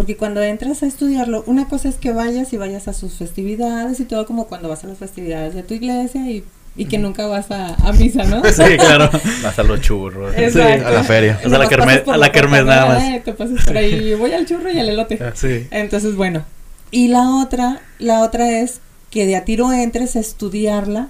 Porque 0.00 0.16
cuando 0.16 0.42
entras 0.42 0.82
a 0.82 0.86
estudiarlo, 0.86 1.44
una 1.46 1.68
cosa 1.68 1.90
es 1.90 1.96
que 1.96 2.10
vayas 2.14 2.54
y 2.54 2.56
vayas 2.56 2.88
a 2.88 2.94
sus 2.94 3.12
festividades 3.18 4.00
y 4.00 4.06
todo 4.06 4.24
como 4.24 4.46
cuando 4.46 4.70
vas 4.70 4.82
a 4.82 4.86
las 4.86 4.96
festividades 4.96 5.52
de 5.54 5.62
tu 5.62 5.74
iglesia 5.74 6.26
y, 6.30 6.42
y 6.74 6.86
que 6.86 6.96
nunca 6.96 7.26
vas 7.26 7.50
a, 7.50 7.74
a 7.74 7.92
misa, 7.92 8.24
¿no? 8.24 8.42
Sí, 8.44 8.78
claro. 8.78 9.10
Vas 9.42 9.58
a 9.58 9.62
los 9.62 9.78
churros. 9.82 10.34
Exacto. 10.34 10.86
a 10.86 10.90
la 10.90 11.04
feria. 11.04 11.38
O 11.44 11.50
sea, 11.50 11.58
la 11.58 11.68
kermés- 11.68 12.08
a 12.10 12.16
la 12.16 12.32
kermés 12.32 12.64
nada 12.64 12.86
más. 12.86 13.02
eh, 13.04 13.20
Te 13.22 13.34
pasas 13.34 13.62
por 13.62 13.76
ahí, 13.76 14.14
voy 14.18 14.32
al 14.32 14.46
churro 14.46 14.72
y 14.72 14.78
al 14.78 14.88
elote. 14.88 15.18
Sí. 15.34 15.66
Entonces, 15.70 16.16
bueno. 16.16 16.44
Y 16.90 17.08
la 17.08 17.28
otra, 17.36 17.82
la 17.98 18.20
otra 18.20 18.58
es 18.60 18.80
que 19.10 19.26
de 19.26 19.36
a 19.36 19.44
tiro 19.44 19.70
entres 19.70 20.16
a 20.16 20.20
estudiarla 20.20 21.08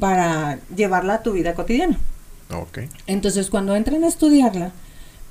para 0.00 0.58
llevarla 0.74 1.14
a 1.14 1.22
tu 1.22 1.32
vida 1.34 1.54
cotidiana. 1.54 1.98
Ok. 2.52 2.80
Entonces, 3.06 3.48
cuando 3.50 3.76
entran 3.76 4.02
a 4.04 4.08
estudiarla, 4.08 4.72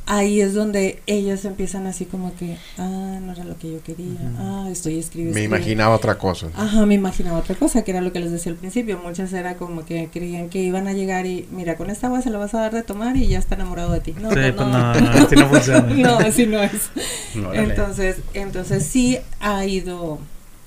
ahí 0.08 0.42
es 0.42 0.54
donde 0.56 1.02
ellos 1.06 1.46
empiezan 1.46 1.86
así 1.86 2.06
como 2.06 2.34
que, 2.36 2.58
ah, 2.78 3.20
no 3.22 3.32
era 3.34 3.44
lo 3.44 3.58
que 3.58 3.72
yo 3.74 3.84
quería, 3.84 4.18
ah, 4.40 4.68
estoy 4.72 4.98
escribiendo. 4.98 5.38
Me 5.38 5.44
imaginaba 5.46 5.96
otra 5.96 6.18
cosa. 6.18 6.48
Ajá, 6.56 6.86
me 6.86 6.96
imaginaba 6.96 7.38
otra 7.40 7.56
cosa, 7.56 7.84
que 7.84 7.92
era 7.92 8.02
lo 8.02 8.12
que 8.12 8.20
les 8.20 8.32
decía 8.32 8.52
al 8.52 8.58
principio. 8.58 8.98
Muchas 9.04 9.32
era 9.34 9.56
como 9.56 9.86
que 9.86 10.10
creían 10.12 10.50
que 10.50 10.60
iban 10.64 10.88
a 10.88 10.94
llegar 10.94 11.26
y, 11.26 11.48
mira, 11.52 11.76
con 11.76 11.90
esta 11.90 12.08
agua 12.08 12.22
se 12.22 12.30
la 12.30 12.38
vas 12.40 12.54
a 12.56 12.60
dar 12.62 12.74
de 12.74 12.84
tomar 12.84 13.16
y 13.18 13.28
ya 13.28 13.38
está 13.38 13.56
enamorado 13.56 13.92
de 13.92 14.00
ti. 14.00 14.14
No, 14.20 14.32
Sí, 14.32 14.36
no, 14.40 14.56
pues 14.56 14.68
no. 14.68 14.94
no, 14.94 15.02
no, 15.02 15.10
así 15.12 15.36
no 15.36 15.50
funciona. 15.50 15.82
no, 15.94 16.18
así 16.18 16.46
no 16.48 16.64
es. 16.64 16.90
Órale. 17.38 17.64
Entonces, 17.70 18.18
entonces 18.34 18.84
sí 18.86 19.18
ha 19.40 19.66
ido 19.66 20.20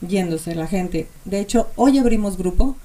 yéndose 0.07 0.55
la 0.55 0.67
gente. 0.67 1.09
De 1.25 1.41
hecho, 1.41 1.69
hoy 1.77 1.99
abrimos 1.99 2.37
grupo. 2.37 2.77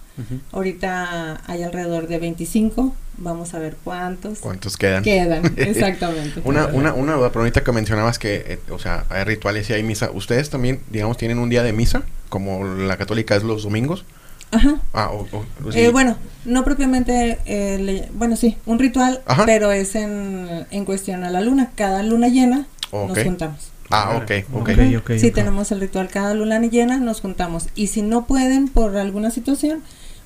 Ahorita 0.52 1.42
hay 1.48 1.64
alrededor 1.64 2.08
de 2.08 2.20
25. 2.20 2.96
Vamos 3.18 3.54
a 3.54 3.60
ver 3.60 3.78
cuántos 3.84 4.40
¿Cuántos 4.40 4.76
quedan? 4.78 5.04
quedan. 5.04 5.54
Exactamente. 5.58 6.42
Una, 6.44 6.68
una, 6.68 6.94
una 6.94 7.14
duda, 7.16 7.30
pero 7.30 7.42
ahorita 7.42 7.64
que 7.64 7.72
mencionabas 7.72 8.20
que, 8.20 8.36
eh, 8.48 8.60
o 8.72 8.80
sea, 8.80 9.06
hay 9.10 9.24
rituales 9.24 9.70
y 9.70 9.74
hay 9.74 9.84
misa. 9.84 10.12
¿Ustedes 10.12 10.50
también, 10.50 10.82
digamos, 10.92 11.18
tienen 11.18 11.40
un 11.40 11.50
día 11.50 11.64
de 11.64 11.72
misa? 11.74 12.04
Como 12.30 12.64
la 12.66 12.98
católica 12.98 13.36
es 13.36 13.44
los 13.44 13.64
domingos. 13.64 14.04
Ajá. 14.52 14.76
Ah, 14.94 15.10
o, 15.12 15.28
o- 15.32 15.46
o 15.68 15.72
sí. 15.72 15.80
Eh, 15.80 15.90
bueno, 15.92 16.18
no 16.46 16.64
propiamente, 16.66 17.40
eh, 17.46 17.78
le- 17.80 18.10
bueno, 18.14 18.36
sí, 18.36 18.58
un 18.66 18.80
ritual, 18.80 19.22
Ajá. 19.26 19.46
pero 19.46 19.72
es 19.72 19.96
en, 19.96 20.66
en 20.72 20.86
cuestión 20.86 21.24
a 21.24 21.30
la 21.30 21.42
luna. 21.42 21.72
Cada 21.76 22.04
luna 22.04 22.28
llena 22.28 22.68
nos 22.92 23.18
juntamos. 23.24 23.72
Ah, 23.92 24.18
ok, 24.18 24.32
ok. 24.52 24.62
Ok, 24.62 24.70
Ujú. 24.70 24.98
ok, 24.98 25.12
sí, 25.20 25.32
tenemos 25.32 25.72
el 25.72 25.80
ritual 25.80 26.10
cada 26.10 26.34
luna 26.34 26.60
llena, 26.60 26.98
nos 26.98 27.22
juntamos. 27.22 27.68
Y 27.76 27.88
si 27.88 28.02
no 28.02 28.26
pueden 28.26 28.68
por 28.68 28.98
alguna 28.98 29.30
situación, 29.32 29.84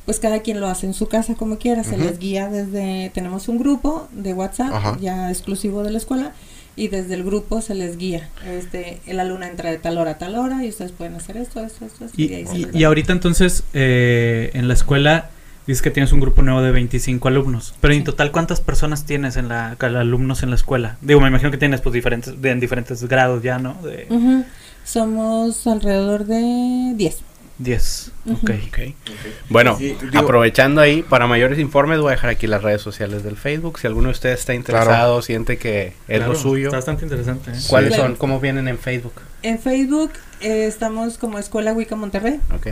pues 0.09 0.19
cada 0.19 0.39
quien 0.39 0.59
lo 0.59 0.65
hace 0.65 0.87
en 0.87 0.95
su 0.95 1.07
casa 1.07 1.35
como 1.35 1.59
quiera. 1.59 1.83
Se 1.83 1.95
les 1.95 2.17
guía 2.17 2.49
desde, 2.49 3.11
tenemos 3.13 3.47
un 3.47 3.59
grupo 3.59 4.07
de 4.11 4.33
WhatsApp 4.33 4.73
Ajá. 4.73 4.97
ya 4.99 5.29
exclusivo 5.29 5.83
de 5.83 5.91
la 5.91 5.99
escuela. 5.99 6.31
Y 6.75 6.87
desde 6.87 7.13
el 7.13 7.23
grupo 7.23 7.61
se 7.61 7.75
les 7.75 7.95
guía. 7.95 8.27
Este, 8.47 9.01
la 9.05 9.23
luna 9.23 9.47
entra 9.47 9.69
de 9.69 9.77
tal 9.77 9.99
hora 9.99 10.11
a 10.11 10.17
tal 10.17 10.35
hora 10.35 10.65
y 10.65 10.69
ustedes 10.69 10.93
pueden 10.93 11.13
hacer 11.13 11.37
esto, 11.37 11.63
esto, 11.63 11.85
esto. 11.85 12.05
esto, 12.05 12.19
Y, 12.19 12.33
ahí 12.33 12.47
se 12.47 12.57
y- 12.57 12.67
y 12.73 12.81
da. 12.81 12.87
ahorita 12.87 13.13
entonces 13.13 13.63
eh, 13.75 14.49
en 14.55 14.67
la 14.67 14.73
escuela 14.73 15.29
dices 15.67 15.83
que 15.83 15.91
tienes 15.91 16.11
un 16.11 16.21
grupo 16.21 16.41
nuevo 16.41 16.63
de 16.63 16.71
25 16.71 17.27
alumnos, 17.27 17.75
pero 17.81 17.93
en 17.93 18.03
total 18.03 18.31
cuántas 18.31 18.61
personas 18.61 19.05
tienes 19.05 19.37
en 19.37 19.47
la 19.49 19.77
alumnos 19.79 20.41
en 20.41 20.49
la 20.49 20.55
escuela? 20.55 20.97
Digo, 21.01 21.21
me 21.21 21.27
imagino 21.27 21.51
que 21.51 21.57
tienes 21.57 21.81
pues 21.81 21.93
diferentes 21.93 22.41
de, 22.41 22.49
en 22.49 22.59
diferentes 22.59 23.03
grados 23.07 23.43
ya, 23.43 23.59
¿no? 23.59 23.75
De. 23.83 24.07
Somos 24.83 25.67
alrededor 25.67 26.25
de 26.25 26.93
10. 26.95 27.17
10. 27.59 28.11
Ujú. 28.25 28.35
Ok. 28.37 28.49
Ok. 28.69 28.79
Bueno, 29.49 29.77
Sí, 29.77 29.95
digo- 30.01 30.19
aprovechando 30.19 30.81
ahí, 30.81 31.03
para 31.03 31.27
mayores 31.27 31.59
informes 31.59 31.99
voy 31.99 32.07
a 32.09 32.11
dejar 32.11 32.29
aquí 32.31 32.47
las 32.47 32.63
redes 32.63 32.81
sociales 32.81 33.23
del 33.23 33.35
Facebook. 33.37 33.79
Si 33.79 33.87
alguno 33.87 34.07
de 34.07 34.13
ustedes 34.13 34.39
está 34.39 34.53
interesado, 34.53 35.21
siente 35.21 35.57
que 35.57 35.87
es 36.07 36.17
Claro, 36.17 36.33
lo 36.33 36.39
suyo. 36.39 36.67
Está 36.67 36.77
bastante 36.77 37.03
interesante. 37.03 37.51
¿eh? 37.51 37.55
¿Cuáles 37.69 37.89
Claro. 37.93 38.03
son? 38.03 38.15
¿Cómo 38.15 38.39
vienen 38.39 38.67
en 38.67 38.77
Facebook? 38.79 39.13
En 39.43 39.59
Facebook 39.59 40.11
eh, 40.41 40.65
estamos 40.67 41.17
como 41.17 41.37
Escuela 41.37 41.73
Wicca 41.73 41.95
Monterrey. 41.95 42.39
Ok. 42.55 42.67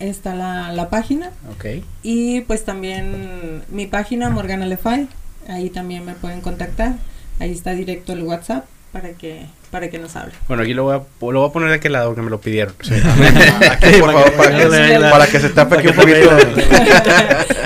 Está 0.00 0.34
la, 0.36 0.72
la 0.72 0.90
página. 0.90 1.30
ok. 1.52 1.82
Y 2.04 2.42
pues 2.42 2.64
también 2.64 3.62
mi 3.68 3.86
página 3.88 4.30
Morgana 4.30 4.64
Lefay. 4.66 5.08
Ahí 5.48 5.70
también 5.70 6.04
me 6.04 6.14
pueden 6.14 6.40
contactar. 6.40 6.94
Ahí 7.40 7.50
está 7.52 7.72
directo 7.72 8.12
el 8.12 8.22
WhatsApp 8.22 8.66
para 8.92 9.10
que 9.14 9.46
para 9.70 9.88
que 9.90 9.98
nos 9.98 10.16
hable. 10.16 10.32
Bueno, 10.48 10.62
aquí 10.62 10.74
lo 10.74 10.84
voy 10.84 10.94
a, 10.96 10.98
lo 10.98 11.40
voy 11.40 11.48
a 11.48 11.52
poner 11.52 11.68
de 11.68 11.74
aquel 11.76 11.92
lado 11.92 12.14
que 12.14 12.22
me 12.22 12.30
lo 12.30 12.40
pidieron. 12.40 12.74
Aquí, 13.70 14.00
por 14.00 14.12
favor, 14.12 14.32
para 14.32 14.56
que, 14.56 14.68
Dale, 14.68 15.10
para 15.10 15.26
que 15.26 15.40
se 15.40 15.48
tape 15.50 15.76
aquí 15.78 15.88
un 15.88 15.94
poquito. 15.94 16.30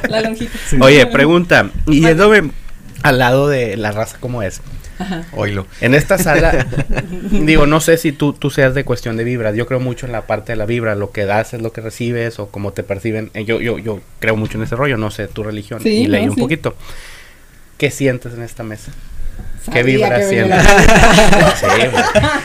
la 0.09 0.20
longitud. 0.20 0.59
Oye, 0.80 1.07
pregunta, 1.07 1.70
y 1.86 2.00
yéndome 2.00 2.50
al 3.03 3.18
lado 3.18 3.48
de 3.48 3.76
la 3.76 3.92
raza, 3.92 4.16
¿cómo 4.20 4.42
es? 4.42 4.61
Ajá. 4.98 5.24
Oílo. 5.32 5.66
En 5.80 5.94
esta 5.94 6.18
sala, 6.18 6.66
digo, 7.30 7.66
no 7.66 7.80
sé 7.80 7.96
si 7.96 8.12
tú, 8.12 8.32
tú 8.34 8.50
seas 8.50 8.74
de 8.74 8.84
cuestión 8.84 9.16
de 9.16 9.24
vibras. 9.24 9.57
Yo 9.57 9.66
creo 9.66 9.80
mucho 9.80 10.07
en 10.07 10.12
la 10.12 10.26
parte 10.26 10.53
de 10.53 10.57
la 10.57 10.66
vibra. 10.66 10.94
Lo 10.94 11.11
que 11.11 11.24
das 11.24 11.55
es 11.55 11.62
lo 11.62 11.72
que 11.72 11.80
recibes 11.80 12.38
o 12.38 12.48
cómo 12.48 12.72
te 12.72 12.82
perciben. 12.82 13.30
Eh, 13.34 13.44
Yo, 13.44 13.61
yo, 13.61 13.78
yo 13.78 14.00
creo 14.20 14.36
mucho 14.36 14.59
en 14.59 14.64
ese 14.64 14.76
rollo. 14.76 14.98
No 14.98 15.11
sé 15.11 15.26
tu 15.28 15.42
religión. 15.42 15.80
Sí, 15.82 16.03
y 16.03 16.07
leí 16.07 16.26
no, 16.26 16.32
un 16.32 16.36
sí. 16.36 16.40
poquito. 16.40 16.76
¿Qué 17.78 17.90
sientes 17.90 18.34
en 18.34 18.42
esta 18.42 18.62
mesa? 18.62 18.92
¿Qué 19.64 19.70
Sabía 19.70 19.83
vibra 19.83 20.18
que 20.18 20.28
sientes? 20.28 20.64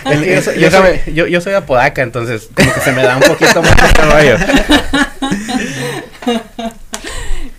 venía. 0.06 0.26
sí, 0.26 0.26
yo, 0.36 0.42
soy, 0.42 0.60
yo, 0.60 0.72
soy, 0.72 1.02
yo, 1.14 1.28
yo 1.28 1.42
soy 1.42 1.54
apodaca, 1.54 2.04
entonces 2.04 2.50
como 2.54 2.72
que 2.74 2.80
se 2.80 2.92
me 2.92 3.02
da 3.02 3.18
un 3.18 3.24
poquito 3.24 3.62
más 3.64 3.76
este 3.84 4.02
rollo. 4.04 4.38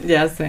Ya 0.05 0.29
sé. 0.29 0.47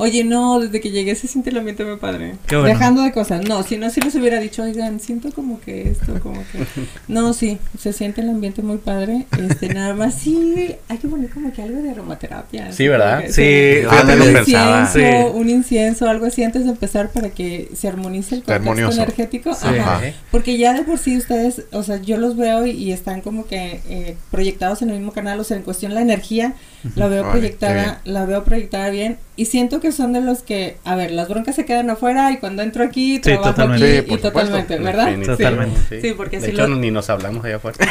Oye, 0.00 0.24
no, 0.24 0.58
desde 0.60 0.80
que 0.80 0.90
llegué 0.90 1.14
se 1.14 1.28
siente 1.28 1.50
el 1.50 1.58
ambiente 1.58 1.84
muy 1.84 1.96
padre. 1.96 2.36
Qué 2.46 2.56
bueno. 2.56 2.70
Dejando 2.72 3.02
de 3.02 3.12
cosas. 3.12 3.46
No, 3.46 3.62
si 3.62 3.76
no, 3.76 3.90
si 3.90 4.00
les 4.00 4.14
hubiera 4.14 4.40
dicho, 4.40 4.62
oigan, 4.62 4.98
siento 4.98 5.30
como 5.32 5.60
que 5.60 5.90
esto, 5.90 6.18
como 6.20 6.40
que... 6.50 6.64
No, 7.08 7.32
sí, 7.34 7.58
se 7.78 7.92
siente 7.92 8.22
el 8.22 8.30
ambiente 8.30 8.62
muy 8.62 8.78
padre. 8.78 9.26
Este, 9.38 9.68
nada 9.74 9.94
más 9.94 10.14
sí, 10.14 10.74
hay 10.88 10.98
que 10.98 11.06
poner 11.08 11.28
como 11.30 11.52
que 11.52 11.62
algo 11.62 11.82
de 11.82 11.90
aromaterapia. 11.90 12.72
Sí, 12.72 12.88
¿verdad? 12.88 13.22
que- 13.24 13.32
Sí, 13.32 13.86
Ah, 13.90 14.02
un 14.04 14.36
incienso, 14.38 14.92
Sí. 14.98 15.38
un 15.38 15.48
incienso, 15.50 16.08
algo 16.08 16.26
así 16.26 16.42
antes 16.44 16.64
de 16.64 16.70
empezar 16.70 17.10
para 17.10 17.30
que 17.30 17.70
se 17.74 17.86
armonice 17.88 18.36
el 18.36 18.42
contexto 18.42 18.70
Armonioso. 18.70 19.02
energético. 19.02 19.54
Sí. 19.54 19.66
Ajá. 19.68 20.00
Porque 20.30 20.56
ya 20.56 20.72
de 20.72 20.82
por 20.82 20.98
sí 20.98 21.16
ustedes, 21.16 21.62
o 21.72 21.82
sea, 21.82 21.96
yo 22.00 22.16
los 22.16 22.36
veo 22.36 22.66
y, 22.66 22.70
y 22.70 22.92
están 22.92 23.20
como 23.20 23.46
que 23.46 23.80
eh, 23.88 24.16
proyectados 24.30 24.82
en 24.82 24.90
el 24.90 24.96
mismo 24.96 25.12
canal, 25.12 25.38
o 25.40 25.44
sea, 25.44 25.56
en 25.56 25.62
cuestión 25.62 25.94
la 25.94 26.00
energía, 26.00 26.54
la 26.94 27.08
veo 27.08 27.24
Ay, 27.24 27.30
proyectada, 27.30 28.00
la 28.04 28.24
veo 28.24 28.42
proyectada 28.44 28.88
bien 28.90 29.18
y 29.36 29.46
siento 29.46 29.80
que 29.80 29.92
son 29.92 30.12
de 30.12 30.20
los 30.20 30.42
que, 30.42 30.76
a 30.84 30.94
ver, 30.94 31.10
las 31.10 31.28
broncas 31.28 31.54
se 31.56 31.64
quedan 31.64 31.90
afuera 31.90 32.30
y 32.32 32.38
cuando 32.38 32.62
entro 32.62 32.84
aquí 32.84 33.18
trabajo 33.20 33.50
totalmente. 33.50 33.86
aquí 33.86 33.96
Sí, 34.00 34.02
por 34.08 34.18
y 34.18 34.22
totalmente. 34.22 34.76
¿verdad? 34.78 35.14
Totalmente. 35.24 36.00
Sí, 36.00 36.12
porque 36.16 36.38
de 36.40 36.46
si 36.46 36.52
hecho, 36.52 36.66
lo- 36.66 36.76
ni 36.76 36.90
nos 36.90 37.10
hablamos 37.10 37.44
allá 37.44 37.56
afuera. 37.56 37.78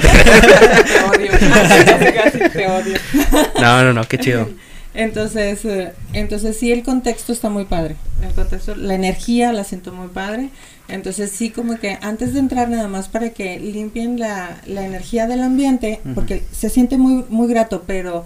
te 0.00 1.04
odio, 1.18 1.30
casi, 1.30 2.12
casi 2.14 2.38
te 2.50 2.66
odio. 2.66 2.98
No, 3.60 3.82
no, 3.84 3.92
no, 3.92 4.04
qué 4.04 4.18
chido. 4.18 4.48
Entonces, 4.94 5.62
eh, 5.66 5.92
entonces 6.14 6.56
sí 6.58 6.72
el 6.72 6.82
contexto 6.82 7.32
está 7.32 7.50
muy 7.50 7.66
padre. 7.66 7.96
El 8.22 8.32
contexto, 8.32 8.74
la 8.76 8.94
energía 8.94 9.52
la 9.52 9.64
siento 9.64 9.92
muy 9.92 10.08
padre. 10.08 10.48
Entonces 10.88 11.32
sí 11.32 11.50
como 11.50 11.78
que 11.78 11.98
antes 12.00 12.32
de 12.32 12.40
entrar 12.40 12.68
nada 12.68 12.88
más 12.88 13.08
para 13.08 13.30
que 13.30 13.58
limpien 13.58 14.18
la, 14.18 14.60
la 14.66 14.86
energía 14.86 15.26
del 15.26 15.40
ambiente, 15.40 16.00
porque 16.14 16.42
se 16.52 16.70
siente 16.70 16.96
muy 16.96 17.24
muy 17.28 17.48
grato, 17.48 17.82
pero 17.86 18.24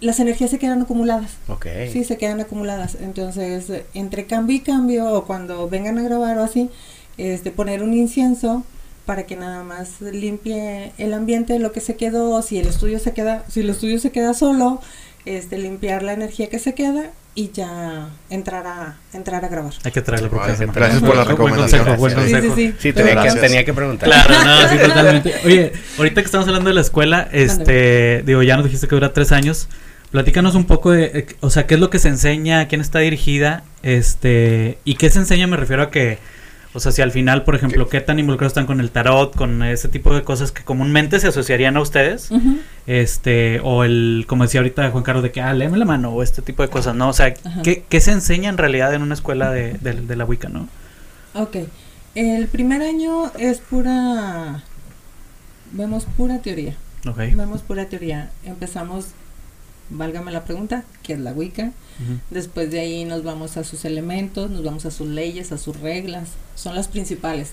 las 0.00 0.20
energías 0.20 0.50
se 0.50 0.58
quedan 0.58 0.82
acumuladas. 0.82 1.32
Ok. 1.48 1.66
Sí, 1.90 2.04
se 2.04 2.18
quedan 2.18 2.40
acumuladas. 2.40 2.96
Entonces, 3.00 3.70
entre 3.94 4.26
cambio 4.26 4.56
y 4.56 4.60
cambio 4.60 5.10
o 5.12 5.24
cuando 5.24 5.68
vengan 5.68 5.98
a 5.98 6.02
grabar 6.02 6.38
o 6.38 6.42
así, 6.42 6.70
este 7.16 7.50
poner 7.50 7.82
un 7.82 7.94
incienso 7.94 8.64
para 9.06 9.24
que 9.24 9.36
nada 9.36 9.62
más 9.62 10.00
limpie 10.00 10.92
el 10.98 11.14
ambiente, 11.14 11.58
lo 11.58 11.72
que 11.72 11.80
se 11.80 11.96
quedó, 11.96 12.42
si 12.42 12.58
el 12.58 12.66
estudio 12.66 12.98
se 12.98 13.12
queda, 13.12 13.44
si 13.48 13.60
el 13.60 13.70
estudio 13.70 13.98
se 14.00 14.10
queda 14.10 14.34
solo, 14.34 14.80
este 15.24 15.58
limpiar 15.58 16.02
la 16.02 16.12
energía 16.12 16.48
que 16.48 16.58
se 16.58 16.74
queda 16.74 17.10
y 17.36 17.52
ya 17.52 18.08
entrar 18.30 18.66
a 18.66 18.96
entrar 19.12 19.44
a 19.44 19.48
grabar. 19.48 19.72
Hay 19.84 19.92
que 19.92 20.02
traerlo 20.02 20.28
por 20.30 20.40
gracias 20.44 20.68
por 20.68 21.14
la 21.14 21.22
Buen 21.24 21.28
recomendación. 21.28 21.84
consejo, 21.84 21.96
buen 22.00 22.14
consejo. 22.14 22.54
Sí, 22.56 22.66
sí, 22.66 22.66
Sí, 22.72 22.74
sí. 22.80 22.92
tenía 22.92 23.10
que, 23.10 23.20
Gracias. 23.20 23.40
tenía 23.40 23.64
que 23.64 23.74
preguntar. 23.74 24.08
Claro, 24.08 24.34
no, 24.44 24.68
sí, 24.70 24.78
totalmente. 24.78 25.34
Oye, 25.44 25.72
ahorita 25.98 26.22
que 26.22 26.24
estamos 26.24 26.48
hablando 26.48 26.70
de 26.70 26.74
la 26.74 26.80
escuela, 26.80 27.28
este, 27.32 28.22
digo, 28.26 28.42
ya 28.42 28.56
nos 28.56 28.64
dijiste 28.64 28.88
que 28.88 28.94
dura 28.96 29.12
tres 29.12 29.30
años. 29.30 29.68
Platícanos 30.10 30.54
un 30.54 30.64
poco 30.64 30.92
de, 30.92 31.04
eh, 31.04 31.26
o 31.40 31.50
sea, 31.50 31.66
qué 31.66 31.74
es 31.74 31.80
lo 31.80 31.90
que 31.90 31.98
se 31.98 32.08
enseña, 32.08 32.60
a 32.60 32.68
quién 32.68 32.80
está 32.80 33.00
dirigida, 33.00 33.64
este, 33.82 34.78
y 34.84 34.94
qué 34.94 35.10
se 35.10 35.18
enseña, 35.18 35.46
me 35.46 35.56
refiero 35.56 35.82
a 35.82 35.90
que, 35.90 36.18
o 36.76 36.80
sea, 36.80 36.92
si 36.92 37.02
al 37.02 37.10
final, 37.10 37.42
por 37.44 37.54
ejemplo, 37.54 37.88
qué 37.88 38.00
tan 38.00 38.18
involucrados 38.18 38.50
están 38.50 38.66
con 38.66 38.80
el 38.80 38.90
tarot, 38.90 39.34
con 39.34 39.62
ese 39.62 39.88
tipo 39.88 40.14
de 40.14 40.22
cosas 40.22 40.52
que 40.52 40.62
comúnmente 40.62 41.18
se 41.18 41.28
asociarían 41.28 41.76
a 41.76 41.80
ustedes, 41.80 42.30
este, 42.86 43.60
o 43.64 43.82
el, 43.82 44.26
como 44.28 44.44
decía 44.44 44.60
ahorita 44.60 44.90
Juan 44.90 45.02
Carlos, 45.02 45.22
de 45.22 45.32
que, 45.32 45.40
ah, 45.40 45.52
léeme 45.54 45.78
la 45.78 45.86
mano, 45.86 46.10
o 46.10 46.22
este 46.22 46.42
tipo 46.42 46.62
de 46.62 46.68
cosas, 46.68 46.94
¿no? 46.94 47.08
O 47.08 47.12
sea. 47.12 47.34
¿qué, 47.62 47.84
qué 47.88 48.00
se 48.00 48.12
enseña 48.12 48.50
en 48.50 48.58
realidad 48.58 48.94
en 48.94 49.02
una 49.02 49.14
escuela 49.14 49.50
de, 49.50 49.74
de, 49.74 49.94
de 49.94 50.16
la 50.16 50.24
Wicca, 50.24 50.48
no? 50.48 50.68
Ok. 51.34 51.56
El 52.14 52.46
primer 52.46 52.82
año 52.82 53.30
es 53.38 53.58
pura 53.58 54.62
vemos 55.72 56.04
pura 56.16 56.38
teoría. 56.40 56.74
Ok. 57.08 57.18
Vemos 57.34 57.62
pura 57.62 57.86
teoría. 57.86 58.30
Empezamos 58.44 59.08
válgame 59.90 60.32
la 60.32 60.44
pregunta, 60.44 60.84
¿qué 61.02 61.12
es 61.14 61.18
la 61.20 61.32
Wicca? 61.32 61.72
Después 62.30 62.70
de 62.70 62.80
ahí 62.80 63.04
nos 63.04 63.22
vamos 63.22 63.56
a 63.56 63.64
sus 63.64 63.84
elementos, 63.86 64.50
nos 64.50 64.62
vamos 64.62 64.84
a 64.86 64.90
sus 64.90 65.08
leyes, 65.08 65.50
a 65.52 65.58
sus 65.58 65.80
reglas. 65.80 66.28
Son 66.54 66.74
las 66.74 66.88
principales 66.88 67.50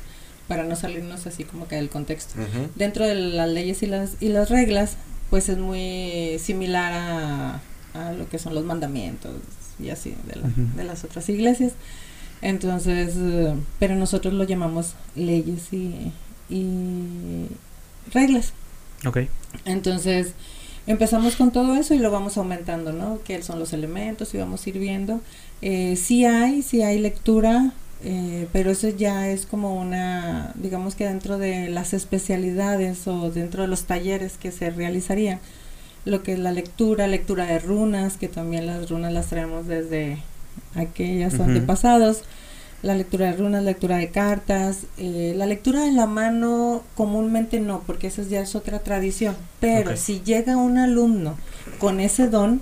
para 0.47 0.63
no 0.65 0.75
salirnos 0.75 1.25
así 1.27 1.45
como 1.45 1.67
que 1.67 1.75
del 1.77 1.89
contexto. 1.89 2.35
Dentro 2.75 3.05
de 3.07 3.15
las 3.15 3.49
leyes 3.49 3.81
y 3.83 3.87
las, 3.87 4.11
y 4.19 4.29
las 4.29 4.49
reglas, 4.49 4.97
pues 5.29 5.47
es 5.49 5.57
muy 5.57 6.37
similar 6.39 6.91
a, 6.93 7.61
a 7.93 8.11
lo 8.11 8.27
que 8.29 8.37
son 8.39 8.53
los 8.53 8.65
mandamientos 8.65 9.31
y 9.79 9.89
así 9.89 10.13
de, 10.27 10.35
la- 10.35 10.49
de 10.75 10.83
las 10.83 11.03
otras 11.05 11.27
iglesias. 11.29 11.73
Entonces, 12.41 13.13
eh, 13.17 13.53
pero 13.79 13.95
nosotros 13.95 14.33
lo 14.33 14.43
llamamos 14.43 14.95
leyes 15.15 15.71
y, 15.71 16.11
y 16.49 17.47
reglas. 18.13 18.51
Ok. 19.05 19.19
Entonces, 19.65 20.33
empezamos 20.87 21.35
con 21.35 21.51
todo 21.51 21.75
eso 21.75 21.93
y 21.93 21.99
lo 21.99 22.11
vamos 22.11 22.37
aumentando, 22.37 22.91
¿no? 22.93 23.19
Que 23.23 23.41
son 23.43 23.59
los 23.59 23.73
elementos 23.73 24.33
y 24.33 24.37
vamos 24.37 24.65
a 24.65 24.69
ir 24.69 24.79
viendo. 24.79 25.21
Eh, 25.61 25.95
sí 25.95 26.25
hay, 26.25 26.61
sí 26.61 26.81
hay 26.81 26.99
lectura, 26.99 27.71
eh, 28.03 28.47
pero 28.51 28.71
eso 28.71 28.89
ya 28.89 29.29
es 29.29 29.45
como 29.45 29.79
una, 29.79 30.51
digamos 30.55 30.95
que 30.95 31.05
dentro 31.05 31.37
de 31.37 31.69
las 31.69 31.93
especialidades 31.93 33.07
o 33.07 33.31
dentro 33.31 33.61
de 33.61 33.69
los 33.69 33.83
talleres 33.83 34.33
que 34.37 34.51
se 34.51 34.69
realizarían, 34.71 35.39
lo 36.05 36.21
que 36.21 36.33
es 36.33 36.39
la 36.39 36.51
lectura, 36.51 37.07
lectura 37.07 37.45
de 37.45 37.59
runas, 37.59 38.17
que 38.17 38.27
también 38.27 38.67
las 38.67 38.89
runas 38.89 39.13
las 39.13 39.27
traemos 39.27 39.67
desde 39.67 40.17
aquellos 40.75 41.35
Ujú. 41.35 41.43
antepasados. 41.43 42.23
La 42.83 42.95
lectura 42.95 43.27
de 43.27 43.37
runas, 43.37 43.63
lectura 43.63 43.97
de 43.97 44.09
cartas, 44.09 44.79
eh, 44.97 45.33
la 45.37 45.45
lectura 45.45 45.83
de 45.83 45.93
la 45.93 46.05
mano 46.05 46.83
comúnmente 46.95 47.61
no, 47.61 47.81
porque 47.87 48.07
esa 48.07 48.23
ya 48.23 48.41
es 48.41 48.55
otra 48.55 48.79
tradición, 48.79 49.35
pero 49.61 49.95
si 49.95 50.21
llega 50.21 50.57
un 50.57 50.77
alumno 50.77 51.37
con 51.79 52.01
ese 52.01 52.27
don, 52.27 52.61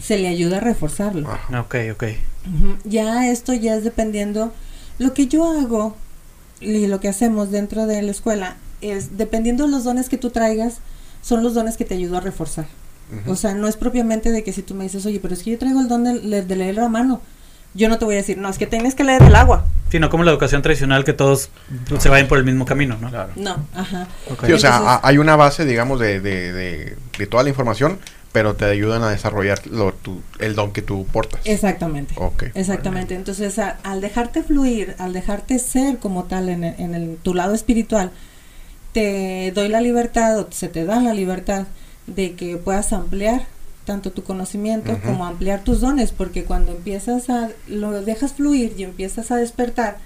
se 0.00 0.18
le 0.18 0.28
ayuda 0.28 0.56
a 0.56 0.60
reforzarlo. 0.60 1.28
Ok, 1.56 1.76
ok. 1.92 2.04
Ya 2.84 3.30
esto 3.30 3.52
ya 3.52 3.76
es 3.76 3.84
dependiendo, 3.84 4.52
lo 4.98 5.12
que 5.12 5.26
yo 5.26 5.44
hago 5.44 5.96
y 6.60 6.86
lo 6.86 6.98
que 6.98 7.08
hacemos 7.08 7.50
dentro 7.50 7.86
de 7.86 8.00
la 8.00 8.10
escuela 8.10 8.56
es, 8.80 9.18
dependiendo 9.18 9.66
de 9.66 9.70
los 9.70 9.84
dones 9.84 10.08
que 10.08 10.16
tú 10.16 10.30
traigas, 10.30 10.78
son 11.20 11.42
los 11.42 11.52
dones 11.52 11.76
que 11.76 11.84
te 11.84 11.94
ayudo 11.94 12.16
a 12.16 12.20
reforzar. 12.20 12.66
O 13.26 13.36
sea, 13.36 13.52
no 13.52 13.68
es 13.68 13.76
propiamente 13.76 14.30
de 14.30 14.42
que 14.42 14.54
si 14.54 14.62
tú 14.62 14.74
me 14.74 14.84
dices, 14.84 15.04
oye, 15.04 15.20
pero 15.20 15.34
es 15.34 15.42
que 15.42 15.50
yo 15.50 15.58
traigo 15.58 15.82
el 15.82 15.88
don 15.88 16.04
de, 16.04 16.42
de 16.42 16.56
leer 16.56 16.76
la 16.76 16.88
mano, 16.88 17.20
yo 17.74 17.88
no 17.88 17.98
te 17.98 18.04
voy 18.04 18.14
a 18.14 18.18
decir, 18.18 18.38
no, 18.38 18.48
es 18.48 18.58
que 18.58 18.66
tienes 18.66 18.94
que 18.94 19.04
leer 19.04 19.22
el 19.22 19.34
agua. 19.34 19.66
Sí, 19.90 19.98
no 19.98 20.08
como 20.10 20.24
la 20.24 20.30
educación 20.30 20.62
tradicional 20.62 21.04
que 21.04 21.12
todos 21.12 21.50
se 21.98 22.08
vayan 22.08 22.26
por 22.28 22.38
el 22.38 22.44
mismo 22.44 22.64
camino, 22.64 22.96
¿no? 23.00 23.10
Claro. 23.10 23.32
No, 23.36 23.56
ajá. 23.74 24.06
Sí, 24.46 24.52
o 24.52 24.58
sea, 24.58 24.76
Entonces- 24.78 25.00
hay 25.02 25.18
una 25.18 25.36
base, 25.36 25.64
digamos, 25.64 26.00
de, 26.00 26.20
de, 26.20 26.52
de, 26.52 26.96
de 27.18 27.26
toda 27.26 27.42
la 27.42 27.50
información, 27.50 27.98
pero 28.32 28.54
te 28.54 28.64
ayudan 28.64 29.02
a 29.02 29.10
desarrollar 29.10 29.66
lo, 29.66 29.92
tu, 29.92 30.22
el 30.38 30.54
don 30.54 30.72
que 30.72 30.80
tú 30.80 31.06
portas. 31.12 31.40
Exactamente. 31.44 32.14
Ok. 32.16 32.44
Exactamente. 32.54 33.14
Entonces, 33.14 33.58
a- 33.58 33.76
al 33.82 34.00
dejarte 34.00 34.42
fluir, 34.42 34.94
al 34.98 35.12
dejarte 35.12 35.58
ser 35.58 35.98
como 35.98 36.24
tal 36.24 36.48
en, 36.48 36.64
el- 36.64 36.74
en 36.80 36.94
el- 36.94 37.16
tu 37.22 37.34
lado 37.34 37.52
espiritual, 37.54 38.10
te 38.92 39.52
doy 39.54 39.68
la 39.68 39.80
libertad 39.80 40.38
o 40.38 40.48
se 40.50 40.68
te 40.68 40.84
da 40.84 41.00
la 41.00 41.14
libertad 41.14 41.66
de 42.06 42.32
que 42.34 42.56
puedas 42.56 42.92
ampliar 42.92 43.42
tanto 43.84 44.12
tu 44.12 44.22
conocimiento 44.22 44.98
como 45.04 45.26
ampliar 45.26 45.64
tus 45.64 45.80
dones, 45.80 46.12
porque 46.12 46.44
cuando 46.44 46.72
empiezas 46.72 47.28
a, 47.30 47.50
lo 47.66 48.02
dejas 48.02 48.32
fluir 48.34 48.74
y 48.76 48.84
empiezas 48.84 49.30
a 49.30 49.36
despertar, 49.36 49.96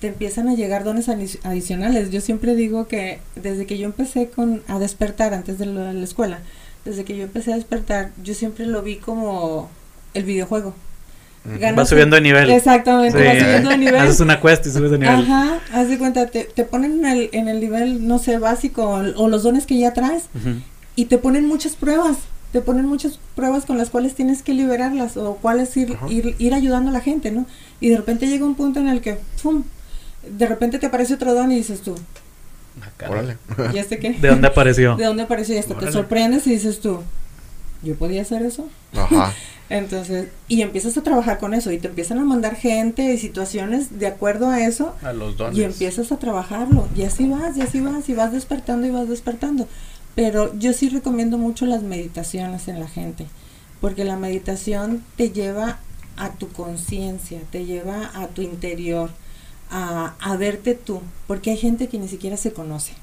te 0.00 0.06
empiezan 0.08 0.48
a 0.48 0.54
llegar 0.54 0.84
dones 0.84 1.08
adicionales. 1.08 2.10
Yo 2.10 2.20
siempre 2.20 2.54
digo 2.54 2.86
que 2.86 3.18
desde 3.36 3.66
que 3.66 3.78
yo 3.78 3.86
empecé 3.86 4.28
con, 4.30 4.62
a 4.68 4.78
despertar 4.78 5.34
antes 5.34 5.58
de 5.58 5.66
lo 5.66 5.80
de 5.80 5.92
la 5.94 6.04
escuela, 6.04 6.38
desde 6.84 7.04
que 7.04 7.16
yo 7.16 7.24
empecé 7.24 7.52
a 7.52 7.56
despertar, 7.56 8.12
yo 8.22 8.34
siempre 8.34 8.64
lo 8.66 8.82
vi 8.82 8.96
como 8.96 9.68
el 10.14 10.24
videojuego. 10.24 10.74
Ganas 11.44 11.76
Vas 11.76 11.88
subiendo 11.88 12.16
de 12.16 12.22
nivel. 12.22 12.50
Exactamente, 12.50 13.18
Sí. 13.18 13.40
subiendo 13.44 13.70
de 13.70 13.76
nivel. 13.84 13.96
Haces 13.96 14.20
una 14.20 14.40
quest 14.40 14.66
y 14.66 14.70
subes 14.70 14.90
de 14.90 14.98
nivel. 14.98 15.14
Ajá, 15.14 15.60
haz 15.72 15.88
de 15.88 15.98
cuenta, 15.98 16.26
te, 16.26 16.44
te 16.44 16.64
ponen 16.64 17.04
en 17.04 17.06
el, 17.06 17.30
en 17.32 17.48
el 17.48 17.60
nivel, 17.60 18.06
no 18.06 18.18
sé, 18.18 18.38
básico 18.38 18.84
o, 18.84 18.96
o 19.22 19.28
los 19.28 19.42
dones 19.42 19.66
que 19.66 19.78
ya 19.78 19.92
traes 19.92 20.24
y 20.96 21.06
te 21.06 21.18
ponen 21.18 21.46
muchas 21.46 21.74
pruebas, 21.76 22.18
te 22.52 22.60
ponen 22.60 22.86
muchas 22.86 23.18
pruebas 23.34 23.64
con 23.66 23.76
las 23.78 23.90
cuales 23.90 24.14
tienes 24.14 24.42
que 24.42 24.54
liberarlas 24.54 25.16
o 25.16 25.36
cuáles 25.36 25.76
ir, 25.76 25.92
Ajá. 25.92 26.06
ir, 26.10 26.34
ir 26.38 26.54
ayudando 26.54 26.90
a 26.90 26.92
la 26.92 27.00
gente, 27.00 27.30
¿no? 27.30 27.46
Y 27.80 27.88
de 27.90 27.96
repente 27.96 28.26
llega 28.26 28.44
un 28.46 28.54
punto 28.54 28.80
en 28.80 28.88
el 28.88 29.00
que, 29.00 29.18
¡pum! 29.42 29.64
De 30.28 30.46
repente 30.46 30.78
te 30.78 30.86
aparece 30.86 31.14
otro 31.14 31.34
don 31.34 31.52
y 31.52 31.56
dices 31.56 31.80
tú, 31.82 31.94
Ah. 32.80 33.08
Órale. 33.10 33.36
¿y 33.74 33.78
este 33.78 33.98
qué? 33.98 34.12
¿De 34.12 34.28
dónde 34.28 34.46
apareció? 34.46 34.94
¿De 34.96 35.04
dónde 35.04 35.24
apareció? 35.24 35.54
Y 35.54 35.58
hasta 35.58 35.76
te 35.76 35.90
sorprendes 35.90 36.46
y 36.46 36.50
dices 36.50 36.78
tú, 36.80 37.00
¿yo 37.82 37.96
podía 37.96 38.22
hacer 38.22 38.42
eso? 38.42 38.68
Ajá. 38.94 39.32
Entonces, 39.70 40.28
y 40.46 40.62
empiezas 40.62 40.96
a 40.96 41.02
trabajar 41.02 41.38
con 41.38 41.52
eso 41.54 41.70
y 41.72 41.78
te 41.78 41.88
empiezan 41.88 42.18
a 42.18 42.24
mandar 42.24 42.54
gente 42.56 43.12
y 43.12 43.18
situaciones 43.18 43.98
de 43.98 44.06
acuerdo 44.06 44.48
a 44.48 44.60
eso 44.64 44.94
A 45.02 45.12
los 45.12 45.36
dones. 45.36 45.58
y 45.58 45.64
empiezas 45.64 46.10
a 46.12 46.18
trabajarlo 46.18 46.88
y 46.96 47.02
así 47.02 47.28
vas, 47.28 47.56
y 47.56 47.62
así 47.62 47.80
vas, 47.80 48.08
y 48.08 48.14
vas 48.14 48.32
despertando 48.32 48.86
y 48.86 48.90
vas 48.90 49.08
despertando. 49.08 49.68
Pero 50.18 50.52
yo 50.58 50.72
sí 50.72 50.88
recomiendo 50.88 51.38
mucho 51.38 51.64
las 51.64 51.84
meditaciones 51.84 52.66
en 52.66 52.80
la 52.80 52.88
gente, 52.88 53.26
porque 53.80 54.04
la 54.04 54.16
meditación 54.16 55.04
te 55.16 55.30
lleva 55.30 55.78
a 56.16 56.32
tu 56.32 56.48
conciencia, 56.48 57.38
te 57.52 57.66
lleva 57.66 58.10
a 58.12 58.26
tu 58.26 58.42
interior, 58.42 59.10
a, 59.70 60.14
a 60.18 60.36
verte 60.36 60.74
tú, 60.74 61.02
porque 61.28 61.52
hay 61.52 61.56
gente 61.56 61.86
que 61.86 62.00
ni 62.00 62.08
siquiera 62.08 62.36
se 62.36 62.52
conoce. 62.52 62.94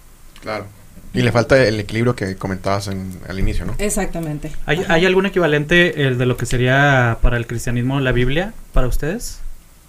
Claro. 0.41 0.65
Y 1.13 1.21
le 1.21 1.31
falta 1.31 1.65
el 1.65 1.79
equilibrio 1.79 2.17
que 2.17 2.35
comentabas 2.35 2.89
en, 2.89 3.17
al 3.29 3.39
inicio, 3.39 3.63
¿no? 3.63 3.75
Exactamente. 3.77 4.51
¿Hay, 4.65 4.83
hay 4.89 5.05
algún 5.05 5.25
equivalente 5.25 6.07
el 6.07 6.17
de 6.17 6.25
lo 6.25 6.35
que 6.35 6.45
sería 6.45 7.19
para 7.21 7.37
el 7.37 7.47
cristianismo 7.47 8.01
la 8.01 8.11
Biblia 8.11 8.53
para 8.73 8.87
ustedes? 8.87 9.39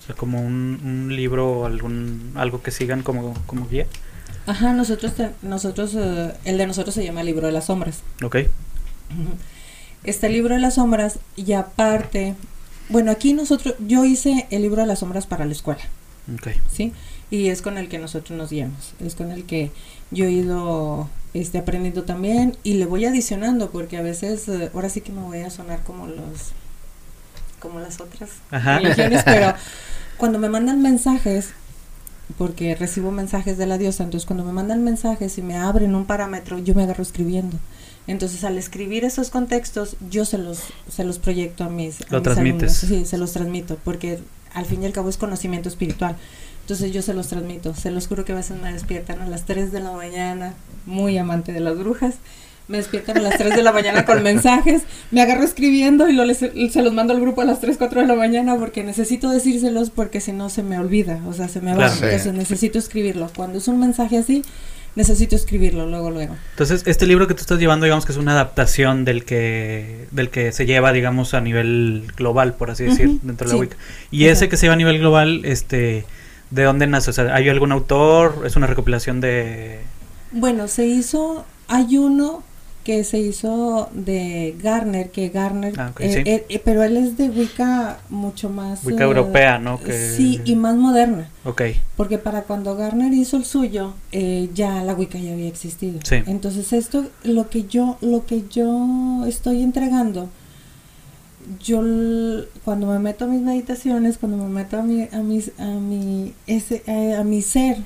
O 0.01 0.07
sea, 0.07 0.14
como 0.14 0.41
un, 0.41 0.81
un 0.85 1.16
libro 1.16 1.51
o 1.51 1.66
algún, 1.66 2.35
algo 2.37 2.62
que 2.62 2.70
sigan 2.70 3.03
como, 3.03 3.35
como 3.47 3.66
guía. 3.66 3.89
Ajá, 4.47 4.72
nosotros, 4.72 5.14
te- 5.14 5.30
nosotros 5.42 5.92
eh, 5.97 6.32
el 6.44 6.59
de 6.59 6.66
nosotros 6.66 6.94
se 6.94 7.05
llama 7.05 7.22
Libro 7.22 7.47
de 7.47 7.53
las 7.53 7.66
Sombras. 7.66 8.01
Ok. 8.22 8.36
Este 10.05 10.28
libro 10.28 10.55
de 10.55 10.61
las 10.61 10.74
sombras 10.74 11.18
y 11.34 11.53
aparte, 11.53 12.34
bueno, 12.88 13.11
aquí 13.11 13.32
nosotros, 13.32 13.74
yo 13.80 14.05
hice 14.05 14.47
el 14.51 14.62
libro 14.62 14.82
de 14.82 14.86
las 14.86 15.01
sombras 15.01 15.26
para 15.26 15.44
la 15.44 15.53
escuela, 15.53 15.80
Ok. 16.32 16.49
¿sí? 16.72 16.92
Y 17.30 17.49
es 17.49 17.61
con 17.61 17.76
el 17.76 17.88
que 17.88 17.99
nosotros 17.99 18.38
nos 18.38 18.51
guiamos, 18.51 18.94
es 19.01 19.16
con 19.16 19.32
el 19.32 19.44
que 19.47 19.72
yo 20.12 20.26
he 20.26 20.30
ido 20.30 21.09
este, 21.34 21.59
aprendiendo 21.59 22.05
también 22.05 22.57
y 22.62 22.74
le 22.74 22.86
voy 22.86 23.05
adicionando 23.05 23.70
porque 23.70 23.97
a 23.97 24.03
veces, 24.03 24.47
eh, 24.49 24.70
ahora 24.74 24.88
sí 24.90 25.01
que 25.01 25.11
me 25.11 25.22
voy 25.22 25.40
a 25.40 25.51
sonar 25.51 25.82
como 25.82 26.07
los, 26.07 26.53
como 27.59 27.80
las 27.80 28.01
otras 28.01 28.30
Ajá. 28.53 28.78
religiones, 28.78 29.22
pero 29.24 29.55
cuando 30.18 30.38
me 30.38 30.49
mandan 30.49 30.82
mensajes, 30.82 31.49
porque 32.39 32.74
recibo 32.74 33.11
mensajes 33.12 33.57
de 33.59 33.66
la 33.66 33.79
diosa, 33.79 34.05
entonces 34.05 34.27
cuando 34.27 34.45
me 34.45 34.53
mandan 34.53 34.83
mensajes 34.85 35.39
y 35.39 35.43
me 35.43 35.57
abren 35.57 35.95
un 35.95 36.07
parámetro, 36.07 36.59
yo 36.59 36.74
me 36.74 36.83
agarro 36.83 37.03
escribiendo. 37.03 37.59
Entonces 38.07 38.45
al 38.45 38.57
escribir 38.59 39.05
esos 39.05 39.31
contextos, 39.31 39.97
yo 40.11 40.24
se 40.24 40.39
los, 40.39 40.61
se 40.89 41.05
los 41.05 41.18
proyecto 41.18 41.64
a 41.64 41.68
mis, 41.68 42.01
a 42.03 42.07
Lo 42.11 42.18
mis 42.18 42.22
transmites. 42.24 42.83
alumnos. 42.85 43.01
Sí, 43.03 43.07
se 43.07 43.18
los 43.18 43.33
transmito, 43.33 43.79
porque 43.85 44.18
al 44.55 44.64
fin 44.64 44.83
y 44.83 44.87
al 44.87 44.93
cabo 44.93 45.09
es 45.09 45.16
conocimiento 45.16 45.68
espiritual. 45.68 46.16
Entonces 46.62 46.93
yo 46.93 47.01
se 47.03 47.14
los 47.14 47.29
transmito, 47.29 47.74
se 47.74 47.91
los 47.93 48.09
juro 48.09 48.24
que 48.24 48.33
a 48.33 48.37
veces 48.37 48.61
me 48.61 48.72
despiertan 48.72 49.20
a 49.20 49.29
las 49.29 49.45
3 49.45 49.70
de 49.70 49.81
la 49.81 49.93
mañana, 49.93 50.55
muy 50.85 51.16
amante 51.16 51.53
de 51.53 51.61
las 51.61 51.79
brujas, 51.79 52.16
me 52.69 52.79
despiertan 52.79 53.19
a 53.19 53.21
las 53.21 53.39
3 53.39 53.55
de 53.55 53.62
la 53.62 53.73
mañana 53.73 54.05
con 54.05 54.23
mensajes, 54.23 54.83
me 55.11 55.23
agarro 55.23 55.45
escribiendo 55.45 56.09
y 56.09 56.12
lo 56.12 56.25
les- 56.25 56.39
se 56.39 56.83
los 56.83 56.93
mando 56.93 57.12
al 57.14 57.21
grupo 57.21 57.43
a 57.43 57.45
las 57.45 57.61
3, 57.61 57.77
4 57.79 58.01
de 58.01 58.07
la 58.07 58.14
mañana 58.17 58.57
porque 58.57 58.83
necesito 58.83 59.31
decírselos 59.31 59.91
porque 59.91 60.21
si 60.21 60.33
no 60.33 60.49
se 60.51 60.62
me 60.62 60.79
olvida, 60.79 61.21
o 61.29 61.33
sea, 61.33 61.49
se 61.49 61.61
me 61.61 61.71
va. 61.73 61.77
Claro. 61.77 61.95
Sí. 61.95 62.05
Entonces 62.05 62.33
necesito 62.35 62.79
escribirlo. 62.79 63.31
Cuando 63.37 63.59
es 63.59 63.69
un 63.69 63.79
mensaje 63.79 64.19
así, 64.19 64.43
necesito 64.97 65.37
escribirlo 65.37 65.87
luego, 65.87 66.11
luego. 66.11 66.35
Entonces, 66.53 66.83
este 66.87 67.07
libro 67.07 67.29
que 67.29 67.35
tú 67.35 67.43
estás 67.43 67.59
llevando, 67.59 67.85
digamos 67.85 68.07
que 68.07 68.12
es 68.12 68.19
una 68.19 68.33
adaptación 68.33 69.05
del 69.05 69.25
que 69.25 70.07
del 70.11 70.31
que 70.31 70.53
se 70.53 70.64
lleva, 70.67 70.93
digamos, 70.93 71.35
a 71.35 71.41
nivel 71.41 72.05
global, 72.17 72.55
por 72.55 72.71
así 72.71 72.85
decir, 72.85 73.19
dentro 73.23 73.47
de 73.47 73.51
sí. 73.53 73.57
la 73.57 73.61
Wicca. 73.61 73.77
Y 74.11 74.25
ese 74.27 74.49
que 74.49 74.57
se 74.57 74.62
lleva 74.67 74.75
a 74.75 74.79
nivel 74.79 74.99
global, 74.99 75.45
este, 75.45 76.05
¿de 76.51 76.62
dónde 76.64 76.87
nace? 76.87 77.11
O 77.11 77.12
sea, 77.12 77.35
¿hay 77.35 77.49
algún 77.49 77.73
autor? 77.73 78.43
¿Es 78.47 78.57
una 78.57 78.67
recopilación 78.67 79.21
de...? 79.21 79.81
Bueno, 80.33 80.67
se 80.67 80.87
hizo, 80.87 81.45
hay 81.69 81.99
uno 81.99 82.43
que 82.87 83.03
se 83.03 83.18
hizo 83.18 83.89
de 83.93 84.55
Garner, 84.62 85.11
que 85.11 85.28
Garner, 85.30 85.74
Ah, 85.76 85.89
ok, 85.91 86.01
eh, 86.03 86.12
sí. 86.12 86.22
eh, 86.24 86.47
eh, 86.49 86.62
pero 86.64 86.84
él 86.84 86.97
es 86.97 87.16
de 87.18 87.28
Wicca 87.30 87.99
mucho 88.11 88.49
más... 88.49 88.84
Wicca 88.84 89.03
eh, 89.03 89.07
europea, 89.09 89.59
¿no? 89.59 89.82
Que- 89.82 89.93
Sí, 90.16 90.41
y 90.45 90.55
más 90.55 90.76
moderna. 90.76 91.28
Ok, 91.45 91.62
Porque 91.97 92.18
para 92.18 92.43
cuando 92.43 92.76
Garner 92.76 93.12
hizo 93.12 93.39
el 93.39 93.45
suyo, 93.45 93.95
eh, 94.12 94.51
ya 94.55 94.84
la 94.84 94.95
Wicca 94.95 95.18
ya 95.18 95.32
había 95.32 95.49
existido. 95.49 95.99
Sí. 96.05 96.22
Entonces 96.26 96.72
esto, 96.72 97.07
lo 97.24 97.51
que 97.51 97.64
yo, 97.64 97.99
lo 98.03 98.24
que 98.24 98.45
yo 98.49 99.24
estoy 99.26 99.62
entregando, 99.64 100.28
yo 101.64 101.82
cuando 102.64 102.87
me 102.87 103.01
meto 103.01 103.24
a 103.24 103.28
mis 103.28 103.41
meditaciones, 103.43 104.16
cuando 104.18 104.39
me 104.39 104.49
meto 104.49 104.78
a 104.78 104.82
mi, 104.82 105.09
a 105.12 105.18
mis, 105.24 105.51
a 105.59 105.64
mi, 105.66 106.34
ese, 106.47 106.82
a 107.18 107.24
mi 107.24 107.43
ser, 107.43 107.78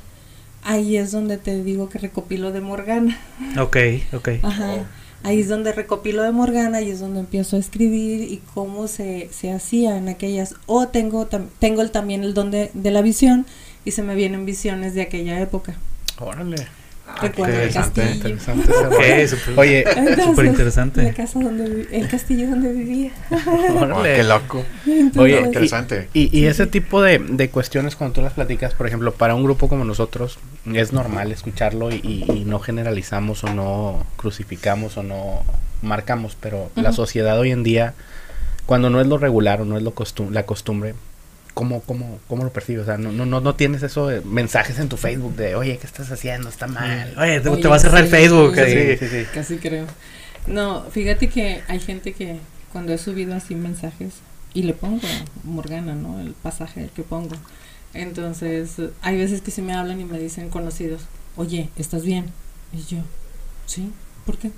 ahí 0.62 0.96
es 0.96 1.12
donde 1.12 1.36
te 1.38 1.62
digo 1.62 1.88
que 1.88 1.98
recopilo 1.98 2.52
de 2.52 2.60
Morgana. 2.60 3.18
ok, 3.60 3.76
ok. 4.12 4.28
Ajá. 4.42 4.86
Ahí 5.22 5.40
es 5.40 5.48
donde 5.48 5.72
recopilo 5.72 6.22
de 6.22 6.32
Morgana 6.32 6.80
y 6.80 6.90
es 6.90 7.00
donde 7.00 7.20
empiezo 7.20 7.56
a 7.56 7.58
escribir 7.58 8.22
y 8.22 8.40
cómo 8.54 8.88
se, 8.88 9.28
se 9.32 9.52
hacía 9.52 9.98
en 9.98 10.08
aquellas. 10.08 10.54
O 10.66 10.88
tengo, 10.88 11.28
tam- 11.28 11.48
tengo 11.58 11.82
el, 11.82 11.90
también 11.90 12.24
el 12.24 12.32
don 12.32 12.50
de, 12.50 12.70
de 12.72 12.90
la 12.90 13.02
visión 13.02 13.44
y 13.84 13.90
se 13.90 14.02
me 14.02 14.14
vienen 14.14 14.46
visiones 14.46 14.94
de 14.94 15.02
aquella 15.02 15.38
época. 15.40 15.74
Órale. 16.18 16.66
Recuerdo 17.20 17.54
el 17.54 17.66
interesante, 17.68 18.02
castillo. 18.02 19.50
Oye, 19.56 19.84
Súper 20.24 20.46
interesante. 20.46 21.02
La 21.02 21.12
casa 21.12 21.38
donde 21.40 21.86
el 21.90 22.08
castillo 22.08 22.48
donde 22.48 22.72
vivía. 22.72 23.10
Oh, 23.30 23.80
órale. 23.82 24.16
qué 24.16 24.22
loco. 24.24 24.64
Entonces, 24.86 25.20
Oye, 25.20 25.40
Interesante. 25.40 26.08
Y, 26.14 26.36
y 26.38 26.46
ese 26.46 26.66
tipo 26.66 27.02
de, 27.02 27.18
de 27.18 27.50
cuestiones 27.50 27.96
cuando 27.96 28.14
tú 28.14 28.22
las 28.22 28.32
platicas, 28.32 28.74
por 28.74 28.86
ejemplo, 28.86 29.12
para 29.12 29.34
un 29.34 29.44
grupo 29.44 29.68
como 29.68 29.84
nosotros, 29.84 30.38
es 30.72 30.92
normal 30.92 31.30
escucharlo 31.32 31.90
y, 31.90 31.96
y- 32.02 32.24
y 32.32 32.44
no 32.46 32.58
generalizamos 32.60 33.44
o 33.44 33.52
no 33.52 34.06
crucificamos 34.16 34.96
o 34.96 35.02
no 35.02 35.42
marcamos, 35.82 36.36
pero 36.40 36.70
la 36.74 36.92
sociedad 36.92 37.38
hoy 37.38 37.50
en 37.50 37.62
día, 37.62 37.94
cuando 38.66 38.88
no 38.90 39.00
es 39.00 39.06
lo 39.06 39.18
regular 39.18 39.60
o 39.62 39.64
no 39.64 39.76
es 39.76 39.82
lo 39.82 39.94
costum- 39.94 40.30
la 40.30 40.44
costumbre, 40.44 40.94
¿cómo, 41.54 41.80
cómo, 41.82 42.18
¿cómo 42.28 42.44
lo 42.44 42.52
percibes? 42.52 42.82
O 42.82 42.86
sea, 42.86 42.98
no, 42.98 43.12
no, 43.12 43.26
no, 43.26 43.40
no 43.40 43.54
tienes 43.54 43.82
eso 43.82 44.06
de 44.08 44.20
mensajes 44.22 44.78
en 44.78 44.88
tu 44.88 44.96
Facebook 44.96 45.36
de, 45.36 45.54
oye, 45.54 45.78
¿qué 45.78 45.86
estás 45.86 46.10
haciendo? 46.10 46.48
Está 46.48 46.66
mal. 46.66 47.14
Oye, 47.18 47.40
te, 47.40 47.48
Oye, 47.48 47.62
te 47.62 47.68
va 47.68 47.76
a 47.76 47.78
cerrar 47.78 48.00
el 48.00 48.06
sí. 48.06 48.10
Facebook. 48.10 48.54
Sí, 48.54 48.60
así. 48.60 48.96
sí, 48.98 49.08
sí. 49.08 49.26
Casi 49.32 49.56
creo. 49.58 49.86
No, 50.46 50.84
fíjate 50.90 51.28
que 51.28 51.62
hay 51.68 51.80
gente 51.80 52.12
que 52.12 52.38
cuando 52.72 52.92
he 52.92 52.98
subido 52.98 53.34
así 53.34 53.54
mensajes 53.54 54.14
y 54.54 54.62
le 54.62 54.74
pongo 54.74 55.06
Morgana, 55.44 55.94
¿no? 55.94 56.20
El 56.20 56.32
pasaje 56.32 56.90
que 56.94 57.02
pongo. 57.02 57.36
Entonces, 57.94 58.76
hay 59.02 59.16
veces 59.16 59.42
que 59.42 59.50
sí 59.50 59.62
me 59.62 59.74
hablan 59.74 60.00
y 60.00 60.04
me 60.04 60.18
dicen 60.18 60.48
conocidos, 60.48 61.02
oye, 61.36 61.70
¿estás 61.76 62.04
bien? 62.04 62.26
Y 62.72 62.82
yo, 62.84 62.98
sí, 63.66 63.90
¿por 64.24 64.38
qué? 64.38 64.52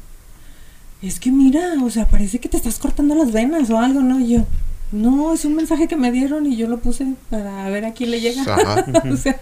Es 1.01 1.19
que 1.19 1.33
mira, 1.33 1.75
o 1.83 1.91
sea, 1.91 2.07
parece 2.07 2.39
que 2.39 2.49
te 2.49 2.57
estás 2.57 2.79
cortando 2.79 3.15
las 3.15 3.33
venas 3.33 3.71
o 3.71 3.79
algo, 3.79 4.01
¿no? 4.01 4.21
Y 4.21 4.35
yo, 4.35 4.47
no, 4.93 5.33
es 5.33 5.45
un 5.45 5.57
mensaje 5.57 5.89
que 5.89 5.97
me 5.97 6.13
dieron 6.13 6.47
y 6.47 6.57
yo 6.57 6.69
lo 6.69 6.79
puse 6.79 7.07
para 7.31 7.69
ver 7.71 7.85
a 7.85 7.93
quién 7.93 8.11
le 8.11 8.21
llega. 8.21 8.43
Ajá. 8.43 8.85
o 9.11 9.17
sea, 9.17 9.37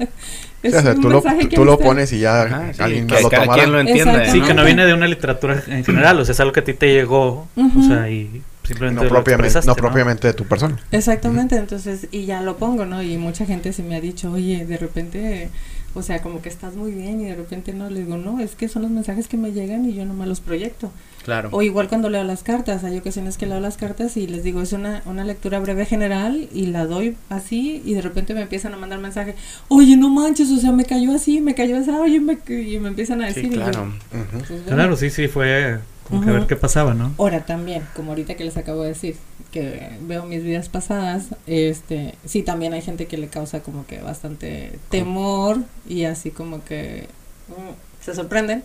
Sí, 0.62 0.68
es 0.68 0.74
o 0.74 0.82
sea, 0.82 0.92
un 0.92 1.00
tú 1.00 1.08
lo, 1.08 1.22
mensaje 1.22 1.48
que 1.48 1.56
tú 1.56 1.64
lo 1.64 1.78
pones 1.78 2.12
y 2.12 2.18
ya 2.18 2.42
Ajá, 2.42 2.72
sí, 2.74 2.82
alguien 2.82 3.06
que 3.06 3.20
lo 3.22 3.30
cada 3.30 3.48
quien 3.54 3.72
lo 3.72 3.80
entiende. 3.80 4.12
Exacto. 4.12 4.32
Sí, 4.32 4.40
que 4.42 4.52
no 4.52 4.64
viene 4.64 4.84
de 4.84 4.92
una 4.92 5.06
literatura 5.06 5.62
en 5.66 5.84
general, 5.84 6.20
o 6.20 6.24
sea, 6.24 6.32
es 6.32 6.40
algo 6.40 6.52
que 6.52 6.60
a 6.60 6.64
ti 6.64 6.74
te 6.74 6.92
llegó, 6.92 7.48
o 7.56 7.82
sea, 7.82 8.10
y 8.10 8.42
simplemente 8.62 9.02
No 9.02 9.04
lo 9.04 9.08
propiamente, 9.08 9.58
no 9.64 9.74
propiamente 9.74 10.28
de 10.28 10.34
tu 10.34 10.44
persona. 10.44 10.78
Exactamente, 10.92 11.56
entonces, 11.56 12.08
y 12.10 12.26
ya 12.26 12.42
lo 12.42 12.58
pongo, 12.58 12.84
¿no? 12.84 13.02
Y 13.02 13.16
mucha 13.16 13.46
gente 13.46 13.72
se 13.72 13.82
me 13.82 13.96
ha 13.96 14.02
dicho, 14.02 14.30
oye, 14.32 14.66
de 14.66 14.76
repente, 14.76 15.48
o 15.94 16.02
sea, 16.02 16.20
como 16.20 16.42
que 16.42 16.50
estás 16.50 16.76
muy 16.76 16.92
bien 16.92 17.22
y 17.22 17.24
de 17.24 17.36
repente 17.36 17.72
no, 17.72 17.88
le 17.88 18.00
digo, 18.00 18.18
no, 18.18 18.38
es 18.38 18.54
que 18.54 18.68
son 18.68 18.82
los 18.82 18.90
mensajes 18.90 19.28
que 19.28 19.38
me 19.38 19.52
llegan 19.52 19.86
y 19.86 19.94
yo 19.94 20.04
nomás 20.04 20.28
los 20.28 20.40
proyecto. 20.40 20.92
Claro. 21.24 21.50
O 21.52 21.62
igual 21.62 21.88
cuando 21.88 22.08
leo 22.08 22.24
las 22.24 22.42
cartas, 22.42 22.82
hay 22.84 22.96
ocasiones 22.98 23.36
que 23.36 23.46
leo 23.46 23.60
las 23.60 23.76
cartas 23.76 24.16
y 24.16 24.26
les 24.26 24.42
digo, 24.42 24.62
es 24.62 24.72
una, 24.72 25.02
una 25.04 25.24
lectura 25.24 25.60
breve 25.60 25.84
general 25.84 26.48
y 26.52 26.66
la 26.66 26.86
doy 26.86 27.16
así 27.28 27.82
y 27.84 27.94
de 27.94 28.02
repente 28.02 28.34
me 28.34 28.42
empiezan 28.42 28.72
a 28.74 28.76
mandar 28.76 28.98
mensaje, 29.00 29.34
oye, 29.68 29.96
no 29.96 30.08
manches, 30.08 30.50
o 30.50 30.56
sea, 30.56 30.72
me 30.72 30.84
cayó 30.84 31.14
así, 31.14 31.40
me 31.40 31.54
cayó 31.54 31.76
así, 31.76 31.90
oye, 31.90 32.20
me, 32.20 32.38
y 32.48 32.78
me 32.78 32.88
empiezan 32.88 33.22
a 33.22 33.26
decir. 33.26 33.44
Sí, 33.44 33.50
y 33.50 33.56
yo, 33.56 33.62
claro. 33.62 33.82
Ujú. 33.82 34.38
pues, 34.38 34.48
bueno. 34.48 34.76
Claro, 34.76 34.96
sí, 34.96 35.10
sí, 35.10 35.28
fue 35.28 35.78
como 36.08 36.22
que 36.22 36.30
a 36.30 36.32
ver 36.32 36.46
qué 36.46 36.56
pasaba, 36.56 36.94
¿no? 36.94 37.14
Ahora 37.18 37.44
también, 37.44 37.86
como 37.94 38.10
ahorita 38.10 38.34
que 38.34 38.44
les 38.44 38.56
acabo 38.56 38.82
de 38.82 38.88
decir, 38.88 39.16
que 39.52 39.90
veo 40.02 40.24
mis 40.24 40.42
vidas 40.42 40.68
pasadas, 40.68 41.26
este, 41.46 42.14
sí 42.24 42.42
también 42.42 42.72
hay 42.72 42.82
gente 42.82 43.06
que 43.06 43.16
le 43.16 43.28
causa 43.28 43.60
como 43.60 43.86
que 43.86 44.00
bastante 44.00 44.78
temor 44.90 45.58
y 45.88 46.04
así 46.04 46.30
como 46.30 46.64
que 46.64 47.06
mm, 47.48 48.04
se 48.04 48.14
sorprenden 48.14 48.64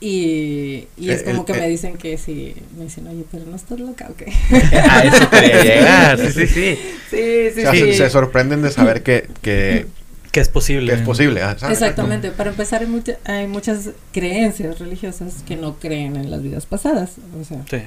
y, 0.00 0.86
y 0.96 1.10
es 1.10 1.22
Eh, 1.22 1.24
como 1.24 1.40
el- 1.40 1.44
que 1.46 1.52
eh. 1.52 1.60
me 1.60 1.68
dicen 1.68 1.96
que 1.96 2.18
sí, 2.18 2.54
me 2.76 2.84
dicen, 2.84 3.06
oye, 3.08 3.24
pero 3.30 3.44
no 3.46 3.56
estás 3.56 3.78
loca 3.80 4.08
o 4.10 4.16
qué. 4.16 4.32
a 4.78 5.02
eso 5.04 5.30
quería 5.30 5.62
llegar. 5.64 6.18
Sí, 6.18 6.32
sí, 6.32 6.46
sí. 6.46 6.78
sí, 7.10 7.50
sí, 7.54 7.60
O 7.60 7.62
sea, 7.62 7.72
sí. 7.72 7.78
se, 7.80 7.92
se 7.94 8.10
sorprenden 8.10 8.62
de 8.62 8.70
saber 8.70 9.02
que, 9.02 9.28
que, 9.42 9.86
Que 10.32 10.40
es 10.40 10.48
posible. 10.48 10.92
que 10.92 10.98
es 10.98 11.04
posible. 11.06 11.42
ah, 11.42 11.56
¿sabes? 11.58 11.78
Exactamente, 11.80 12.30
para 12.32 12.50
empezar 12.50 12.82
hay, 12.82 12.88
mucha- 12.88 13.18
hay 13.24 13.46
muchas 13.46 13.90
creencias 14.12 14.78
religiosas 14.78 15.42
que 15.46 15.56
no 15.56 15.76
creen 15.76 16.16
en 16.16 16.30
las 16.30 16.42
vidas 16.42 16.66
pasadas, 16.66 17.12
o 17.40 17.44
sea, 17.44 17.62
Sí. 17.70 17.78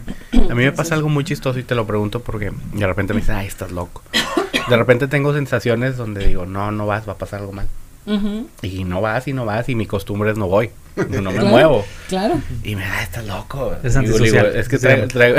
A 0.49 0.55
mí 0.55 0.63
me 0.63 0.71
pasa 0.71 0.95
algo 0.95 1.09
muy 1.09 1.23
chistoso 1.25 1.59
y 1.59 1.63
te 1.63 1.75
lo 1.75 1.85
pregunto 1.85 2.21
porque 2.21 2.51
de 2.73 2.87
repente 2.87 3.13
me 3.13 3.19
dicen, 3.19 3.35
ay, 3.35 3.47
estás 3.47 3.71
loco. 3.71 4.01
De 4.69 4.75
repente 4.77 5.07
tengo 5.07 5.33
sensaciones 5.33 5.97
donde 5.97 6.25
digo, 6.27 6.45
no, 6.45 6.71
no 6.71 6.85
vas, 6.85 7.07
va 7.07 7.13
a 7.13 7.17
pasar 7.17 7.41
algo 7.41 7.51
mal. 7.53 7.67
Y 8.61 8.85
no 8.85 9.01
vas 9.01 9.27
y 9.27 9.33
no 9.33 9.43
vas 9.45 9.67
y 9.67 9.75
mi 9.75 9.85
costumbre 9.85 10.31
es 10.31 10.37
no 10.37 10.47
voy. 10.47 10.69
No 11.09 11.31
me 11.31 11.37
Claro. 11.37 11.47
muevo. 11.47 11.85
claro, 12.09 12.41
Y 12.63 12.75
me 12.75 12.83
da, 12.83 13.03
estás 13.03 13.25
loco. 13.25 13.75
Es 13.83 13.93
Digo, 13.93 14.01
digo, 14.01 14.15
antisocial. 14.39 14.55
es 14.55 14.67
que 14.69 14.77
traigo, 14.79 15.07
traigo, 15.07 15.37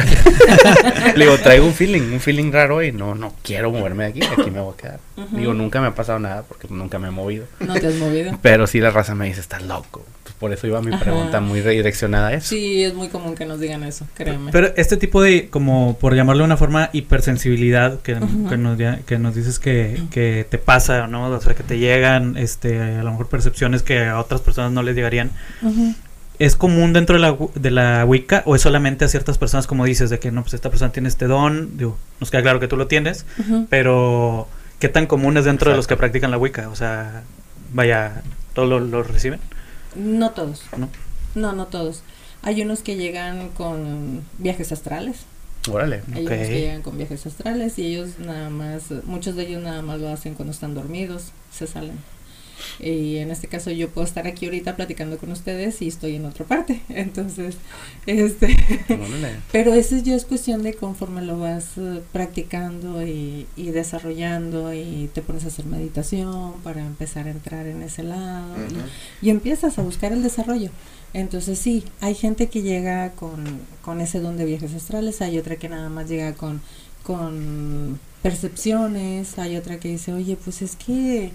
le 1.17 1.25
digo, 1.25 1.39
traigo 1.39 1.67
un 1.67 1.75
feeling, 1.75 2.13
un 2.13 2.21
feeling 2.21 2.53
raro 2.53 2.83
y 2.83 2.93
no, 2.93 3.15
no 3.15 3.35
quiero 3.43 3.71
moverme 3.71 4.05
de 4.05 4.11
aquí, 4.11 4.21
aquí 4.23 4.51
me 4.51 4.61
voy 4.61 4.75
a 4.75 4.77
quedar. 4.77 5.01
Digo, 5.33 5.55
nunca 5.55 5.81
me 5.81 5.89
ha 5.89 5.95
pasado 5.95 6.19
nada 6.19 6.43
porque 6.47 6.69
nunca 6.71 6.99
me 6.99 7.09
he 7.09 7.11
movido. 7.11 7.47
no 7.61 7.75
te 7.75 7.87
has 7.89 7.95
movido. 7.97 8.39
Pero 8.43 8.67
sí 8.67 8.81
la 8.81 8.91
raza 8.91 9.15
me 9.15 9.27
dice, 9.27 9.41
estás 9.41 9.63
loco. 9.63 10.05
Pues 10.23 10.35
por 10.39 10.53
eso 10.53 10.67
iba 10.67 10.81
mi 10.83 10.93
Ajá. 10.95 11.03
pregunta 11.05 11.41
muy 11.41 11.61
redireccionada 11.63 12.29
a 12.29 12.35
eso. 12.35 12.49
Sí, 12.49 12.85
es 12.85 12.95
muy 12.95 13.09
común 13.09 13.35
que 13.35 13.47
nos 13.47 13.59
digan 13.61 13.83
eso, 13.83 14.07
créeme. 14.15 14.53
Pero 14.53 14.73
este 14.77 14.97
tipo 14.97 15.23
de, 15.23 15.49
como 15.49 15.97
por 15.99 16.15
llamarlo 16.15 16.43
de 16.43 16.47
una 16.47 16.57
forma, 16.57 16.91
hipersensibilidad 16.93 18.01
que, 18.01 18.15
que, 18.49 18.57
nos, 18.57 18.79
que 19.07 19.19
nos 19.19 19.35
dices 19.35 19.59
que, 19.59 20.03
que 20.11 20.47
te 20.49 20.59
pasa, 20.59 21.07
¿no? 21.07 21.29
O 21.31 21.41
sea, 21.41 21.55
que 21.55 21.63
te 21.63 21.79
llegan, 21.79 22.37
este, 22.37 22.79
a 22.81 23.03
lo 23.03 23.11
mejor 23.11 23.29
percepciones 23.29 23.83
que 23.83 24.05
a 24.05 24.19
otras 24.21 24.41
personas 24.41 24.71
no 24.73 24.83
les 24.83 24.95
llegarían. 24.95 25.31
¿Es 26.39 26.55
común 26.55 26.93
dentro 26.93 27.17
de 27.17 27.21
la, 27.21 27.37
de 27.55 27.71
la 27.71 28.05
Wicca 28.05 28.43
o 28.47 28.55
es 28.55 28.63
solamente 28.63 29.05
a 29.05 29.09
ciertas 29.09 29.39
personas 29.39 29.67
como 29.67 29.85
dices 29.85 30.09
de 30.09 30.21
que 30.21 30.31
no, 30.31 30.43
pues 30.43 30.55
esta 30.55 30.71
persona 30.71 30.93
tiene 30.93 31.09
este 31.09 31.27
don? 31.27 31.77
Digo, 31.77 31.99
nos 32.21 32.31
queda 32.31 32.43
claro 32.43 32.61
que 32.61 32.69
tú 32.69 32.77
lo 32.77 32.87
tienes, 32.87 33.27
pero 33.71 34.47
¿qué 34.79 34.89
tan 34.89 35.07
común 35.07 35.37
es 35.37 35.45
dentro 35.45 35.71
de 35.71 35.77
los 35.77 35.87
que 35.87 35.97
practican 35.97 36.31
la 36.31 36.39
Wicca? 36.39 36.69
O 36.69 36.77
sea, 36.77 37.23
vaya, 37.73 38.23
¿todos 38.55 38.69
lo, 38.69 38.79
lo 38.79 39.03
reciben? 39.03 39.41
No 39.97 40.31
todos. 40.31 40.63
¿No? 40.77 40.89
No, 41.35 41.53
no 41.53 41.67
todos. 41.67 42.03
Hay 42.43 42.63
unos 42.63 42.81
que 42.81 42.97
llegan 42.97 43.49
con 43.51 44.23
viajes 44.39 44.71
astrales. 44.71 45.25
Órale. 45.69 46.03
Hay 46.15 46.25
unos 46.25 46.39
que 46.39 46.61
llegan 46.61 46.83
con 46.83 46.97
viajes 46.97 47.27
astrales 47.27 47.79
y 47.79 47.87
ellos 47.87 48.19
nada 48.19 48.49
más, 48.49 48.85
muchos 49.05 49.35
de 49.35 49.47
ellos 49.47 49.63
nada 49.63 49.83
más 49.83 50.01
lo 50.01 50.09
hacen 50.09 50.35
cuando 50.35 50.53
están 50.53 50.75
dormidos, 50.75 51.33
se 51.53 51.67
salen. 51.67 51.99
Y 52.81 53.17
en 53.19 53.31
este 53.31 53.49
caso 53.49 53.71
yo 53.71 53.89
puedo 53.89 54.07
estar 54.07 54.27
aquí 54.27 54.47
ahorita 54.47 54.77
platicando 54.77 55.19
con 55.19 55.31
ustedes 55.33 55.81
y 55.83 55.89
estoy 55.89 56.17
en 56.17 56.25
otra 56.27 56.45
parte. 56.45 56.81
Entonces, 56.89 57.57
este. 58.07 58.57
Pero 59.53 59.75
eso 59.75 59.97
ya 59.99 60.15
es 60.15 60.25
cuestión 60.25 60.63
de 60.63 60.75
conforme 60.75 61.23
lo 61.23 61.39
vas 61.39 61.67
eh, 61.77 62.01
practicando 62.13 63.07
y, 63.07 63.47
y 63.57 63.71
desarrollando 63.71 64.73
y 64.75 65.11
te 65.13 65.23
pones 65.23 65.45
a 65.45 65.49
hacer 65.49 65.67
meditación 65.67 66.55
para 66.63 66.81
empezar 66.81 67.27
a 67.27 67.31
entrar 67.31 67.67
en 67.67 67.83
ese 67.83 68.03
lado 68.03 68.55
y- 69.23 69.27
y, 69.27 69.31
empiezas 69.31 69.79
a 69.79 69.83
buscar 69.83 70.13
el 70.13 70.23
desarrollo. 70.23 70.71
Entonces 71.15 71.59
sí, 71.59 71.85
hay 72.01 72.15
gente 72.15 72.49
que 72.49 72.63
llega 72.63 73.13
con, 73.13 73.45
con 73.83 74.01
ese 74.01 74.21
don 74.21 74.37
de 74.37 74.45
viajes 74.45 74.75
astrales, 74.75 75.23
hay 75.23 75.39
otra 75.39 75.57
que 75.57 75.69
nada 75.69 75.89
más 75.89 76.09
llega 76.09 76.35
con, 76.35 76.61
con 77.03 77.99
percepciones, 78.23 79.39
hay 79.39 79.57
otra 79.57 79.79
que 79.81 79.89
dice, 79.89 80.13
oye, 80.13 80.37
pues 80.43 80.63
es 80.63 80.77
que 80.77 81.31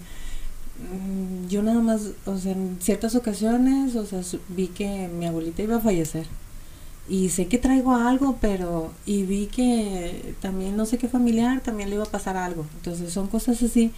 yo 1.48 1.62
nada 1.62 1.80
más, 1.80 2.10
o 2.26 2.36
sea, 2.36 2.52
en 2.52 2.78
ciertas 2.80 3.14
ocasiones, 3.14 3.94
o 3.96 4.04
sea, 4.04 4.20
vi 4.48 4.68
que 4.68 5.08
mi 5.08 5.26
abuelita 5.26 5.62
iba 5.62 5.76
a 5.76 5.80
fallecer 5.80 6.26
y 7.08 7.28
sé 7.28 7.46
que 7.46 7.58
traigo 7.58 7.94
algo, 7.94 8.38
pero 8.40 8.90
y 9.06 9.24
vi 9.24 9.46
que 9.46 10.34
también 10.40 10.76
no 10.76 10.86
sé 10.86 10.98
qué 10.98 11.08
familiar 11.08 11.60
también 11.60 11.90
le 11.90 11.96
iba 11.96 12.04
a 12.04 12.10
pasar 12.10 12.36
algo. 12.36 12.66
Entonces 12.76 13.12
son 13.12 13.28
cosas 13.28 13.62
así, 13.62 13.92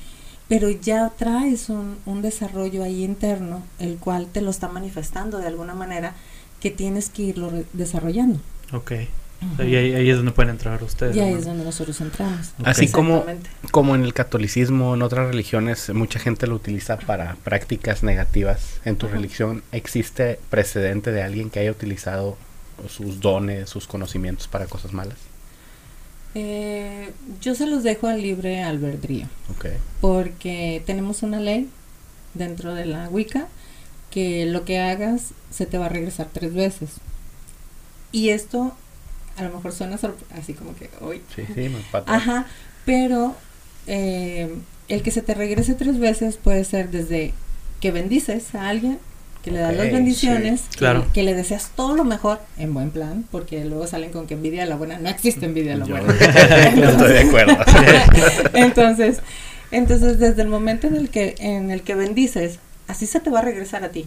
pero 0.48 0.70
ya 0.70 1.10
traes 1.10 1.68
un, 1.68 1.96
un 2.04 2.22
desarrollo 2.22 2.82
ahí 2.82 3.04
interno, 3.04 3.62
el 3.78 3.98
cual 3.98 4.26
te 4.26 4.40
lo 4.40 4.50
está 4.50 4.68
manifestando 4.68 5.38
de 5.38 5.46
alguna 5.46 5.74
manera 5.74 6.14
que 6.60 6.70
tienes 6.70 7.08
que 7.08 7.22
irlo 7.22 7.52
desarrollando. 7.72 8.40
Ok. 8.72 8.92
Y 9.58 9.76
ahí, 9.76 9.94
ahí 9.94 10.10
es 10.10 10.16
donde 10.16 10.32
pueden 10.32 10.50
entrar 10.50 10.82
ustedes. 10.82 11.16
Y 11.16 11.20
ahí 11.20 11.32
¿no? 11.32 11.38
es 11.38 11.44
donde 11.44 11.64
nosotros 11.64 12.00
entramos. 12.00 12.52
Así 12.64 12.88
como, 12.88 13.24
como 13.70 13.94
en 13.94 14.04
el 14.04 14.14
catolicismo, 14.14 14.94
en 14.94 15.02
otras 15.02 15.28
religiones, 15.28 15.90
mucha 15.90 16.18
gente 16.18 16.46
lo 16.46 16.54
utiliza 16.54 16.96
para 16.96 17.36
prácticas 17.44 18.02
negativas. 18.02 18.80
En 18.84 18.96
tu 18.96 19.08
religión, 19.08 19.62
¿existe 19.72 20.40
precedente 20.50 21.12
de 21.12 21.22
alguien 21.22 21.50
que 21.50 21.60
haya 21.60 21.70
utilizado 21.70 22.36
sus 22.88 23.20
dones, 23.20 23.68
sus 23.68 23.86
conocimientos 23.86 24.48
para 24.48 24.66
cosas 24.66 24.92
malas? 24.92 25.18
Eh, 26.34 27.12
yo 27.40 27.54
se 27.54 27.66
los 27.66 27.82
dejo 27.82 28.08
al 28.08 28.20
libre 28.20 28.62
albedrío. 28.62 29.26
Porque 30.00 30.82
tenemos 30.84 31.22
una 31.22 31.40
ley 31.40 31.68
dentro 32.34 32.74
de 32.74 32.84
la 32.84 33.08
Wicca 33.08 33.48
que 34.10 34.46
lo 34.46 34.64
que 34.64 34.78
hagas 34.78 35.32
se 35.50 35.66
te 35.66 35.78
va 35.78 35.86
a 35.86 35.88
regresar 35.88 36.28
tres 36.32 36.54
veces. 36.54 36.90
Y 38.12 38.30
esto 38.30 38.76
a 39.36 39.42
lo 39.42 39.50
mejor 39.54 39.72
suena 39.72 39.98
así 40.38 40.54
como 40.54 40.74
que 40.74 40.90
hoy. 41.00 41.20
Sí, 41.34 41.42
sí, 41.54 41.68
me 41.68 41.78
pata. 41.90 42.14
Ajá, 42.14 42.46
pero 42.84 43.34
eh, 43.86 44.54
el 44.88 45.02
que 45.02 45.10
se 45.10 45.22
te 45.22 45.34
regrese 45.34 45.74
tres 45.74 45.98
veces 45.98 46.36
puede 46.36 46.64
ser 46.64 46.90
desde 46.90 47.34
que 47.80 47.90
bendices 47.92 48.54
a 48.54 48.68
alguien, 48.68 48.98
que 49.42 49.50
le 49.52 49.60
das 49.60 49.76
las 49.76 49.92
bendiciones, 49.92 50.60
sí, 50.62 50.66
que- 50.72 50.78
claro. 50.78 51.06
que, 51.12 51.22
le 51.22 51.34
deseas 51.34 51.70
todo 51.76 51.94
lo 51.94 52.04
mejor 52.04 52.40
en 52.58 52.74
buen 52.74 52.90
plan, 52.90 53.24
porque 53.30 53.64
luego 53.64 53.86
salen 53.86 54.10
con 54.10 54.26
que 54.26 54.34
envidia 54.34 54.64
a 54.64 54.66
la 54.66 54.76
buena, 54.76 54.98
no 54.98 55.08
existe 55.08 55.46
envidia 55.46 55.74
a 55.74 55.76
la 55.76 55.86
Yo 55.86 55.96
buena. 55.96 56.12
no 56.74 56.90
estoy 56.90 57.12
de 57.12 57.20
acuerdo. 57.20 57.56
entonces, 58.54 59.20
entonces 59.70 60.18
desde 60.18 60.42
el 60.42 60.48
momento 60.48 60.86
en 60.88 60.96
el 60.96 61.10
que 61.10 61.34
en 61.38 61.70
el 61.70 61.82
que 61.82 61.94
bendices, 61.94 62.58
así 62.88 63.06
se 63.06 63.20
te 63.20 63.30
va 63.30 63.40
a 63.40 63.42
regresar 63.42 63.84
a 63.84 63.90
ti. 63.90 64.06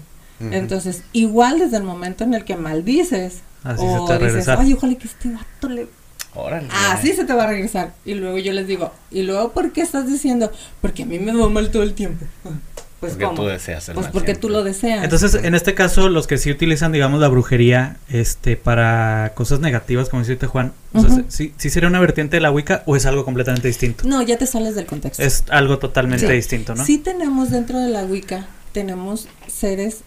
Entonces, 0.52 1.04
igual 1.12 1.60
desde 1.60 1.76
el 1.76 1.84
momento 1.84 2.24
en 2.24 2.34
el 2.34 2.46
que 2.46 2.56
maldices 2.56 3.40
Así 3.64 3.84
o 3.86 3.90
se 3.92 3.94
te 3.94 4.00
va 4.00 4.04
a 4.04 4.18
dices, 4.18 4.22
regresar. 4.32 4.60
ay, 4.60 4.74
ojalá 4.74 4.96
que 4.96 5.08
este 5.08 5.30
vato 5.30 5.70
le 5.70 5.88
Órale. 6.36 6.68
así 6.92 7.14
se 7.14 7.26
te 7.26 7.34
va 7.34 7.44
a 7.44 7.48
regresar. 7.48 7.94
Y 8.06 8.14
luego 8.14 8.38
yo 8.38 8.54
les 8.54 8.68
digo, 8.68 8.94
¿y 9.12 9.24
luego 9.24 9.52
por 9.52 9.72
qué 9.74 9.82
estás 9.82 10.08
diciendo? 10.08 10.52
Porque 10.82 11.04
a 11.04 11.06
mí 11.06 11.20
me 11.20 11.34
va 11.36 11.50
mal 11.50 11.70
todo 11.72 11.84
el 11.84 11.94
tiempo. 11.94 12.26
Pues 13.00 13.14
porque 13.14 13.26
¿cómo? 13.28 13.38
tú 13.38 13.46
deseas 13.48 13.88
el 13.88 13.96
Pues 13.96 14.08
porque 14.08 14.32
siempre. 14.34 14.42
tú 14.42 14.50
lo 14.50 14.62
deseas. 14.62 15.06
Entonces, 15.06 15.34
en 15.36 15.56
este 15.56 15.74
caso, 15.74 16.10
los 16.10 16.28
que 16.28 16.38
sí 16.38 16.52
utilizan, 16.52 16.92
digamos, 16.92 17.22
la 17.22 17.30
brujería, 17.30 17.96
este, 18.10 18.58
para 18.58 19.32
cosas 19.36 19.62
negativas, 19.62 20.10
como 20.10 20.22
dice 20.22 20.46
Juan, 20.48 20.74
o 20.92 21.00
sea, 21.00 21.10
Ujú. 21.10 21.24
¿sí, 21.30 21.54
sí 21.56 21.70
sería 21.70 21.88
una 21.88 22.02
vertiente 22.02 22.36
de 22.36 22.42
la 22.42 22.52
Wicca 22.52 22.84
o 22.86 22.98
es 22.98 23.06
algo 23.06 23.24
completamente 23.24 23.70
distinto? 23.70 24.04
no, 24.06 24.22
ya 24.22 24.38
te 24.38 24.46
sales 24.46 24.76
del 24.76 24.86
contexto. 24.86 25.24
Es 25.24 25.46
algo 25.50 25.80
totalmente 25.80 26.28
Sí. 26.28 26.34
distinto, 26.34 26.76
¿no? 26.76 26.84
Sí 26.84 26.98
tenemos 26.98 27.52
dentro 27.52 27.80
de 27.80 27.88
la 27.88 28.04
Wicca, 28.04 28.48
tenemos 28.74 29.30
seres, 29.48 30.00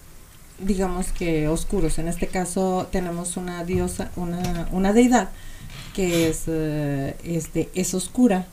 digamos 0.63 1.13
que 1.13 1.49
oscuros. 1.49 1.99
En 1.99 2.09
este 2.09 2.27
caso 2.27 2.89
tenemos 2.91 3.37
una 3.37 3.65
diosa, 3.65 4.11
una, 4.17 4.69
una 4.73 4.93
deidad 4.93 5.31
que 5.95 6.29
es, 6.29 6.45
eh, 6.47 7.17
este, 7.25 7.71
es 7.75 7.95
oscura 7.95 8.47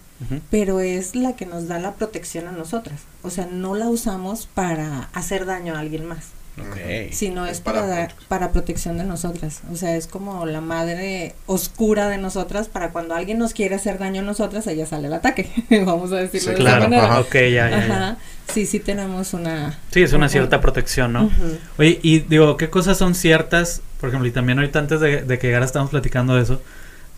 pero 0.50 0.80
es 0.80 1.16
la 1.16 1.36
que 1.36 1.46
nos 1.46 1.68
da 1.68 1.80
la 1.80 1.96
protección 1.96 2.48
a 2.48 2.52
nosotras. 2.52 3.02
O 3.24 3.30
sea, 3.30 3.48
no 3.48 3.76
la 3.76 3.88
usamos 3.90 4.48
para 4.48 5.10
hacer 5.14 5.46
daño 5.46 5.76
a 5.76 5.80
alguien 5.80 6.06
más, 6.06 6.30
Ok. 6.62 7.12
sino 7.12 7.46
es, 7.46 7.54
Es 7.54 7.62
para, 7.62 7.82
para 7.82 7.88
dar- 7.96 8.16
para 8.28 8.52
protección 8.52 8.98
de 8.98 9.04
nosotras. 9.04 9.62
O 9.72 9.76
sea, 9.76 9.96
es 9.96 10.08
como 10.08 10.46
la 10.46 10.62
madre 10.62 11.36
oscura 11.46 12.08
de 12.10 12.18
nosotras 12.18 12.68
para 12.68 12.90
cuando 12.92 13.16
alguien 13.16 13.38
nos 13.38 13.54
quiere 13.54 13.76
hacer 13.76 13.98
daño 14.00 14.22
a 14.22 14.24
nosotras, 14.24 14.66
ella 14.68 14.86
sale 14.86 15.08
al 15.08 15.14
ataque. 15.14 15.50
Vamos 15.86 16.12
a 16.12 16.16
decirlo 16.18 16.50
Sí, 16.50 16.50
de 16.50 16.56
claro, 16.56 16.78
esa 16.82 16.90
manera. 16.90 17.04
ajá. 17.06 17.20
Ok, 17.22 17.34
ya, 17.36 17.70
ya. 17.70 18.18
Sí, 18.54 18.66
sí 18.66 18.80
tenemos 18.80 19.34
una... 19.34 19.78
Sí, 19.92 20.02
es 20.02 20.14
una 20.14 20.28
cierta 20.28 20.60
protección, 20.60 21.14
¿no? 21.14 21.30
Oye, 21.78 22.00
y 22.02 22.20
digo, 22.20 22.58
¿qué 22.58 22.70
cosas 22.70 22.98
son 22.98 23.14
ciertas? 23.14 23.82
Por 24.00 24.10
ejemplo, 24.10 24.28
y 24.28 24.32
también 24.32 24.58
ahorita 24.58 24.80
antes 24.80 25.00
de, 25.00 25.22
de 25.22 25.38
que 25.40 25.48
llegara 25.48 25.66
estamos 25.66 25.92
platicando 25.92 26.36
de 26.36 26.44
eso. 26.44 26.62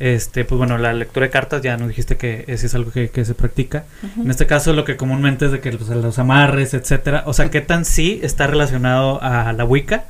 Este, 0.04 0.46
pues 0.46 0.58
bueno, 0.58 0.80
la 0.80 0.94
lectura 0.94 1.28
de 1.28 1.30
cartas 1.30 1.62
ya 1.62 1.78
nos 1.78 1.88
dijiste 1.90 2.18
que 2.18 2.44
ese 2.48 2.66
es 2.66 2.74
algo 2.74 2.92
que, 2.92 3.10
que 3.10 3.24
se 3.24 3.36
practica. 3.36 3.84
Ujú. 4.02 4.24
En 4.24 4.32
este 4.32 4.48
caso, 4.48 4.74
lo 4.74 4.84
que 4.84 4.98
comúnmente 4.98 5.46
es 5.46 5.52
de 5.52 5.60
que 5.60 5.72
pues, 5.74 5.90
los 5.90 6.18
amarres, 6.18 6.74
etcétera. 6.74 7.22
O 7.28 7.34
sea, 7.34 7.52
¿qué 7.52 7.62
tan 7.62 7.86
sí 7.86 8.20
está 8.24 8.48
relacionado 8.48 9.22
a 9.22 9.54
la 9.54 9.64
Wicca? 9.64 10.06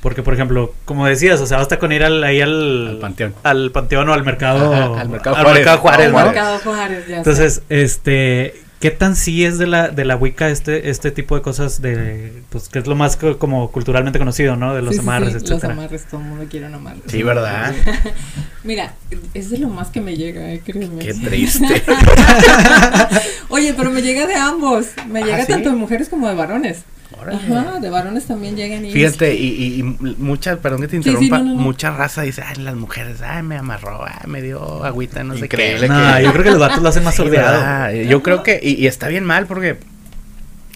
Porque, 0.00 0.22
por 0.22 0.32
ejemplo, 0.32 0.72
como 0.86 1.06
decías, 1.06 1.40
o 1.42 1.46
sea, 1.46 1.58
basta 1.58 1.78
con 1.78 1.92
ir 1.92 2.04
al, 2.04 2.24
ahí 2.24 2.40
al, 2.40 2.88
Al 2.88 2.98
panteón. 3.00 3.34
al 3.42 3.70
panteón 3.70 4.08
o 4.08 4.14
al 4.14 4.24
mercado, 4.24 4.72
Ajá, 4.72 5.00
al 5.02 5.08
mercado 5.10 5.36
al 5.36 5.42
Juárez. 5.42 5.58
mercado 5.60 5.78
Juárez, 5.78 6.06
Al 6.06 6.12
¿no? 6.12 6.24
Mercado 6.24 6.58
Juárez, 6.60 6.98
ya 7.00 7.06
sé. 7.06 7.16
Entonces, 7.16 7.62
este, 7.68 8.54
¿qué 8.84 8.90
tan 8.90 9.16
sí 9.16 9.46
es 9.46 9.56
de 9.56 9.66
la, 9.66 9.88
de 9.88 10.04
la 10.04 10.14
Wicca 10.14 10.50
este, 10.50 10.90
este 10.90 11.10
tipo 11.10 11.34
de 11.34 11.40
cosas 11.40 11.80
de, 11.80 12.42
pues, 12.50 12.68
que 12.68 12.80
es 12.80 12.86
lo 12.86 12.94
más 12.94 13.16
co- 13.16 13.38
como 13.38 13.70
culturalmente 13.72 14.18
conocido, 14.18 14.56
¿no? 14.56 14.74
De 14.74 14.82
los 14.82 14.96
Sí, 14.96 15.00
amarres, 15.00 15.42
sí, 15.42 15.48
Los 15.48 15.64
amarres, 15.64 16.04
todo 16.04 16.20
el 16.20 16.26
mundo 16.26 16.44
quiere 16.50 16.66
un 16.66 16.74
amarre. 16.74 16.98
Sí, 17.06 17.22
¿verdad? 17.22 17.72
Mira, 18.62 18.92
es 19.32 19.48
de 19.48 19.56
lo 19.56 19.68
más 19.70 19.88
que 19.88 20.02
me 20.02 20.16
llega, 20.18 20.52
eh, 20.52 20.60
créeme. 20.62 20.98
Qué 20.98 21.14
triste. 21.14 21.82
Oye, 23.48 23.72
pero 23.74 23.90
me 23.90 24.02
llega 24.02 24.26
de 24.26 24.34
ambos. 24.34 24.88
Me 25.08 25.20
Ah, 25.22 25.24
llega 25.24 25.46
¿sí? 25.46 25.52
tanto 25.52 25.70
de 25.70 25.76
mujeres 25.76 26.10
como 26.10 26.28
de 26.28 26.34
varones. 26.34 26.80
Ajá, 27.22 27.78
de 27.80 27.90
varones 27.90 28.24
también 28.26 28.56
llegan 28.56 28.84
y... 28.84 28.92
Fíjate, 28.92 29.34
y, 29.34 29.46
y, 29.46 29.78
y 29.80 29.82
muchas, 30.18 30.58
perdón 30.58 30.80
que 30.82 30.88
te 30.88 30.96
Sí, 30.96 31.02
sí, 31.02 31.08
interrumpa, 31.10 31.38
no, 31.38 31.44
no, 31.44 31.50
no. 31.54 31.56
mucha 31.60 31.90
raza 31.90 32.22
dice, 32.22 32.42
ay, 32.46 32.62
las 32.62 32.74
mujeres, 32.74 33.22
ay, 33.22 33.42
me 33.42 33.56
amarró, 33.56 34.04
ay, 34.04 34.26
me 34.26 34.42
dio 34.42 34.84
agüita, 34.84 35.22
no 35.24 35.34
sé 35.36 35.44
Increíble 35.46 35.80
qué. 35.80 35.86
que- 35.86 35.88
No, 35.92 36.20
yo 36.20 36.32
creo 36.32 36.44
que 36.44 36.50
los 36.50 36.60
vatos 36.60 36.82
lo 36.82 36.88
hacen 36.88 37.04
más 37.04 37.14
Sí, 37.14 37.22
sordeado. 37.22 37.52
¿verdad? 37.52 37.92
Yo 37.92 38.22
creo 38.22 38.42
que, 38.42 38.60
y, 38.62 38.74
y 38.74 38.86
está 38.86 39.08
bien 39.08 39.24
mal 39.24 39.46
porque 39.46 39.78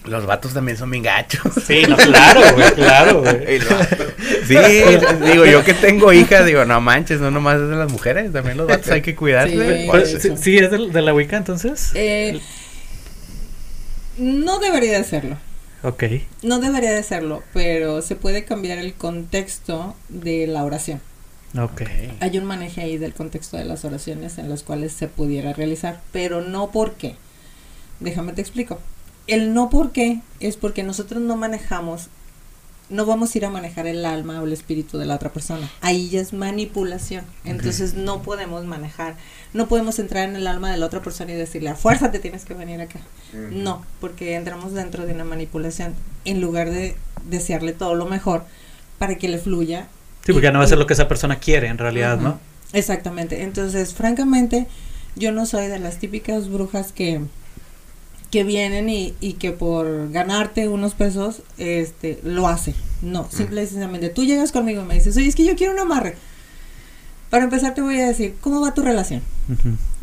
los 0.05 0.25
vatos 0.25 0.53
también 0.53 0.77
son 0.77 0.89
bien 0.89 1.03
gachos. 1.03 1.41
Sí, 1.67 1.83
no, 1.87 1.95
claro, 1.97 2.41
güey, 2.55 2.71
claro, 2.73 3.21
güey. 3.21 3.59
Sí, 4.47 4.57
digo, 5.31 5.45
yo 5.45 5.63
que 5.63 5.73
tengo 5.75 6.11
hijas, 6.13 6.45
digo, 6.45 6.65
no 6.65 6.81
manches, 6.81 7.19
no 7.21 7.29
nomás 7.29 7.57
es 7.59 7.69
de 7.69 7.75
las 7.75 7.91
mujeres, 7.91 8.31
también 8.33 8.57
los 8.57 8.67
vatos 8.67 8.89
hay 8.89 9.01
que 9.03 9.13
cuidarse. 9.15 10.07
Sí. 10.07 10.19
Sí, 10.19 10.31
sí, 10.41 10.57
es 10.57 10.71
de, 10.71 10.89
de 10.89 11.01
la 11.03 11.13
Wicca 11.13 11.37
entonces. 11.37 11.91
Eh, 11.93 12.39
no 14.17 14.59
debería 14.59 14.97
de 14.97 15.03
serlo. 15.03 15.37
Ok. 15.83 16.03
No 16.43 16.59
debería 16.59 16.91
de 16.91 17.03
serlo, 17.03 17.43
pero 17.53 18.01
se 18.01 18.15
puede 18.15 18.43
cambiar 18.43 18.77
el 18.79 18.93
contexto 18.93 19.95
de 20.09 20.47
la 20.47 20.63
oración. 20.63 21.01
Ok. 21.57 21.81
Hay 22.19 22.37
un 22.37 22.45
manejo 22.45 22.81
ahí 22.81 22.97
del 22.97 23.13
contexto 23.13 23.57
de 23.57 23.65
las 23.65 23.85
oraciones 23.85 24.37
en 24.37 24.49
los 24.49 24.63
cuales 24.63 24.91
se 24.91 25.07
pudiera 25.07 25.53
realizar, 25.53 26.01
pero 26.11 26.41
no 26.41 26.71
porque. 26.71 27.15
Déjame 27.99 28.33
te 28.33 28.41
explico. 28.41 28.79
El 29.25 29.53
no 29.53 29.69
por 29.69 29.91
qué 29.91 30.21
es 30.39 30.57
porque 30.57 30.83
nosotros 30.83 31.21
no 31.21 31.37
manejamos, 31.37 32.07
no 32.89 33.05
vamos 33.05 33.33
a 33.33 33.37
ir 33.37 33.45
a 33.45 33.49
manejar 33.49 33.85
el 33.87 34.03
alma 34.05 34.41
o 34.41 34.45
el 34.45 34.53
espíritu 34.53 34.97
de 34.97 35.05
la 35.05 35.15
otra 35.15 35.31
persona. 35.31 35.69
Ahí 35.81 36.09
ya 36.09 36.19
es 36.21 36.33
manipulación. 36.33 37.23
Entonces 37.45 37.93
no 37.93 38.21
podemos 38.21 38.65
manejar, 38.65 39.15
no 39.53 39.67
podemos 39.67 39.99
entrar 39.99 40.27
en 40.27 40.35
el 40.35 40.47
alma 40.47 40.71
de 40.71 40.77
la 40.77 40.85
otra 40.87 41.01
persona 41.01 41.31
y 41.31 41.35
decirle 41.35 41.69
a 41.69 41.75
fuerza 41.75 42.11
te 42.11 42.19
tienes 42.19 42.45
que 42.45 42.53
venir 42.53 42.81
acá. 42.81 42.99
No, 43.33 43.85
porque 44.01 44.35
entramos 44.35 44.73
dentro 44.73 45.05
de 45.05 45.13
una 45.13 45.23
manipulación 45.23 45.93
en 46.25 46.41
lugar 46.41 46.71
de 46.71 46.95
desearle 47.29 47.73
todo 47.73 47.93
lo 47.95 48.05
mejor 48.05 48.43
para 48.97 49.15
que 49.15 49.27
le 49.29 49.37
fluya. 49.37 49.87
Sí, 50.25 50.33
porque 50.33 50.47
y- 50.47 50.51
no 50.51 50.59
va 50.59 50.65
a 50.65 50.67
ser 50.67 50.77
lo 50.77 50.87
que 50.87 50.93
esa 50.93 51.07
persona 51.07 51.39
quiere 51.39 51.67
en 51.67 51.77
realidad. 51.77 52.17
¿no? 52.19 52.39
Exactamente. 52.73 53.43
Entonces, 53.43 53.93
francamente, 53.93 54.67
yo 55.15 55.31
no 55.31 55.45
soy 55.45 55.67
de 55.67 55.79
las 55.79 55.97
típicas 55.97 56.49
brujas 56.49 56.91
que 56.91 57.21
que 58.31 58.43
vienen 58.43 58.89
y, 58.89 59.15
y 59.19 59.33
que 59.33 59.51
por 59.51 60.11
ganarte 60.11 60.67
unos 60.67 60.93
pesos 60.93 61.41
este 61.57 62.19
lo 62.23 62.47
hace. 62.47 62.75
No, 63.01 63.27
simple 63.31 63.63
y 63.63 63.65
sencillamente 63.65 64.09
tú 64.09 64.23
llegas 64.23 64.51
conmigo 64.51 64.81
y 64.81 64.85
me 64.85 64.95
dices, 64.95 65.15
"Oye, 65.17 65.27
es 65.27 65.35
que 65.35 65.45
yo 65.45 65.55
quiero 65.55 65.73
un 65.73 65.79
amarre." 65.79 66.15
Para 67.29 67.43
empezar 67.43 67.75
te 67.75 67.81
voy 67.81 67.99
a 68.01 68.07
decir, 68.07 68.35
¿cómo 68.41 68.61
va 68.61 68.73
tu 68.73 68.81
relación? 68.81 69.21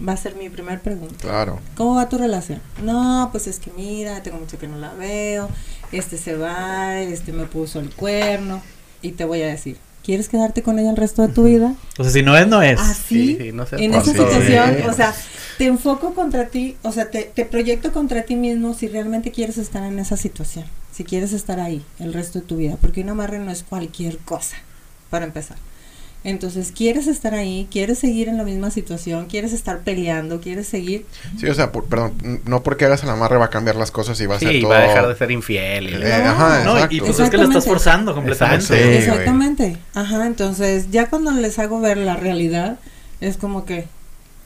Va 0.06 0.12
a 0.12 0.16
ser 0.16 0.36
mi 0.36 0.48
primer 0.48 0.80
pregunta. 0.80 1.16
Claro. 1.18 1.58
¿Cómo 1.76 1.96
va 1.96 2.08
tu 2.08 2.18
relación? 2.18 2.60
No, 2.82 3.30
pues 3.32 3.48
es 3.48 3.58
que 3.58 3.72
mira, 3.76 4.22
tengo 4.22 4.38
mucho 4.38 4.58
que 4.58 4.68
no 4.68 4.78
la 4.78 4.92
veo, 4.94 5.48
este 5.90 6.18
se 6.18 6.36
va, 6.36 7.00
este 7.00 7.32
me 7.32 7.46
puso 7.46 7.80
el 7.80 7.90
cuerno 7.90 8.62
y 9.02 9.12
te 9.12 9.24
voy 9.24 9.42
a 9.42 9.48
decir, 9.48 9.76
¿quieres 10.06 10.28
quedarte 10.28 10.62
con 10.62 10.78
ella 10.78 10.90
el 10.90 10.96
resto 10.96 11.26
de 11.26 11.34
tu 11.34 11.42
vida? 11.42 11.74
O 11.98 12.04
sea, 12.04 12.12
si 12.12 12.22
no 12.22 12.36
es, 12.38 12.46
no 12.46 12.62
es. 12.62 12.78
Así, 12.80 13.36
Sí, 13.36 13.38
sí, 13.40 13.52
no 13.52 13.66
se 13.66 13.76
en 13.76 13.92
esa 13.92 14.04
situación, 14.12 14.76
o 14.88 14.92
sea, 14.92 15.12
te 15.58 15.66
enfoco 15.66 16.14
contra 16.14 16.46
ti, 16.46 16.76
o 16.82 16.92
sea, 16.92 17.10
te, 17.10 17.24
te 17.24 17.44
proyecto 17.44 17.92
contra 17.92 18.22
ti 18.22 18.36
mismo 18.36 18.72
si 18.72 18.86
realmente 18.86 19.32
quieres 19.32 19.58
estar 19.58 19.82
en 19.82 19.98
esa 19.98 20.16
situación, 20.16 20.64
si 20.92 21.02
quieres 21.02 21.32
estar 21.32 21.58
ahí 21.58 21.84
el 21.98 22.12
resto 22.12 22.38
de 22.38 22.46
tu 22.46 22.56
vida, 22.56 22.78
porque 22.80 23.00
un 23.00 23.08
amarre 23.08 23.40
no 23.40 23.50
es 23.50 23.64
cualquier 23.64 24.18
cosa, 24.18 24.56
para 25.10 25.24
empezar. 25.24 25.56
Entonces, 26.28 26.72
quieres 26.76 27.06
estar 27.06 27.34
ahí, 27.34 27.68
quieres 27.70 28.00
seguir 28.00 28.26
en 28.28 28.36
la 28.36 28.42
misma 28.42 28.72
situación, 28.72 29.26
quieres 29.26 29.52
estar 29.52 29.78
peleando, 29.82 30.40
quieres 30.40 30.66
seguir. 30.66 31.06
Sí, 31.38 31.46
o 31.46 31.54
sea, 31.54 31.70
por- 31.70 31.84
perdón, 31.84 32.14
no 32.46 32.64
porque 32.64 32.84
hagas 32.84 33.04
el 33.04 33.10
amarre 33.10 33.36
va 33.36 33.44
a 33.44 33.50
cambiar 33.50 33.76
las 33.76 33.92
cosas 33.92 34.20
y 34.20 34.26
va 34.26 34.34
a 34.34 34.38
ser 34.40 34.50
Sí, 34.50 34.60
todo... 34.60 34.70
va 34.72 34.78
a 34.78 34.82
dejar 34.82 35.06
de 35.06 35.14
ser 35.14 35.30
infiel. 35.30 35.88
y 35.88 35.94
Eh, 35.94 36.12
ajá, 36.12 36.64
No, 36.64 36.72
exacto. 36.74 36.96
y 36.96 37.00
pues 37.00 37.20
es 37.20 37.30
que 37.30 37.36
lo 37.36 37.44
estás 37.44 37.56
Exactamente. 37.64 37.68
forzando 37.68 38.14
completamente. 38.14 38.64
Exacto. 38.64 38.82
Sí, 38.82 38.88
güey. 38.90 38.98
Exactamente. 38.98 39.76
Ajá, 39.94 40.26
entonces, 40.26 40.90
ya 40.90 41.08
cuando 41.08 41.30
les 41.30 41.58
hago 41.60 41.80
ver 41.80 41.96
la 41.98 42.16
realidad, 42.16 42.80
es 43.20 43.36
como 43.36 43.64
que, 43.64 43.86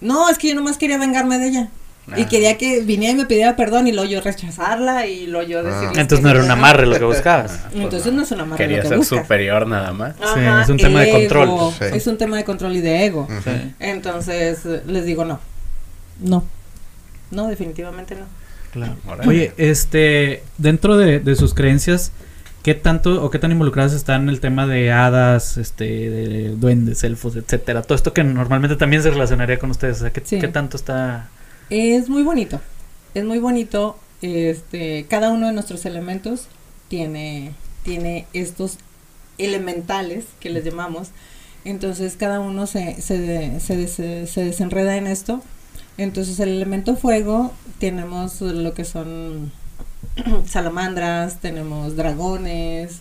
no, 0.02 0.28
es 0.28 0.36
que 0.36 0.48
yo 0.50 0.54
nomás 0.56 0.76
quería 0.76 0.98
vengarme 0.98 1.38
de 1.38 1.48
ella. 1.48 1.68
Y 2.16 2.24
quería 2.24 2.58
que 2.58 2.80
viniera 2.80 3.12
y 3.12 3.16
me 3.16 3.26
pidiera 3.26 3.54
perdón 3.54 3.86
y 3.86 3.92
luego 3.92 4.10
yo 4.10 4.20
rechazarla 4.20 5.06
y 5.06 5.28
luego 5.28 5.48
yo 5.48 5.60
Ah. 5.60 5.62
decirle. 5.62 6.00
Entonces 6.00 6.24
no 6.24 6.30
era 6.30 6.42
un 6.42 6.50
amarre 6.50 6.86
lo 6.86 6.98
que 6.98 7.04
buscabas. 7.04 7.52
Ah, 7.52 7.68
pues 7.70 7.84
Entonces 7.84 8.12
no 8.12 8.22
es 8.22 8.30
un 8.32 8.40
amarre 8.40 8.58
Quería 8.64 8.76
lo 8.78 8.82
que 8.82 8.88
ser 8.88 8.98
buscas. 8.98 9.18
superior 9.20 9.66
nada 9.68 9.92
más. 9.92 10.16
Sí, 10.16 10.40
es 10.62 10.68
un 10.68 10.76
tema 10.78 11.00
de 11.02 11.10
control. 11.12 11.72
Sí. 11.78 11.84
Es 11.92 12.06
un 12.08 12.18
tema 12.18 12.36
de 12.36 12.44
control 12.44 12.74
y 12.74 12.80
de 12.80 13.04
ego. 13.06 13.28
Entonces 13.78 14.64
les 14.86 15.04
digo 15.04 15.24
no. 15.24 15.40
No. 16.20 16.44
No, 17.30 17.46
definitivamente 17.46 18.16
no. 18.16 18.24
Claro. 18.72 18.96
Oye, 19.26 19.52
este, 19.56 20.42
dentro 20.58 20.96
de, 20.96 21.20
de 21.20 21.34
sus 21.36 21.54
creencias, 21.54 22.12
¿qué 22.62 22.74
tanto 22.74 23.22
o 23.22 23.30
qué 23.30 23.38
tan 23.38 23.52
involucradas 23.52 23.92
están 23.92 24.22
en 24.22 24.28
el 24.30 24.40
tema 24.40 24.66
de 24.66 24.92
hadas, 24.92 25.56
este, 25.56 25.84
de 25.84 26.48
duendes, 26.56 27.02
elfos, 27.04 27.36
etcétera? 27.36 27.82
Todo 27.82 27.94
esto 27.96 28.12
que 28.12 28.22
normalmente 28.24 28.76
también 28.76 29.02
se 29.02 29.10
relacionaría 29.10 29.58
con 29.58 29.70
ustedes. 29.70 29.98
O 29.98 30.00
sea, 30.02 30.10
¿qué, 30.12 30.22
Sí. 30.24 30.38
qué 30.40 30.48
tanto 30.48 30.76
está? 30.76 31.28
Es 31.70 32.08
muy 32.08 32.24
bonito. 32.24 32.60
Es 33.14 33.24
muy 33.24 33.38
bonito. 33.38 33.96
Este, 34.22 35.06
cada 35.08 35.30
uno 35.30 35.46
de 35.46 35.52
nuestros 35.52 35.86
elementos 35.86 36.48
tiene, 36.88 37.54
tiene 37.84 38.26
estos 38.32 38.78
elementales 39.38 40.24
que 40.40 40.50
les 40.50 40.64
llamamos. 40.64 41.10
Entonces 41.64 42.16
cada 42.16 42.40
uno 42.40 42.66
se, 42.66 43.00
se, 43.00 43.60
se, 43.60 44.26
se 44.26 44.44
desenreda 44.44 44.96
en 44.96 45.06
esto. 45.06 45.42
Entonces 45.96 46.40
el 46.40 46.48
elemento 46.48 46.96
fuego 46.96 47.52
tenemos 47.78 48.40
lo 48.40 48.74
que 48.74 48.84
son 48.84 49.52
salamandras, 50.46 51.40
tenemos 51.40 51.94
dragones. 51.94 53.00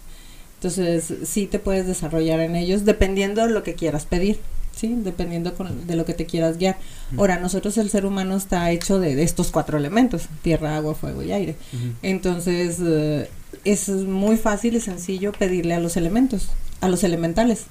Entonces 0.56 1.14
sí 1.24 1.48
te 1.48 1.58
puedes 1.58 1.88
desarrollar 1.88 2.40
en 2.42 2.56
ellos 2.56 2.86
dependiendo 2.86 3.48
de 3.48 3.52
lo 3.52 3.64
que 3.64 3.74
quieras 3.74 4.06
pedir. 4.06 4.40
¿Sí? 4.80 4.96
Dependiendo 5.04 5.54
con- 5.56 5.86
de 5.88 5.96
lo 5.96 6.06
que 6.06 6.14
te 6.14 6.26
quieras 6.26 6.58
guiar. 6.58 6.78
Ahora, 7.18 7.40
nosotros 7.40 7.78
el 7.78 7.90
ser 7.90 8.06
humano 8.06 8.36
está 8.38 8.70
hecho 8.72 9.00
de, 9.00 9.16
de 9.16 9.24
estos 9.24 9.52
cuatro 9.52 9.78
elementos, 9.78 10.28
tierra, 10.42 10.76
agua, 10.78 10.96
fuego 10.96 11.22
y 11.24 11.32
aire. 11.32 11.56
Entonces, 12.02 12.78
eh, 12.82 13.30
es 13.66 13.90
muy 13.90 14.38
fácil 14.38 14.76
y 14.76 14.80
sencillo 14.82 15.32
pedirle 15.32 15.74
a 15.74 15.80
los 15.80 15.98
elementos, 15.98 16.50
a 16.82 16.88
los 16.88 17.04
elementales. 17.04 17.64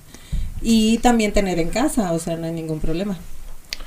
Y 0.60 0.98
también 0.98 1.32
tener 1.32 1.58
en 1.60 1.68
casa, 1.70 2.12
o 2.12 2.18
sea, 2.18 2.36
no 2.36 2.46
hay 2.46 2.52
ningún 2.52 2.80
problema. 2.80 3.16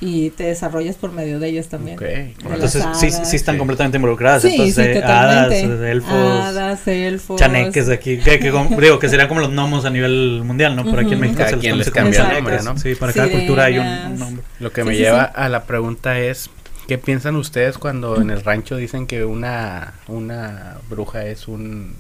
Y 0.04 0.32
te 0.32 0.46
desarrollas 0.46 0.96
por 0.96 1.12
medio 1.12 1.40
de 1.40 1.50
ellos 1.50 1.68
también. 1.68 1.96
Ok. 1.96 2.02
De 2.02 2.34
Entonces 2.54 2.84
sí, 2.96 3.12
sí 3.12 3.36
están 3.36 3.56
Sí. 3.56 3.60
completamente 3.60 3.98
involucradas. 3.98 4.42
Sí, 4.42 4.50
Entonces, 4.50 4.74
sí, 4.76 4.82
eh, 4.82 4.96
totalmente. 4.96 5.64
hadas, 5.64 5.82
elfos, 5.92 6.12
Hadas, 6.42 6.88
elfos. 6.88 7.40
chaneques 7.40 7.86
de 7.86 7.94
aquí, 7.94 8.18
que, 8.18 8.40
que 8.40 8.50
como- 8.52 8.76
digo 8.82 8.98
que 8.98 9.10
serían 9.10 9.28
como 9.28 9.42
los 9.42 9.52
gnomos 9.52 9.86
a 9.86 9.92
nivel 9.92 10.42
mundial, 10.44 10.76
¿no? 10.76 10.84
Por 10.86 11.00
aquí 11.00 11.14
en. 11.14 11.20
México 11.20 11.38
Cada 11.38 11.50
se 11.52 11.76
les 11.76 11.92
cambia 11.92 12.28
el 12.30 12.34
nombre, 12.34 12.64
¿no? 12.64 12.78
Sí, 12.80 12.96
para 12.96 13.14
cada 13.14 13.30
cultura 13.30 13.66
hay 13.66 13.78
un, 13.78 13.86
un 13.86 14.20
nombre. 14.20 14.44
Lo 14.60 14.72
que 14.72 14.82
Sí, 14.82 14.88
me 14.88 14.96
sí, 14.96 15.02
lleva 15.02 15.26
sí. 15.28 15.32
a 15.36 15.50
la 15.50 15.64
pregunta 15.66 16.18
es, 16.20 16.50
¿qué 16.88 16.98
piensan 16.98 17.36
ustedes 17.36 17.78
cuando 17.78 18.20
en 18.20 18.32
el 18.32 18.44
rancho 18.44 18.78
dicen 18.78 19.06
que 19.06 19.24
una, 19.24 19.94
una 20.08 20.78
bruja 20.90 21.26
es 21.28 21.48
un- 21.48 21.94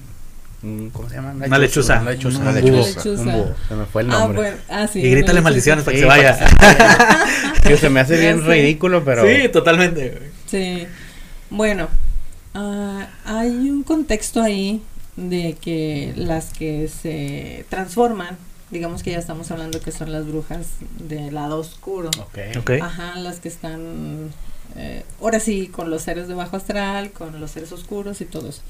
¿cómo 0.61 1.09
se 1.09 1.15
llama? 1.15 1.31
Una 1.31 1.57
lechuza. 1.57 2.01
Una 2.01 2.11
lechuza. 2.11 2.37
Un 2.39 2.47
Una 2.47 2.51
lechuza. 2.53 3.09
Un 3.09 3.31
búho. 3.31 3.55
Se 3.67 3.75
me 3.75 3.85
fue 3.85 4.01
el 4.03 4.11
Ah, 4.11 4.19
nombre. 4.19 4.37
bueno, 4.41 4.57
ah, 4.69 4.87
sí, 4.87 4.99
Y 4.99 5.09
grítale 5.09 5.39
una 5.39 5.41
maldiciones 5.49 5.83
para 5.83 5.93
que 5.95 5.97
Sí, 5.99 6.03
se 6.03 6.07
vaya. 6.07 6.37
que 6.39 6.45
se 6.47 6.55
vaya. 6.55 7.25
Que 7.63 7.77
se 7.77 7.89
me 7.89 7.99
hace 7.99 8.17
bien 8.19 8.45
ridículo, 8.45 9.03
pero. 9.03 9.25
Sí, 9.27 9.49
totalmente. 9.49 10.31
Sí. 10.47 10.85
Bueno, 11.49 11.87
ah, 12.53 13.07
hay 13.25 13.69
un 13.69 13.83
contexto 13.83 14.41
ahí 14.41 14.81
de 15.15 15.57
que 15.61 16.13
las 16.15 16.51
que 16.53 16.87
se 16.87 17.65
transforman, 17.69 18.37
digamos 18.71 19.03
que 19.03 19.11
ya 19.11 19.19
estamos 19.19 19.51
hablando 19.51 19.79
que 19.81 19.91
son 19.91 20.11
las 20.11 20.25
brujas 20.27 20.67
del 20.99 21.33
lado 21.35 21.59
oscuro. 21.59 22.09
Ok. 22.19 22.37
Ok. 22.59 22.71
Ajá, 22.81 23.15
las 23.19 23.39
que 23.39 23.49
están 23.49 24.29
eh, 24.77 25.03
ahora 25.21 25.39
sí 25.39 25.67
con 25.67 25.89
los 25.89 26.01
seres 26.03 26.27
de 26.27 26.33
bajo 26.33 26.55
astral, 26.55 27.11
con 27.11 27.39
los 27.39 27.51
seres 27.51 27.71
oscuros 27.71 28.21
y 28.21 28.25
todo 28.25 28.49
eso. 28.49 28.61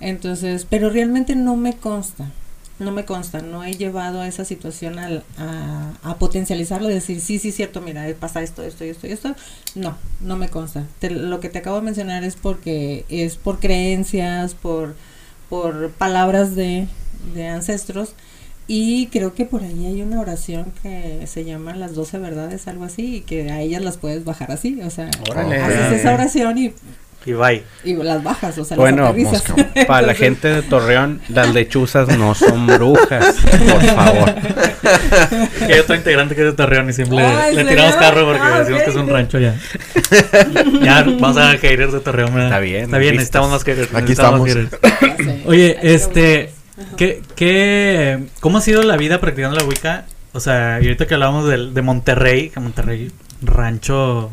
Entonces, 0.00 0.66
pero 0.68 0.90
realmente 0.90 1.34
no 1.36 1.56
me 1.56 1.74
consta, 1.74 2.30
no 2.78 2.92
me 2.92 3.04
consta, 3.06 3.40
no 3.40 3.64
he 3.64 3.72
llevado 3.74 4.20
a 4.20 4.28
esa 4.28 4.44
situación 4.44 4.98
al- 4.98 5.24
a, 5.38 5.92
a 6.02 6.16
potencializarlo, 6.16 6.88
decir, 6.88 7.20
sí, 7.20 7.38
sí, 7.38 7.50
cierto, 7.52 7.80
mira, 7.80 8.06
eh, 8.08 8.14
pasa 8.14 8.42
esto, 8.42 8.62
esto 8.62 8.84
y 8.84 8.90
esto 8.90 9.06
y 9.06 9.12
esto. 9.12 9.34
No, 9.74 9.96
no 10.20 10.36
me 10.36 10.48
consta. 10.50 10.84
Te- 10.98 11.10
lo 11.10 11.40
que 11.40 11.48
te 11.48 11.58
acabo 11.58 11.76
de 11.76 11.82
mencionar 11.82 12.24
es 12.24 12.36
porque 12.36 13.04
es 13.08 13.36
por 13.36 13.58
creencias, 13.58 14.54
por, 14.54 14.94
por 15.48 15.90
palabras 15.92 16.54
de, 16.54 16.88
de 17.34 17.46
ancestros. 17.48 18.10
Y 18.68 19.06
creo 19.06 19.32
que 19.32 19.44
por 19.44 19.62
ahí 19.62 19.86
hay 19.86 20.02
una 20.02 20.20
oración 20.20 20.72
que 20.82 21.24
se 21.28 21.44
llama 21.44 21.76
las 21.76 21.94
doce 21.94 22.18
verdades, 22.18 22.66
algo 22.66 22.82
así, 22.84 23.16
y 23.16 23.20
que 23.20 23.48
a 23.52 23.60
ellas 23.60 23.80
las 23.80 23.96
puedes 23.96 24.24
bajar 24.24 24.50
así, 24.50 24.80
o 24.82 24.90
sea, 24.90 25.08
Órale. 25.30 25.56
haces 25.62 26.00
esa 26.00 26.12
oración 26.12 26.58
y, 26.58 26.72
Y 27.26 27.32
bye. 27.32 27.62
y 27.84 27.94
las 27.94 28.22
bajas, 28.22 28.56
o 28.56 28.64
sea, 28.64 28.76
Bueno, 28.76 29.12
las. 29.16 29.42
Para 29.88 30.06
la 30.06 30.14
gente 30.14 30.48
de 30.48 30.62
Torreón, 30.62 31.20
las 31.28 31.52
lechuzas 31.54 32.08
no 32.16 32.34
son 32.34 32.66
brujas, 32.68 33.34
por 33.34 33.82
favor. 33.82 34.34
Que 35.66 35.72
hay 35.74 35.80
otro 35.80 35.96
integrante 35.96 36.34
que 36.36 36.42
es 36.42 36.46
de 36.46 36.52
Torreón 36.52 36.88
y 36.88 36.92
siempre 36.92 37.18
Ah, 37.20 37.48
¿en 37.48 37.56
le 37.56 37.62
serio? 37.64 37.70
tiramos 37.70 37.96
carro 37.96 38.24
porque 38.26 38.40
Ah, 38.42 38.58
decimos 38.60 38.82
que 38.82 38.90
es 38.90 38.96
un 38.96 39.08
rancho 39.08 39.38
ya. 39.40 39.56
ya 40.82 41.02
vamos 41.02 41.36
a 41.36 41.50
haters 41.58 41.92
de 41.92 42.00
Torreón, 42.00 42.32
¿verdad? 42.32 42.46
Está 42.48 42.60
bien, 42.60 42.84
Está 42.84 42.98
bien, 42.98 43.16
listos. 43.16 43.42
necesitamos 43.42 43.50
más 43.50 43.64
haters. 43.64 43.88
Aquí 43.94 44.02
necesitamos 44.02 44.48
estamos. 44.48 45.46
Oye, 45.46 45.78
este. 45.82 46.52
¿qué, 46.96 47.22
qué, 47.34 48.24
¿cómo 48.40 48.58
ha 48.58 48.60
sido 48.60 48.82
la 48.82 48.96
vida 48.96 49.20
practicando 49.20 49.56
la 49.58 49.64
Wicca? 49.64 50.04
O 50.32 50.40
sea, 50.40 50.78
y 50.80 50.84
ahorita 50.84 51.06
que 51.06 51.14
hablábamos 51.14 51.48
del, 51.48 51.72
de 51.74 51.82
Monterrey, 51.82 52.50
que 52.50 52.60
Monterrey, 52.60 53.10
rancho, 53.42 54.30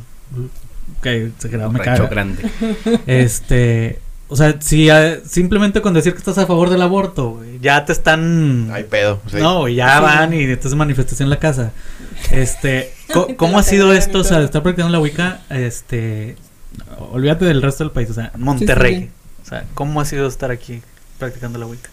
que 1.03 1.29
se 1.37 1.49
quedó 1.51 1.71
me 1.71 1.79
caga. 1.79 2.07
grande. 2.07 2.49
Este, 3.05 3.99
o 4.29 4.35
sea, 4.35 4.59
si 4.61 4.89
simplemente 5.25 5.81
con 5.81 5.93
decir 5.93 6.13
que 6.13 6.19
estás 6.19 6.37
a 6.39 6.47
favor 6.47 6.69
del 6.71 6.81
aborto, 6.81 7.41
ya 7.61 7.85
te 7.85 7.91
están... 7.93 8.71
Hay 8.73 8.85
pedo. 8.85 9.21
sí. 9.29 9.37
No, 9.37 9.67
ya 9.67 9.99
van 9.99 10.33
y 10.33 10.47
te 10.55 10.67
hacen 10.67 10.77
manifestación 10.77 11.27
en 11.27 11.29
la 11.31 11.39
casa. 11.39 11.71
Este, 12.31 12.91
¿cómo 13.37 13.59
ha 13.59 13.63
sido 13.63 13.93
esto? 13.93 14.19
O 14.19 14.23
sea, 14.23 14.39
de 14.39 14.45
estar 14.45 14.63
practicando 14.63 14.91
la 14.91 14.99
Wicca, 14.99 15.41
este, 15.49 16.35
olvídate 17.11 17.45
del 17.45 17.61
resto 17.61 17.83
del 17.83 17.91
país, 17.91 18.09
o 18.09 18.13
sea, 18.15 18.31
Monterrey. 18.37 19.01
sí. 19.01 19.09
O 19.43 19.45
sea, 19.45 19.65
¿cómo 19.75 19.99
ha 20.01 20.05
sido 20.05 20.25
estar 20.27 20.49
aquí 20.51 20.81
practicando 21.19 21.59
la 21.59 21.67
Wicca? 21.67 21.89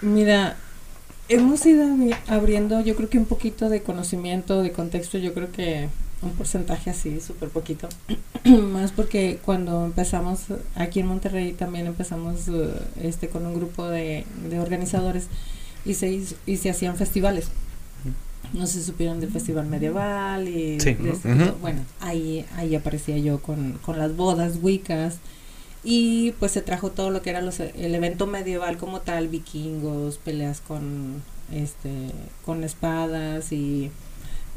Mira, 0.00 0.56
hemos 1.28 1.66
ido 1.66 1.84
abri- 1.84 2.16
abriendo, 2.28 2.80
yo 2.80 2.94
creo 2.96 3.08
que 3.10 3.18
un 3.18 3.26
poquito 3.26 3.68
de 3.68 3.82
conocimiento, 3.82 4.62
de 4.62 4.70
contexto, 4.72 5.18
yo 5.18 5.34
creo 5.34 5.50
que 5.50 5.88
un 6.22 6.30
porcentaje 6.32 6.90
así, 6.90 7.20
súper 7.20 7.48
poquito. 7.50 7.88
Más 8.72 8.92
porque 8.92 9.38
cuando 9.44 9.84
empezamos 9.84 10.40
aquí 10.74 11.00
en 11.00 11.06
Monterrey 11.06 11.52
también 11.52 11.86
empezamos 11.86 12.48
eh, 12.48 12.70
este 13.02 13.28
con 13.28 13.44
un 13.46 13.54
grupo 13.54 13.86
de, 13.86 14.24
de 14.48 14.58
organizadores 14.60 15.26
y 15.84 15.94
se, 15.94 16.10
hizo- 16.12 16.36
y 16.46 16.56
se 16.56 16.70
hacían 16.70 16.96
festivales. 16.96 17.48
No 18.52 18.66
si 18.66 18.82
supieron 18.82 19.18
del 19.20 19.30
festival 19.32 19.66
medieval 19.66 20.48
y 20.48 20.78
Sí. 20.80 20.94
de 20.94 21.10
este 21.10 21.34
bueno, 21.60 21.80
ahí, 22.00 22.46
ahí 22.56 22.74
aparecía 22.76 23.18
yo 23.18 23.40
con, 23.40 23.72
con 23.84 23.98
las 23.98 24.16
bodas 24.16 24.58
wiccas 24.62 25.16
y 25.84 26.32
pues 26.38 26.52
se 26.52 26.62
trajo 26.62 26.90
todo 26.90 27.10
lo 27.10 27.22
que 27.22 27.30
era 27.30 27.42
los, 27.42 27.58
el 27.60 27.94
evento 27.94 28.26
medieval 28.26 28.76
como 28.78 29.00
tal, 29.00 29.28
vikingos, 29.28 30.18
peleas 30.18 30.60
con 30.60 31.22
este 31.52 31.90
con 32.44 32.62
espadas 32.64 33.52
y 33.52 33.90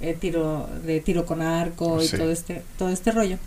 eh, 0.01 0.17
tiro 0.19 0.67
de 0.85 0.99
tiro 1.01 1.25
con 1.25 1.41
arco 1.41 2.01
y 2.01 2.07
Sí. 2.07 2.17
todo 2.17 2.31
este 2.31 2.63
todo 2.77 2.89
este 2.89 3.11
rollo. 3.11 3.37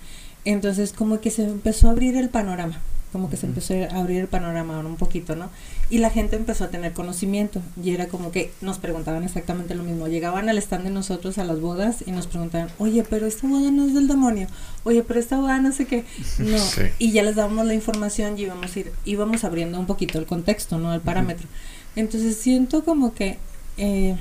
Entonces 0.44 0.92
como 0.92 1.20
que 1.20 1.30
se 1.30 1.44
empezó 1.44 1.88
a 1.88 1.92
abrir 1.92 2.16
el 2.16 2.28
panorama, 2.28 2.80
como 3.12 3.28
que 3.30 3.36
se 3.36 3.46
empezó 3.46 3.74
a 3.74 3.96
abrir 4.00 4.20
el 4.20 4.26
panorama 4.28 4.78
un 4.80 4.96
poquito, 4.96 5.36
¿no? 5.36 5.50
Y 5.90 5.98
la 5.98 6.08
gente 6.10 6.34
empezó 6.36 6.64
a 6.64 6.68
tener 6.70 6.94
conocimiento 6.94 7.60
y 7.82 7.90
era 7.90 8.08
como 8.08 8.32
que 8.32 8.50
nos 8.62 8.78
preguntaban 8.78 9.22
exactamente 9.22 9.74
lo 9.74 9.82
mismo. 9.84 10.08
Llegaban 10.08 10.48
al 10.48 10.56
stand 10.58 10.84
de 10.84 10.90
nosotros 10.90 11.36
a 11.38 11.44
las 11.44 11.60
bodas 11.60 12.02
y 12.06 12.10
nos 12.12 12.26
preguntaban, 12.26 12.70
oye, 12.78 13.04
pero 13.08 13.26
esta 13.26 13.46
boda 13.46 13.70
no 13.70 13.86
es 13.86 13.94
del 13.94 14.08
demonio, 14.08 14.48
oye, 14.84 15.02
pero 15.02 15.20
esta 15.20 15.36
boda 15.38 15.58
no 15.60 15.70
sé 15.72 15.86
qué. 15.86 16.04
No, 16.38 16.58
Sí. 16.74 16.82
y 16.98 17.12
ya 17.12 17.22
les 17.22 17.36
dábamos 17.36 17.66
la 17.66 17.74
información 17.74 18.38
y 18.38 18.42
íbamos, 18.42 18.74
a 18.74 18.78
ir, 18.80 18.92
íbamos 19.04 19.44
abriendo 19.44 19.78
un 19.78 19.86
poquito 19.86 20.18
el 20.18 20.26
contexto, 20.26 20.78
¿no? 20.78 20.92
El 20.94 21.02
parámetro. 21.02 21.46
Entonces 21.94 22.36
siento 22.36 22.84
como 22.84 23.12
que 23.14 23.36
eh, 23.76 24.16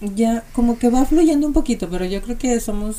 ya, 0.00 0.44
como 0.52 0.78
que 0.78 0.90
va 0.90 1.04
fluyendo 1.04 1.46
un 1.46 1.52
poquito, 1.52 1.88
pero 1.90 2.04
yo 2.04 2.20
creo 2.22 2.38
que 2.38 2.58
somos, 2.60 2.96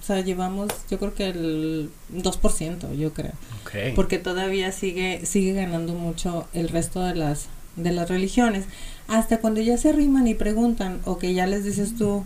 o 0.00 0.04
sea, 0.04 0.20
llevamos, 0.20 0.68
yo 0.90 0.98
creo 0.98 1.14
que 1.14 1.28
el 1.28 1.90
2%, 2.14 2.94
yo 2.96 3.12
creo 3.12 3.32
Ok. 3.64 3.94
porque 3.94 4.18
todavía 4.18 4.72
sigue 4.72 5.24
sigue 5.24 5.52
ganando 5.52 5.94
mucho 5.94 6.46
el 6.52 6.68
resto 6.68 7.00
de 7.02 7.14
las 7.14 7.46
de 7.76 7.90
las 7.92 8.08
religiones 8.10 8.66
hasta 9.08 9.38
cuando 9.40 9.60
ya 9.62 9.78
se 9.78 9.88
arriman 9.88 10.26
y 10.26 10.34
preguntan 10.34 11.00
o 11.06 11.16
que 11.18 11.32
ya 11.32 11.46
les 11.46 11.64
dices 11.64 11.94
tú 11.96 12.24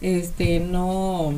este 0.00 0.58
no 0.60 1.34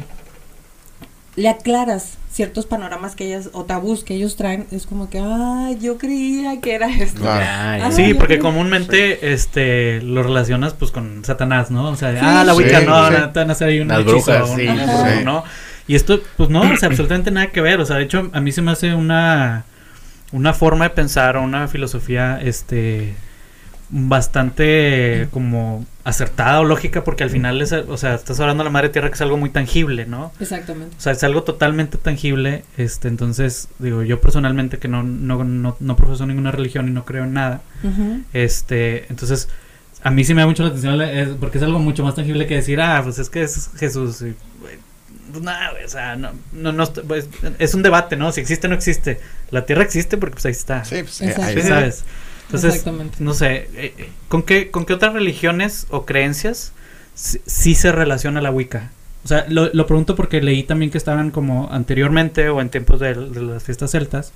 le 1.36 1.48
aclaras 1.48 2.14
ciertos 2.32 2.66
panoramas 2.66 3.16
que 3.16 3.26
ellas 3.26 3.50
o 3.52 3.64
tabús 3.64 4.04
que 4.04 4.14
ellos 4.14 4.36
traen 4.36 4.66
es 4.70 4.86
como 4.86 5.10
que 5.10 5.20
ah 5.22 5.70
yo 5.80 5.98
creía 5.98 6.60
que 6.60 6.74
era 6.74 6.88
esto 6.88 7.20
Claro. 7.22 7.90
Sí, 7.92 8.14
porque 8.14 8.38
comúnmente 8.38 9.32
este 9.32 10.00
lo 10.02 10.22
relacionas 10.22 10.74
pues 10.74 10.90
con 10.90 11.24
Satanás, 11.24 11.70
¿no? 11.70 11.88
O 11.90 11.96
sea, 11.96 12.12
Sí. 12.12 12.18
ah, 12.22 12.44
la 12.44 12.54
Wicca 12.54 12.80
Sí, 12.80 12.86
no, 12.86 13.08
sí. 13.08 13.14
no, 13.18 13.30
te 13.30 13.38
van 13.40 13.48
a 13.50 13.52
hacer 13.52 13.68
ahí 13.68 13.80
un 13.80 13.88
Las 13.88 14.00
hechizo, 14.00 14.56
sí. 14.56 14.68
¿no? 15.24 15.44
Y 15.88 15.96
esto, 15.96 16.20
pues 16.36 16.50
no, 16.50 16.60
o 16.60 16.76
sea, 16.76 16.88
absolutamente 16.88 17.32
nada 17.32 17.48
que 17.48 17.60
ver. 17.60 17.80
O 17.80 17.84
sea, 17.86 17.96
de 17.96 18.04
hecho, 18.04 18.30
a 18.32 18.40
mí 18.40 18.52
se 18.52 18.62
me 18.62 18.70
hace 18.70 18.94
una, 18.94 19.64
una 20.30 20.52
forma 20.52 20.84
de 20.84 20.90
pensar, 20.90 21.36
o 21.36 21.42
una 21.42 21.66
filosofía, 21.66 22.38
este, 22.40 23.14
bastante 23.88 25.26
como 25.32 25.84
acertada 26.10 26.60
o 26.60 26.64
lógica, 26.64 27.02
porque 27.04 27.24
al 27.24 27.30
final, 27.30 27.60
es, 27.62 27.72
o 27.72 27.96
sea, 27.96 28.14
estás 28.14 28.38
hablando 28.40 28.62
de 28.62 28.66
la 28.66 28.70
madre 28.72 28.88
tierra 28.90 29.08
que 29.08 29.14
es 29.14 29.20
algo 29.20 29.36
muy 29.36 29.50
tangible, 29.50 30.06
¿no? 30.06 30.32
exactamente 30.40 30.94
O 30.96 31.00
sea, 31.00 31.12
es 31.12 31.22
algo 31.24 31.42
totalmente 31.42 31.98
tangible. 31.98 32.64
Este, 32.76 33.08
entonces, 33.08 33.68
digo, 33.78 34.02
yo 34.02 34.20
personalmente 34.20 34.78
que 34.78 34.88
no, 34.88 35.02
no, 35.02 35.42
no, 35.44 35.76
no 35.80 35.96
profeso 35.96 36.26
ninguna 36.26 36.50
religión 36.52 36.88
y 36.88 36.90
no 36.90 37.04
creo 37.04 37.24
en 37.24 37.32
nada, 37.32 37.62
Ujú. 37.82 38.20
este, 38.32 39.06
entonces, 39.08 39.48
a 40.02 40.10
mí 40.10 40.24
sí 40.24 40.34
me 40.34 40.42
da 40.42 40.46
mucho 40.46 40.62
la 40.62 40.68
atención 40.70 41.00
eh, 41.02 41.34
porque 41.38 41.58
es 41.58 41.64
algo 41.64 41.78
mucho 41.78 42.02
más 42.04 42.14
tangible 42.14 42.46
que 42.46 42.54
decir, 42.56 42.80
ah, 42.80 43.00
pues 43.02 43.18
es 43.18 43.28
que 43.30 43.42
es 43.42 43.70
Jesús. 43.78 44.22
y, 44.22 44.34
pues 45.32 45.42
nada, 45.44 45.70
güey, 45.72 45.84
o 45.84 45.88
sea, 45.88 46.16
no, 46.16 46.30
no, 46.52 46.72
no, 46.72 46.86
pues, 47.06 47.28
es 47.58 47.74
un 47.74 47.82
debate, 47.82 48.16
¿no? 48.16 48.32
Si 48.32 48.40
existe 48.40 48.66
o 48.66 48.70
no 48.70 48.76
existe. 48.76 49.20
La 49.50 49.64
Tierra 49.64 49.82
existe 49.84 50.16
porque 50.16 50.34
pues 50.34 50.46
ahí 50.46 50.52
está. 50.52 50.84
Sí, 50.84 50.96
pues, 51.02 51.20
ahí- 51.22 51.54
Sí, 51.54 51.62
¿sabes? 51.62 52.04
Entonces, 52.50 52.74
Exactamente. 52.74 53.18
no 53.20 53.32
sé, 53.32 53.68
eh, 53.74 53.94
eh, 53.96 54.08
¿con 54.28 54.42
qué, 54.42 54.70
¿con 54.72 54.84
qué 54.84 54.94
otras 54.94 55.12
religiones 55.14 55.86
o 55.90 56.04
creencias 56.04 56.72
sí, 57.14 57.40
sí 57.46 57.74
se 57.76 57.92
relaciona 57.92 58.40
la 58.40 58.50
Wicca? 58.50 58.90
O 59.24 59.28
sea, 59.28 59.44
lo, 59.48 59.70
lo 59.72 59.86
pregunto 59.86 60.16
porque 60.16 60.40
leí 60.40 60.62
también 60.64 60.90
que 60.90 60.98
estaban 60.98 61.30
como 61.30 61.70
anteriormente 61.70 62.48
o 62.48 62.60
en 62.60 62.70
tiempos 62.70 62.98
de, 62.98 63.14
de 63.14 63.42
las 63.42 63.62
fiestas 63.62 63.90
celtas, 63.92 64.32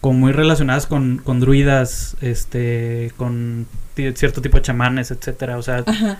como 0.00 0.18
muy 0.18 0.32
relacionadas 0.32 0.86
con, 0.86 1.18
con 1.18 1.40
druidas, 1.40 2.16
este, 2.22 3.12
con 3.16 3.66
cierto 3.94 4.40
tipo 4.42 4.56
de 4.56 4.62
chamanes, 4.62 5.10
etcétera. 5.10 5.58
O 5.58 5.62
sea, 5.62 5.84
Ajá. 5.86 6.18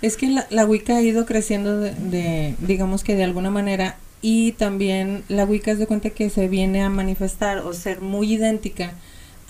Es 0.00 0.16
que 0.16 0.28
la, 0.30 0.46
la 0.50 0.64
Wicca 0.64 0.96
ha 0.96 1.02
ido 1.02 1.26
creciendo 1.26 1.78
de, 1.78 1.94
de, 1.94 2.56
digamos 2.58 3.04
que 3.04 3.14
de 3.14 3.22
alguna 3.22 3.50
manera, 3.50 3.98
y 4.22 4.52
también 4.52 5.22
la 5.28 5.44
Wicca 5.44 5.72
es 5.72 5.78
de 5.78 5.86
cuenta 5.86 6.10
que 6.10 6.30
se 6.30 6.48
viene 6.48 6.82
a 6.82 6.88
manifestar 6.88 7.58
o 7.58 7.72
ser 7.74 8.00
muy 8.00 8.32
idéntica 8.32 8.94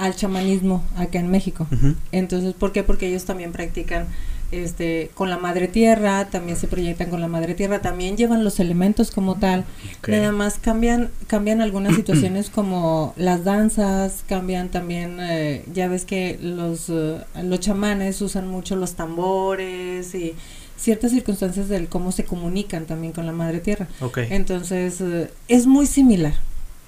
al 0.03 0.17
chamanismo 0.17 0.83
acá 0.97 1.21
en 1.21 1.31
México. 1.31 1.69
Entonces, 2.11 2.55
¿por 2.55 2.73
qué? 2.73 2.83
Porque 2.83 3.07
ellos 3.07 3.25
también 3.25 3.53
practican 3.53 4.09
este 4.51 5.11
con 5.15 5.31
la 5.31 5.39
madre 5.39 5.69
tierra, 5.69 6.27
también 6.29 6.59
se 6.59 6.67
proyectan 6.67 7.09
con 7.09 7.21
la 7.21 7.29
madre 7.29 7.55
tierra, 7.55 7.81
también 7.81 8.17
llevan 8.17 8.43
los 8.43 8.59
elementos 8.59 9.13
como 9.13 9.37
tal. 9.37 9.65
Nada 10.09 10.33
más 10.33 10.59
cambian 10.59 11.11
cambian 11.29 11.61
algunas 11.61 11.95
situaciones 11.97 12.51
como 12.51 13.15
las 13.17 13.45
danzas, 13.45 14.25
cambian 14.27 14.71
también 14.71 15.19
eh, 15.21 15.65
ya 15.73 15.87
ves 15.87 16.05
que 16.05 16.37
los 16.43 16.89
eh, 16.89 17.21
los 17.45 17.61
chamanes 17.61 18.21
usan 18.23 18.49
mucho 18.49 18.75
los 18.75 18.95
tambores 18.95 20.17
y 20.17 20.35
ciertas 20.77 21.13
circunstancias 21.13 21.69
del 21.69 21.87
cómo 21.89 22.11
se 22.11 22.25
comunican 22.25 22.87
también 22.87 23.13
con 23.13 23.25
la 23.25 23.33
madre 23.33 23.61
tierra. 23.61 23.87
ok. 24.01 24.19
Entonces, 24.31 25.01
eh, 25.01 25.31
es 25.47 25.69
muy 25.69 25.87
similar. 25.87 26.35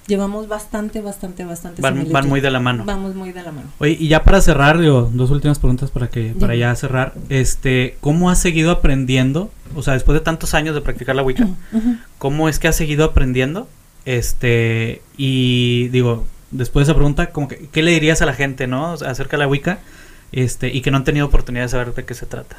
Llevamos 0.07 0.47
bastante, 0.47 1.01
bastante, 1.01 1.45
bastante. 1.45 1.81
Van, 1.81 2.11
van 2.11 2.27
muy 2.27 2.41
de 2.41 2.51
la 2.51 2.59
mano. 2.59 2.85
Vamos 2.85 3.15
muy 3.15 3.31
de 3.31 3.43
la 3.43 3.51
mano. 3.51 3.67
Oye, 3.79 3.97
y 3.99 4.07
ya 4.07 4.23
para 4.23 4.41
cerrar, 4.41 4.79
digo, 4.79 5.09
dos 5.13 5.31
últimas 5.31 5.59
preguntas 5.59 5.91
para 5.91 6.09
que 6.09 6.35
para 6.39 6.55
ya 6.55 6.75
cerrar. 6.75 7.13
Este, 7.29 7.97
¿cómo 8.01 8.29
has 8.29 8.39
seguido 8.39 8.71
aprendiendo? 8.71 9.51
O 9.75 9.83
sea, 9.83 9.93
después 9.93 10.17
de 10.17 10.23
tantos 10.23 10.53
años 10.53 10.75
de 10.75 10.81
practicar 10.81 11.15
la 11.15 11.23
Wicca. 11.23 11.47
¿cómo 12.17 12.49
es 12.49 12.59
que 12.59 12.67
has 12.67 12.75
seguido 12.75 13.05
aprendiendo? 13.05 13.67
Este, 14.05 15.01
y 15.17 15.87
digo, 15.89 16.25
después 16.51 16.85
de 16.85 16.91
esa 16.91 16.95
pregunta, 16.97 17.31
como 17.31 17.47
que, 17.47 17.67
¿qué 17.71 17.81
le 17.81 17.91
dirías 17.91 18.21
a 18.21 18.25
la 18.25 18.33
gente, 18.33 18.67
no? 18.67 18.93
O 18.93 18.97
sea, 18.97 19.09
acerca 19.09 19.37
de 19.37 19.43
la 19.43 19.47
Wicca, 19.47 19.79
este, 20.31 20.69
y 20.69 20.81
que 20.81 20.91
no 20.91 20.97
han 20.97 21.03
tenido 21.03 21.25
oportunidad 21.25 21.65
de 21.65 21.69
saber 21.69 21.93
de 21.93 22.05
qué 22.05 22.13
se 22.13 22.25
trata. 22.25 22.57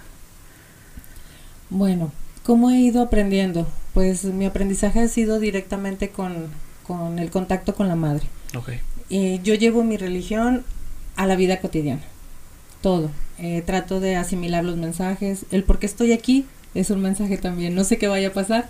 Bueno, 1.70 2.12
¿cómo 2.44 2.70
he 2.70 2.78
ido 2.78 3.02
aprendiendo? 3.02 3.66
Pues 3.94 4.24
mi 4.24 4.46
aprendizaje 4.46 5.00
ha 5.00 5.08
sido 5.08 5.40
directamente 5.40 6.10
con, 6.10 6.48
con 6.86 7.18
el 7.18 7.30
contacto 7.30 7.74
con 7.74 7.88
la 7.88 7.96
madre. 7.96 8.26
Ok. 8.56 8.70
Eh, 9.10 9.40
yo 9.42 9.54
llevo 9.54 9.84
mi 9.84 9.96
religión 9.96 10.64
a 11.16 11.26
la 11.26 11.36
vida 11.36 11.60
cotidiana, 11.60 12.02
todo. 12.80 13.10
Eh, 13.38 13.62
trato 13.64 14.00
de 14.00 14.16
asimilar 14.16 14.64
los 14.64 14.76
mensajes. 14.76 15.46
El 15.50 15.64
por 15.64 15.78
qué 15.78 15.86
estoy 15.86 16.12
aquí 16.12 16.46
es 16.74 16.90
un 16.90 17.00
mensaje 17.00 17.36
también. 17.38 17.74
No 17.74 17.84
sé 17.84 17.98
qué 17.98 18.08
vaya 18.08 18.28
a 18.28 18.32
pasar, 18.32 18.68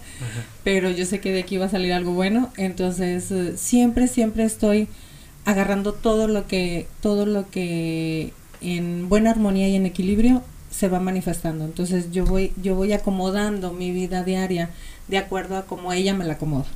pero 0.64 0.90
yo 0.90 1.04
sé 1.06 1.20
que 1.20 1.32
de 1.32 1.40
aquí 1.40 1.56
va 1.56 1.66
a 1.66 1.70
salir 1.70 1.92
algo 1.92 2.12
bueno. 2.12 2.50
Entonces, 2.56 3.30
eh, 3.30 3.56
siempre, 3.56 4.08
siempre 4.08 4.44
estoy 4.44 4.88
agarrando 5.44 5.92
todo 5.92 6.26
lo 6.26 6.46
que, 6.46 6.88
todo 7.00 7.26
lo 7.26 7.48
que 7.50 8.32
en 8.60 9.08
buena 9.08 9.30
armonía 9.30 9.68
y 9.68 9.76
en 9.76 9.86
equilibrio 9.86 10.42
se 10.70 10.88
va 10.88 11.00
manifestando. 11.00 11.64
Entonces, 11.64 12.10
yo 12.10 12.24
voy, 12.24 12.52
yo 12.62 12.74
voy 12.74 12.92
acomodando 12.92 13.72
mi 13.72 13.92
vida 13.92 14.24
diaria 14.24 14.70
de 15.08 15.18
acuerdo 15.18 15.56
a 15.56 15.66
como 15.66 15.92
ella 15.92 16.14
me 16.14 16.24
la 16.24 16.34
acomoda. 16.34 16.66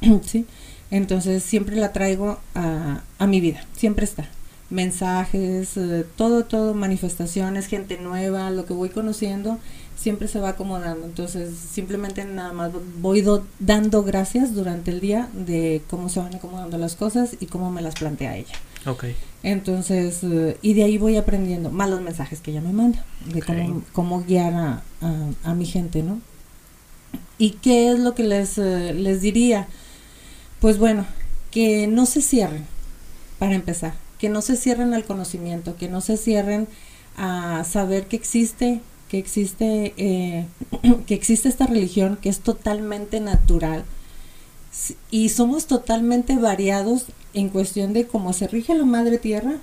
¿Sí? 0.24 0.46
Entonces 0.90 1.42
siempre 1.42 1.76
la 1.76 1.92
traigo 1.92 2.38
a, 2.54 3.00
a 3.18 3.26
mi 3.26 3.40
vida, 3.40 3.64
siempre 3.76 4.04
está. 4.04 4.28
Mensajes, 4.70 5.76
eh, 5.76 6.04
todo, 6.16 6.44
todo, 6.44 6.74
manifestaciones, 6.74 7.66
gente 7.66 7.98
nueva, 7.98 8.50
lo 8.50 8.66
que 8.66 8.72
voy 8.74 8.88
conociendo, 8.90 9.58
siempre 9.96 10.28
se 10.28 10.38
va 10.40 10.50
acomodando. 10.50 11.06
Entonces 11.06 11.54
simplemente 11.56 12.24
nada 12.24 12.52
más 12.52 12.70
voy 13.00 13.20
do- 13.22 13.44
dando 13.58 14.02
gracias 14.02 14.54
durante 14.54 14.90
el 14.90 15.00
día 15.00 15.28
de 15.34 15.82
cómo 15.88 16.08
se 16.08 16.20
van 16.20 16.34
acomodando 16.34 16.78
las 16.78 16.94
cosas 16.96 17.36
y 17.40 17.46
cómo 17.46 17.70
me 17.70 17.82
las 17.82 17.94
plantea 17.94 18.36
ella. 18.36 18.54
Ok. 18.86 19.06
Entonces, 19.42 20.20
eh, 20.22 20.56
y 20.62 20.74
de 20.74 20.84
ahí 20.84 20.98
voy 20.98 21.16
aprendiendo 21.16 21.70
más 21.70 21.88
los 21.90 22.00
mensajes 22.00 22.40
que 22.40 22.50
ella 22.52 22.60
me 22.60 22.72
manda, 22.72 23.04
de 23.32 23.40
cómo, 23.42 23.82
cómo 23.92 24.22
guiar 24.22 24.54
a, 24.54 24.82
a- 25.00 25.30
a 25.50 25.54
mi 25.54 25.66
gente, 25.66 26.02
¿no? 26.02 26.20
¿Y 27.38 27.50
qué 27.62 27.90
es 27.92 27.98
lo 27.98 28.14
que 28.14 28.24
les, 28.24 28.58
eh, 28.58 28.94
les 28.94 29.20
diría? 29.20 29.68
Pues 30.66 30.78
bueno, 30.78 31.06
que 31.52 31.86
no 31.86 32.06
se 32.06 32.20
cierren, 32.20 32.66
para 33.38 33.54
empezar, 33.54 33.94
que 34.18 34.28
no 34.28 34.42
se 34.42 34.56
cierren 34.56 34.94
al 34.94 35.04
conocimiento, 35.04 35.76
que 35.76 35.86
no 35.88 36.00
se 36.00 36.16
cierren 36.16 36.66
a 37.16 37.62
saber 37.62 38.08
que 38.08 38.16
existe, 38.16 38.80
que 39.08 39.16
existe, 39.16 39.94
eh, 39.96 40.48
que 41.06 41.14
existe 41.14 41.48
esta 41.48 41.68
religión, 41.68 42.18
que 42.20 42.28
es 42.28 42.40
totalmente 42.40 43.20
natural, 43.20 43.84
y 45.08 45.28
somos 45.28 45.68
totalmente 45.68 46.34
variados 46.34 47.06
en 47.32 47.48
cuestión 47.48 47.92
de 47.92 48.08
cómo 48.08 48.32
se 48.32 48.48
rige 48.48 48.74
la 48.74 48.86
madre 48.86 49.18
tierra, 49.18 49.58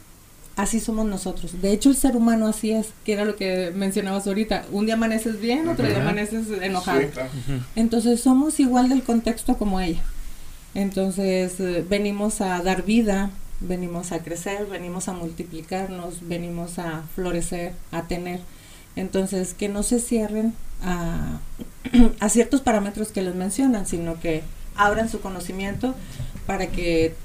así 0.55 0.79
somos 0.79 1.05
nosotros. 1.05 1.61
De 1.61 1.73
hecho, 1.73 1.89
el 1.89 1.97
ser 1.97 2.15
humano 2.15 2.47
así 2.47 2.71
es, 2.71 2.93
que 3.03 3.11
era 3.11 3.25
lo 3.25 3.35
que 3.35 3.73
mencionabas 3.75 4.25
ahorita. 4.25 4.67
Un 4.71 4.85
día 4.85 4.93
amaneces 4.93 5.41
bien, 5.41 5.67
otro 5.67 5.85
día 5.85 6.01
amaneces 6.01 6.45
enojado. 6.61 7.01
Entonces 7.75 8.21
somos 8.21 8.57
igual 8.61 8.87
del 8.87 9.03
contexto 9.03 9.57
como 9.57 9.81
ella. 9.81 10.01
Entonces 10.75 11.59
eh, 11.59 11.85
venimos 11.87 12.41
a 12.41 12.61
dar 12.63 12.83
vida, 12.83 13.29
venimos 13.59 14.11
a 14.11 14.19
crecer, 14.19 14.65
venimos 14.65 15.07
a 15.07 15.13
multiplicarnos, 15.13 16.27
venimos 16.27 16.79
a 16.79 17.03
florecer, 17.15 17.73
a 17.91 18.03
tener. 18.03 18.41
Entonces 18.95 19.53
que 19.53 19.69
no 19.69 19.83
se 19.83 19.99
cierren 19.99 20.53
a, 20.83 21.39
a 22.19 22.29
ciertos 22.29 22.61
parámetros 22.61 23.09
que 23.09 23.21
les 23.21 23.35
mencionan, 23.35 23.85
sino 23.85 24.19
que 24.19 24.43
abran 24.75 25.09
su 25.09 25.21
conocimiento 25.21 25.95
para 26.45 26.67
que 26.67 27.15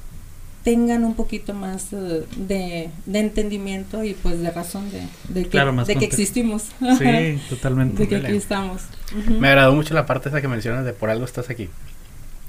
tengan 0.64 1.04
un 1.04 1.14
poquito 1.14 1.54
más 1.54 1.92
eh, 1.92 2.24
de, 2.36 2.90
de 3.06 3.18
entendimiento 3.18 4.04
y 4.04 4.14
pues 4.14 4.40
de 4.40 4.50
razón 4.50 4.90
de, 4.90 5.08
de 5.28 5.44
que, 5.44 5.48
Claro, 5.48 5.72
más 5.72 5.86
de 5.86 5.96
que 5.96 6.04
existimos. 6.04 6.64
Sí, 6.98 7.40
totalmente. 7.48 8.02
de 8.02 8.08
que 8.08 8.16
aquí 8.16 8.36
estamos. 8.36 8.82
Me 9.28 9.48
agradó 9.48 9.74
mucho 9.74 9.94
la 9.94 10.04
parte 10.04 10.28
esa 10.28 10.42
que 10.42 10.48
mencionas 10.48 10.84
de 10.84 10.92
por 10.92 11.08
algo 11.08 11.24
estás 11.24 11.48
aquí. 11.48 11.70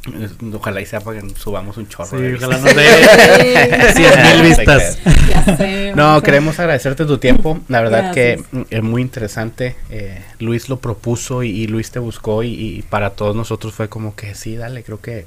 Es- 0.07 0.31
Ojalá 0.53 0.81
y 0.81 0.85
sea 0.85 1.01
para 1.01 1.21
que 1.21 1.29
subamos 1.35 1.77
un 1.77 1.87
chorro. 1.87 2.17
Sí, 2.17 2.33
ojalá 2.37 2.57
nos 2.57 2.75
dé 2.75 3.93
Sí. 3.95 4.03
100 4.03 4.23
mil 4.33 4.41
vistas. 4.47 4.97
Ya 5.27 5.57
sé, 5.57 5.91
No, 5.95 6.21
queremos 6.23 6.57
agradecerte 6.59 7.05
tu 7.05 7.17
tiempo. 7.17 7.59
La 7.67 7.81
verdad 7.81 8.05
Gracias. 8.13 8.15
que 8.47 8.57
mm, 8.57 8.61
es 8.69 8.83
muy 8.83 9.01
interesante. 9.01 9.75
Eh, 9.89 10.21
Luis 10.39 10.69
lo 10.69 10.79
propuso 10.79 11.43
y, 11.43 11.49
y 11.49 11.67
Luis 11.67 11.91
te 11.91 11.99
buscó 11.99 12.43
y, 12.43 12.49
y 12.53 12.81
para 12.83 13.11
todos 13.11 13.35
nosotros 13.35 13.73
fue 13.73 13.89
como 13.89 14.15
que 14.15 14.35
sí, 14.35 14.55
dale, 14.55 14.83
creo 14.83 15.01
que 15.01 15.25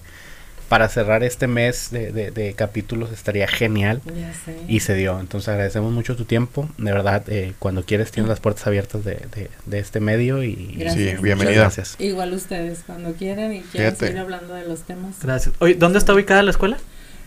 para 0.73 0.89
cerrar 0.89 1.23
este 1.23 1.49
mes 1.49 1.91
de, 1.91 2.13
de- 2.13 2.31
de 2.31 2.55
capítulos 2.55 3.13
estaría 3.13 3.47
genial. 3.47 4.01
Ya 4.07 4.33
sé. 4.33 4.57
Y 4.69 4.81
se 4.81 4.95
dio. 4.95 5.21
Entonces 5.21 5.51
agradecemos 5.51 5.93
mucho 5.93 6.17
tu 6.17 6.25
tiempo. 6.25 6.67
De 6.79 6.91
verdad, 6.95 7.23
eh, 7.29 7.53
cuando 7.59 7.85
quieres 7.85 8.11
tienes 8.11 8.31
las 8.31 8.41
puertas 8.41 8.67
abiertas 8.67 9.05
de, 9.05 9.17
de- 9.35 9.51
de 9.67 9.79
este 9.79 10.01
medio 10.01 10.43
y 10.43 10.75
Gracias. 10.79 10.95
Sí, 10.95 11.05
muchas 11.11 11.23
bienvenida. 11.23 11.61
gracias. 11.61 11.97
Igual 11.99 12.33
ustedes, 12.33 12.85
cuando 12.87 13.13
quieran 13.13 13.53
y 13.53 13.61
quieran 13.61 13.91
Fíjate. 13.93 14.07
seguir 14.07 14.21
hablando 14.21 14.55
de 14.55 14.67
los 14.67 14.81
temas. 14.85 15.17
Gracias. 15.23 15.55
Oye, 15.59 15.75
¿dónde 15.75 15.99
está 15.99 16.15
ubicada 16.15 16.43
la 16.43 16.53
escuela? 16.53 16.79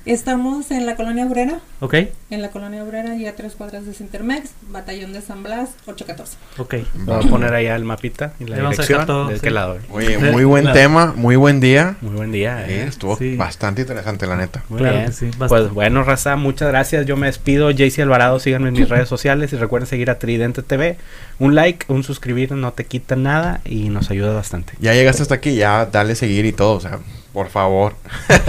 Estamos 0.05 0.69
en 0.69 0.85
la 0.85 0.95
colonia 0.95 1.25
obrera, 1.25 1.61
Ok, 1.79 1.95
en 2.29 2.41
la 2.43 2.49
colonia 2.49 2.83
obrera 2.83 3.15
y 3.15 3.25
a 3.25 3.35
tres 3.35 3.53
cuadras 3.55 3.87
de 3.87 3.93
Cintermex, 3.95 4.51
batallón 4.69 5.13
de 5.13 5.21
San 5.21 5.41
Blas, 5.41 5.69
814. 5.87 6.37
ok. 6.59 6.75
Vamos 7.07 7.25
a 7.25 7.29
poner 7.29 7.53
allá 7.55 7.75
el 7.75 7.85
mapita 7.85 8.33
y 8.39 8.45
la 8.45 8.57
Ahí 8.57 8.61
vamos 8.61 8.77
a 8.77 8.83
dirección. 8.83 9.07
todo, 9.07 9.27
¿De 9.29 9.35
sí. 9.37 9.41
qué 9.41 9.49
lado? 9.49 9.77
eh? 9.77 9.81
Oye, 9.89 10.17
muy 10.19 10.43
buen 10.43 10.71
tema, 10.73 11.13
muy 11.15 11.35
buen 11.37 11.59
día. 11.59 11.95
Muy 12.01 12.15
buen 12.15 12.31
día. 12.31 12.67
Eh, 12.67 12.81
eh. 12.81 12.85
estuvo 12.87 13.17
Sí. 13.17 13.35
bastante 13.35 13.81
interesante, 13.81 14.27
la 14.27 14.35
neta. 14.35 14.63
Muy 14.69 14.77
Claro 14.79 14.95
bien. 14.97 15.11
sí, 15.11 15.25
bastante. 15.25 15.47
pues 15.49 15.71
bueno, 15.73 16.03
Raza, 16.03 16.35
muchas 16.35 16.67
gracias. 16.69 17.07
Yo 17.07 17.17
me 17.17 17.25
despido. 17.25 17.71
Jaycee 17.75 18.03
Alvarado, 18.03 18.39
síganme 18.39 18.67
en 18.67 18.75
mis 18.75 18.89
redes 18.89 19.09
sociales 19.09 19.53
y 19.53 19.55
recuerden 19.55 19.87
seguir 19.87 20.11
a 20.11 20.19
Tridente 20.19 20.61
TV. 20.61 20.97
Un 21.39 21.55
like, 21.55 21.91
un 21.91 22.03
suscribir 22.03 22.51
no 22.51 22.73
te 22.73 22.85
quita 22.85 23.15
nada 23.15 23.61
y 23.65 23.89
nos 23.89 24.11
ayuda 24.11 24.33
bastante. 24.33 24.73
Ya 24.79 24.93
llegaste 24.93 25.23
hasta 25.23 25.33
aquí, 25.35 25.55
ya 25.55 25.87
dale 25.87 26.13
seguir 26.15 26.45
y 26.45 26.51
todo, 26.51 26.73
o 26.75 26.79
sea, 26.79 26.99
por 27.35 27.49
favor. 27.49 27.95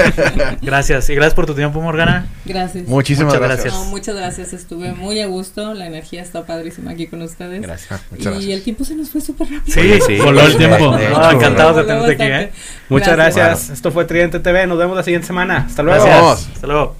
gracias. 0.62 1.10
Y 1.10 1.16
gracias 1.16 1.34
por 1.34 1.44
tu 1.44 1.54
tiempo, 1.56 1.80
Morgana. 1.80 2.28
Gracias. 2.44 2.86
Muchísimas 2.86 3.36
gracias. 3.36 3.74
muchas 3.86 4.14
gracias. 4.14 4.52
Estuve 4.52 4.92
muy 4.92 5.18
a 5.18 5.26
gusto. 5.26 5.74
La 5.74 5.88
energía 5.88 6.22
está 6.22 6.46
padrísima 6.46 6.92
aquí 6.92 7.08
con 7.08 7.20
ustedes. 7.20 7.62
Gracias. 7.62 8.00
Muchas 8.12 8.40
y 8.44 8.52
el 8.52 8.62
tiempo 8.62 8.84
se 8.84 8.94
nos 8.94 9.10
fue 9.10 9.20
súper 9.20 9.48
rápido. 9.50 9.74
Sí, 9.74 9.98
sí. 10.06 10.18
Voló 10.18 10.42
el 10.42 10.56
tiempo. 10.56 10.96
No, 10.96 11.30
encantado 11.32 11.74
de 11.74 11.80
ah, 11.80 11.86
tenerte 11.86 12.12
aquí. 12.12 12.44
¿eh? 12.44 12.52
Muchas 12.88 13.16
gracias. 13.16 13.70
Esto 13.70 13.90
fue 13.90 14.04
Tridente 14.04 14.38
TV. 14.38 14.68
Nos 14.68 14.78
vemos 14.78 14.96
la 14.96 15.02
siguiente 15.02 15.26
semana. 15.26 15.66
Hasta 15.66 15.82
luego. 15.82 16.04
Gracias. 16.04 16.48
Hasta 16.54 16.66
luego. 16.68 16.94